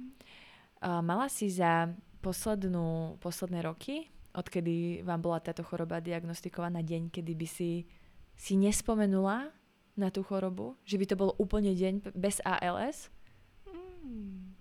[0.85, 1.89] Uh, mala si za
[2.21, 7.87] poslednú, posledné roky, odkedy vám bola táto choroba diagnostikovaná deň, kedy by si
[8.35, 9.47] si nespomenula
[9.95, 10.75] na tú chorobu?
[10.83, 13.09] Že by to bol úplne deň bez ALS?
[13.67, 14.55] Mm.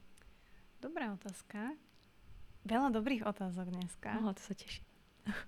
[0.79, 1.75] Dobrá otázka.
[2.65, 4.17] Veľa dobrých otázok dneska.
[4.19, 4.81] No, to sa teší.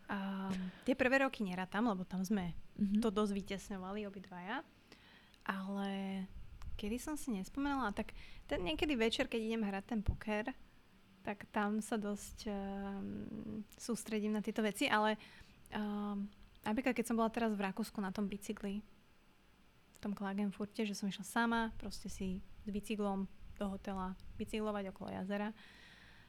[0.09, 0.49] A,
[0.89, 3.01] tie prvé roky nerátam, lebo tam sme mm-hmm.
[3.01, 4.65] to dosť vytesňovali obidvaja.
[5.47, 6.25] Ale
[6.77, 8.13] kedy som si nespomenula, tak
[8.45, 10.53] ten niekedy večer, keď idem hrať ten poker,
[11.25, 15.19] tak tam sa dosť um, sústredím na tieto veci, ale
[15.75, 16.31] um,
[16.63, 18.79] napríklad keď som bola teraz v Rakúsku na tom bicykli,
[19.97, 23.24] v tom Klagenfurte, že som išla sama, proste si s bicyklom
[23.56, 25.51] do hotela bicyklovať okolo jazera.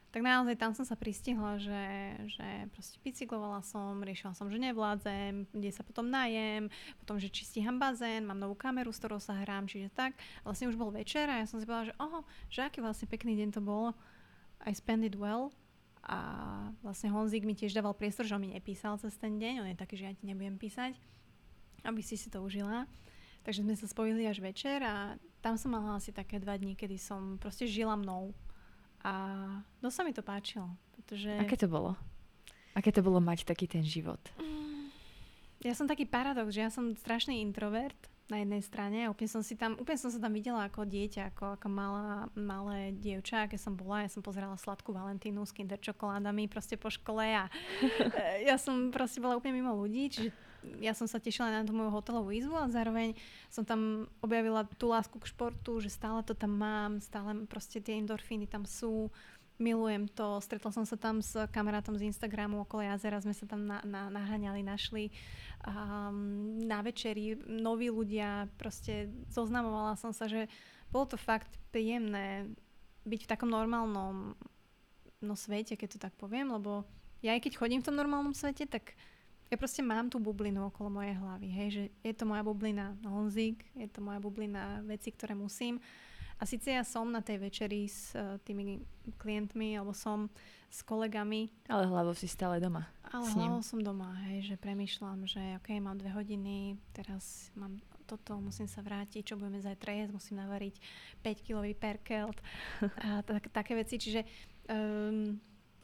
[0.08, 1.84] Tak naozaj tam som sa pristihla, že,
[2.32, 7.44] že proste bicyklovala som, riešila som, že nevládzem, kde sa potom najem, potom, že či
[7.44, 10.16] stíham bazén, mám novú kameru, s ktorou sa hrám, čiže tak.
[10.48, 13.36] Vlastne už bol večer a ja som si povedala, že oho, že aký vlastne pekný
[13.36, 13.92] deň to bol.
[14.64, 15.52] I spend it well.
[16.08, 16.18] A
[16.80, 19.76] vlastne Honzik mi tiež dával priestor, že on mi nepísal cez ten deň, on je
[19.76, 20.96] taký, že ja ti nebudem písať,
[21.84, 22.88] aby si si to užila.
[23.48, 27.00] Takže sme sa spojili až večer a tam som mala asi také dva dní, kedy
[27.00, 28.36] som proste žila mnou.
[29.00, 29.48] A
[29.80, 30.68] dosť sa mi to páčilo.
[30.92, 31.32] Pretože...
[31.40, 31.96] Aké to bolo?
[32.76, 34.20] Aké to bolo mať taký ten život?
[34.36, 34.92] Mm,
[35.64, 37.96] ja som taký paradox, že ja som strašný introvert
[38.28, 39.08] na jednej strane.
[39.08, 42.92] Úplne som, si tam, úplne som sa tam videla ako dieťa, ako, ako malá, malé
[43.00, 44.04] dievča, aké som bola.
[44.04, 47.48] Ja som pozerala sladkú Valentínu s kinder čokoládami proste po škole a
[48.44, 50.36] ja som proste bola úplne mimo ľudí, čiže
[50.82, 53.14] ja som sa tešila na tú moju hotelovú izbu a zároveň
[53.48, 57.98] som tam objavila tú lásku k športu, že stále to tam mám, stále proste tie
[57.98, 59.10] endorfíny tam sú,
[59.58, 60.38] milujem to.
[60.38, 64.06] Stretla som sa tam s kamarátom z Instagramu okolo jazera, sme sa tam na, na,
[64.08, 65.10] naháňali, našli
[65.66, 70.46] um, na večeri noví ľudia, proste zoznamovala som sa, že
[70.88, 72.48] bolo to fakt príjemné
[73.04, 74.38] byť v takom normálnom
[75.20, 76.86] no, svete, keď to tak poviem, lebo
[77.18, 78.94] ja aj keď chodím v tom normálnom svete, tak
[79.48, 83.64] ja proste mám tú bublinu okolo mojej hlavy, hej, že je to moja bublina Honzik,
[83.72, 85.80] je to moja bublina veci, ktoré musím.
[86.38, 88.78] A síce ja som na tej večeri s uh, tými
[89.18, 90.30] klientmi, alebo som
[90.70, 91.50] s kolegami.
[91.66, 92.86] Ale hlavou si stále doma.
[93.10, 93.50] Ale s ním.
[93.50, 98.70] hlavou som doma, hej, že premyšľam, že ok, mám dve hodiny, teraz mám toto, musím
[98.70, 100.74] sa vrátiť, čo budeme zajtra jesť, musím navariť
[101.20, 102.38] 5-kilový perkelt
[103.04, 103.98] a tak, také veci.
[103.98, 104.22] Čiže
[104.70, 105.36] um,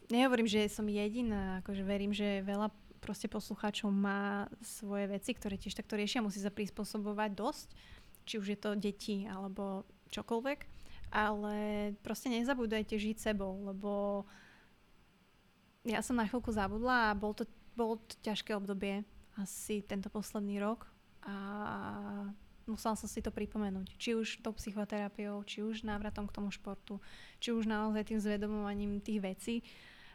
[0.08, 5.76] nehovorím, že som jediná, akože verím, že veľa proste poslucháčov má svoje veci, ktoré tiež
[5.76, 7.68] takto riešia, musí sa prispôsobovať dosť,
[8.24, 10.58] či už je to deti alebo čokoľvek,
[11.12, 11.56] ale
[12.00, 14.24] proste nezabúdajte žiť sebou, lebo
[15.84, 17.44] ja som na chvíľku zabudla a bol to,
[17.76, 19.04] bolo to ťažké obdobie,
[19.36, 20.88] asi tento posledný rok
[21.28, 21.36] a
[22.64, 24.00] musela som si to pripomenúť.
[24.00, 27.04] Či už tou psychoterapiou, či už návratom k tomu športu,
[27.36, 29.54] či už naozaj tým zvedomovaním tých vecí,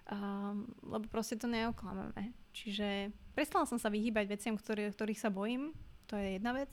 [0.10, 2.34] um, lebo proste to neoklameme.
[2.54, 5.72] Čiže prestala som sa vyhýbať veciam, ktorý, ktorých sa bojím,
[6.10, 6.72] to je jedna vec.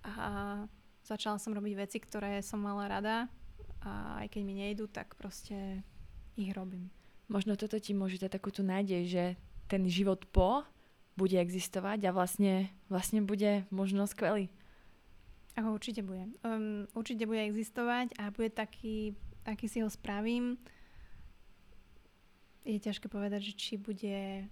[0.00, 0.14] A
[1.04, 3.28] začala som robiť veci, ktoré som mala rada
[3.84, 5.84] a aj keď mi nejdu, tak proste
[6.36, 6.88] ich robím.
[7.28, 9.24] Možno toto ti môže dať takú tú nádej, že
[9.70, 10.66] ten život po
[11.14, 14.48] bude existovať a vlastne, vlastne bude možno skvelý.
[15.54, 16.30] Ako určite bude.
[16.42, 19.14] Um, určite bude existovať a bude taký,
[19.44, 20.56] aký si ho spravím.
[22.64, 24.46] Je ťažké povedať, že či bude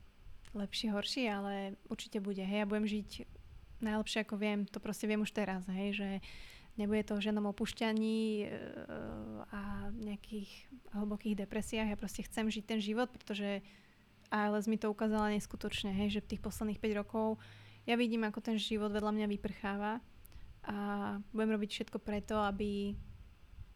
[0.54, 1.54] lepšie, horšie, ale
[1.88, 2.40] určite bude.
[2.40, 3.10] Hej, ja budem žiť
[3.80, 6.08] najlepšie ako viem, to proste viem už teraz, hej, že
[6.78, 8.46] nebude to o ženom opúšťaní e,
[9.50, 10.50] a nejakých
[10.94, 11.90] hlbokých depresiách.
[11.90, 13.62] Ja proste chcem žiť ten život, pretože
[14.30, 17.38] ALS mi to ukázala neskutočne, hej, že tých posledných 5 rokov
[17.88, 20.04] ja vidím, ako ten život vedľa mňa vyprcháva
[20.68, 20.76] a
[21.32, 22.92] budem robiť všetko preto, aby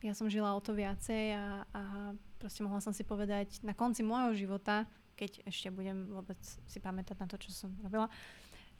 [0.04, 1.82] ja som žila o to viacej a, a
[2.36, 4.84] proste mohla som si povedať na konci môjho života,
[5.16, 8.10] keď ešte budem vôbec si pamätať na to, čo som robila,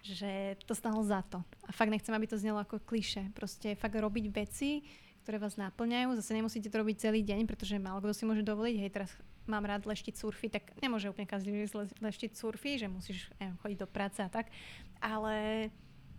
[0.03, 1.39] že to stalo za to.
[1.67, 3.31] A fakt nechcem, aby to znelo ako kliše.
[3.39, 4.83] Proste fakt robiť veci,
[5.23, 6.19] ktoré vás naplňajú.
[6.19, 8.77] Zase nemusíte to robiť celý deň, pretože málo kto si môže dovoliť.
[8.83, 9.11] Hej, teraz
[9.47, 11.55] mám rád leštiť surfy, tak nemôže úplne každý
[12.03, 14.51] leštiť surfy, že musíš neviem, chodiť do práce a tak.
[14.99, 15.71] Ale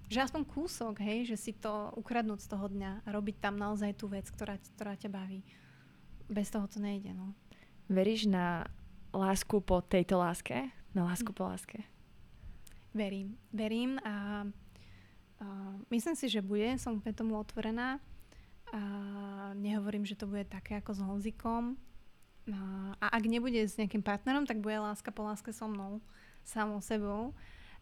[0.07, 3.99] že aspoň kúsok, hej, že si to ukradnúť z toho dňa a robiť tam naozaj
[3.99, 5.43] tú vec, ktorá, ktorá ťa baví.
[6.31, 7.35] Bez toho to nejde, no.
[7.91, 8.67] Veríš na
[9.13, 10.73] lásku po tejto láske?
[10.93, 11.85] Na lásku po láske?
[12.93, 13.37] Verím.
[13.53, 14.45] Verím a,
[15.41, 15.45] a
[15.89, 16.77] myslím si, že bude.
[16.77, 17.97] Som úplne tomu otvorená.
[18.73, 18.81] A
[19.53, 21.77] nehovorím, že to bude také ako s Honzikom.
[22.49, 22.57] A,
[22.97, 26.01] a ak nebude s nejakým partnerom, tak bude láska po láske so mnou.
[26.45, 27.33] Samou sebou.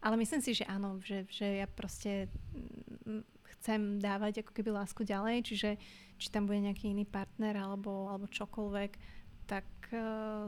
[0.02, 2.26] Ale myslím si, že áno, že, že ja proste
[3.06, 3.24] mm,
[3.58, 5.70] chcem dávať ako keby lásku ďalej, čiže
[6.18, 8.92] či tam bude nejaký iný partner alebo, alebo čokoľvek,
[9.46, 9.66] tak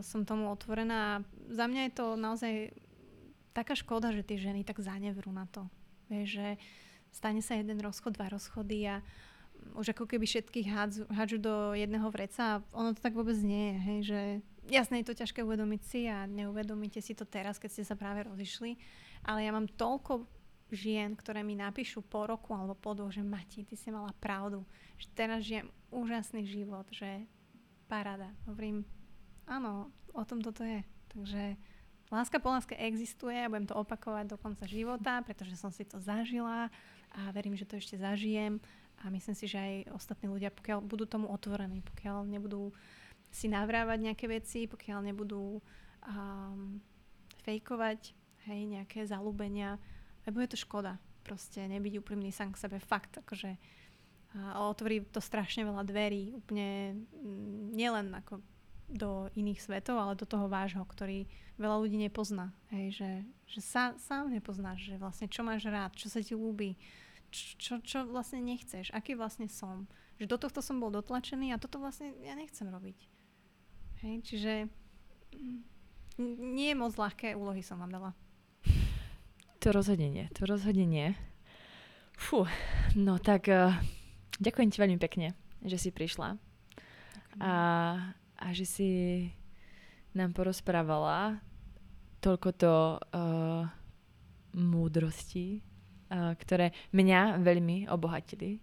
[0.03, 1.23] som tomu otvorená.
[1.51, 2.53] Za mňa je to naozaj
[3.53, 5.69] taká škoda, že tie ženy tak zanevrú na to.
[6.09, 6.47] Vieš, že
[7.13, 9.05] stane sa jeden rozchod, dva rozchody a
[9.77, 13.71] už ako keby všetkých hádzu, hádžu do jedného vreca a ono to tak vôbec nie
[13.71, 14.19] je, hej, že
[14.67, 18.27] jasné je to ťažké uvedomiť si a neuvedomíte si to teraz, keď ste sa práve
[18.27, 18.75] rozišli,
[19.23, 20.27] ale ja mám toľko
[20.73, 24.65] žien, ktoré mi napíšu po roku alebo po dvoch, že Mati, ty si mala pravdu,
[24.97, 27.23] že teraz žijem úžasný život, že
[27.85, 28.33] paráda.
[28.49, 28.83] Hovorím,
[29.47, 30.81] áno, o tom toto je.
[31.13, 31.57] Takže
[32.13, 35.97] Láska po láske existuje a budem to opakovať do konca života, pretože som si to
[35.97, 36.69] zažila
[37.09, 38.61] a verím, že to ešte zažijem
[39.01, 42.69] a myslím si, že aj ostatní ľudia, pokiaľ budú tomu otvorení, pokiaľ nebudú
[43.33, 46.77] si navrávať nejaké veci, pokiaľ nebudú um,
[47.41, 48.13] fejkovať
[48.45, 49.81] hej, nejaké zalúbenia,
[50.29, 52.77] lebo je to škoda proste nebyť úprimný sám k sebe.
[52.77, 53.57] Fakt, akože
[54.33, 58.41] a otvorí to strašne veľa dverí, úplne mm, nielen ako
[58.89, 61.25] do iných svetov, ale do toho vášho, ktorý
[61.57, 62.51] veľa ľudí nepozná.
[62.73, 63.09] Hej, že,
[63.47, 66.77] že sa, sám nepoznáš, že vlastne čo máš rád, čo sa ti ľúbi,
[67.33, 69.89] čo, čo vlastne nechceš, aký vlastne som.
[70.21, 72.99] Že do tohto som bol dotlačený a toto vlastne ja nechcem robiť.
[74.05, 74.53] Hej, čiže
[75.33, 75.59] mm,
[76.53, 78.11] nie je moc ľahké úlohy som vám dala.
[79.63, 81.15] To rozhodne nie, to rozhodne nie.
[82.19, 82.45] Fú,
[82.99, 83.73] no tak uh,
[84.37, 85.33] ďakujem ti veľmi pekne,
[85.63, 86.37] že si prišla.
[87.41, 87.51] A
[88.43, 88.89] a že si
[90.11, 91.39] nám porozprávala
[92.19, 93.63] toľko to uh,
[94.53, 95.63] múdrosti,
[96.11, 98.59] uh, ktoré mňa veľmi obohatili.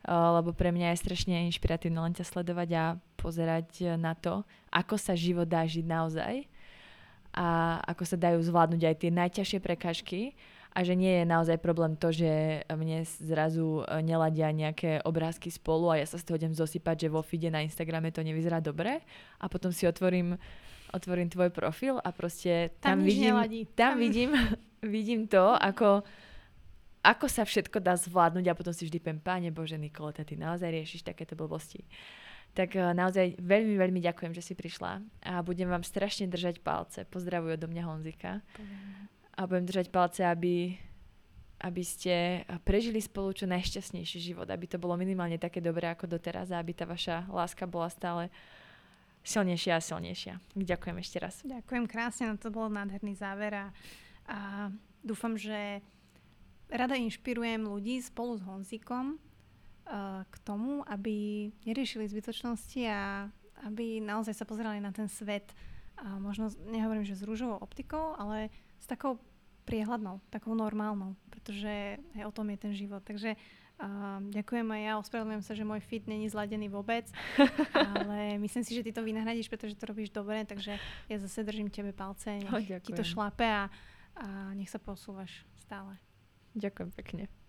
[0.00, 2.84] Uh, lebo pre mňa je strašne inšpiratívne len ťa sledovať a
[3.20, 4.42] pozerať na to,
[4.72, 6.34] ako sa život dá žiť naozaj
[7.30, 10.20] a ako sa dajú zvládnuť aj tie najťažšie prekážky
[10.70, 15.90] a že nie je naozaj problém to, že mne zrazu e, neladia nejaké obrázky spolu
[15.90, 19.02] a ja sa z toho idem zosypať, že vo feede na Instagrame to nevyzerá dobre
[19.42, 20.38] a potom si otvorím,
[20.94, 24.30] otvorím tvoj profil a proste tam, tam vidím, tam, tam vidím,
[24.94, 26.06] vidím to, ako
[27.00, 30.68] ako sa všetko dá zvládnuť a potom si vždy poviem, páne Bože, Nikoleta, ty naozaj
[30.68, 31.80] riešiš takéto blbosti.
[32.52, 37.08] Tak e, naozaj veľmi, veľmi ďakujem, že si prišla a budem vám strašne držať palce.
[37.08, 38.44] Pozdravuj do mňa Honzika.
[38.52, 39.10] Poviem
[39.40, 40.76] a budem držať palce, aby,
[41.64, 46.52] aby ste prežili spolu čo najšťastnejší život, aby to bolo minimálne také dobré ako doteraz
[46.52, 48.28] a aby tá vaša láska bola stále
[49.24, 50.34] silnejšia a silnejšia.
[50.52, 51.34] Ďakujem ešte raz.
[51.40, 53.66] Ďakujem krásne, no to bol nádherný záver a,
[54.28, 54.38] a
[55.00, 55.80] dúfam, že
[56.68, 63.32] rada inšpirujem ľudí spolu s Honzikom uh, k tomu, aby neriešili zbytočnosti a
[63.64, 65.52] aby naozaj sa pozerali na ten svet
[66.00, 68.48] a možno, nehovorím, že s rúžovou optikou, ale
[68.80, 69.20] s takou
[69.70, 73.06] priehľadnou, takou normálnou, pretože aj o tom je ten život.
[73.06, 77.06] Takže uh, ďakujem aj ja, ospravedlňujem sa, že môj fit není zladený vôbec,
[77.94, 81.70] ale myslím si, že ty to vynahradíš, pretože to robíš dobre, takže ja zase držím
[81.70, 83.70] tebe palce, nech oh, ti to šlape a,
[84.18, 84.26] a
[84.58, 85.94] nech sa posúvaš stále.
[86.58, 87.39] Ďakujem pekne.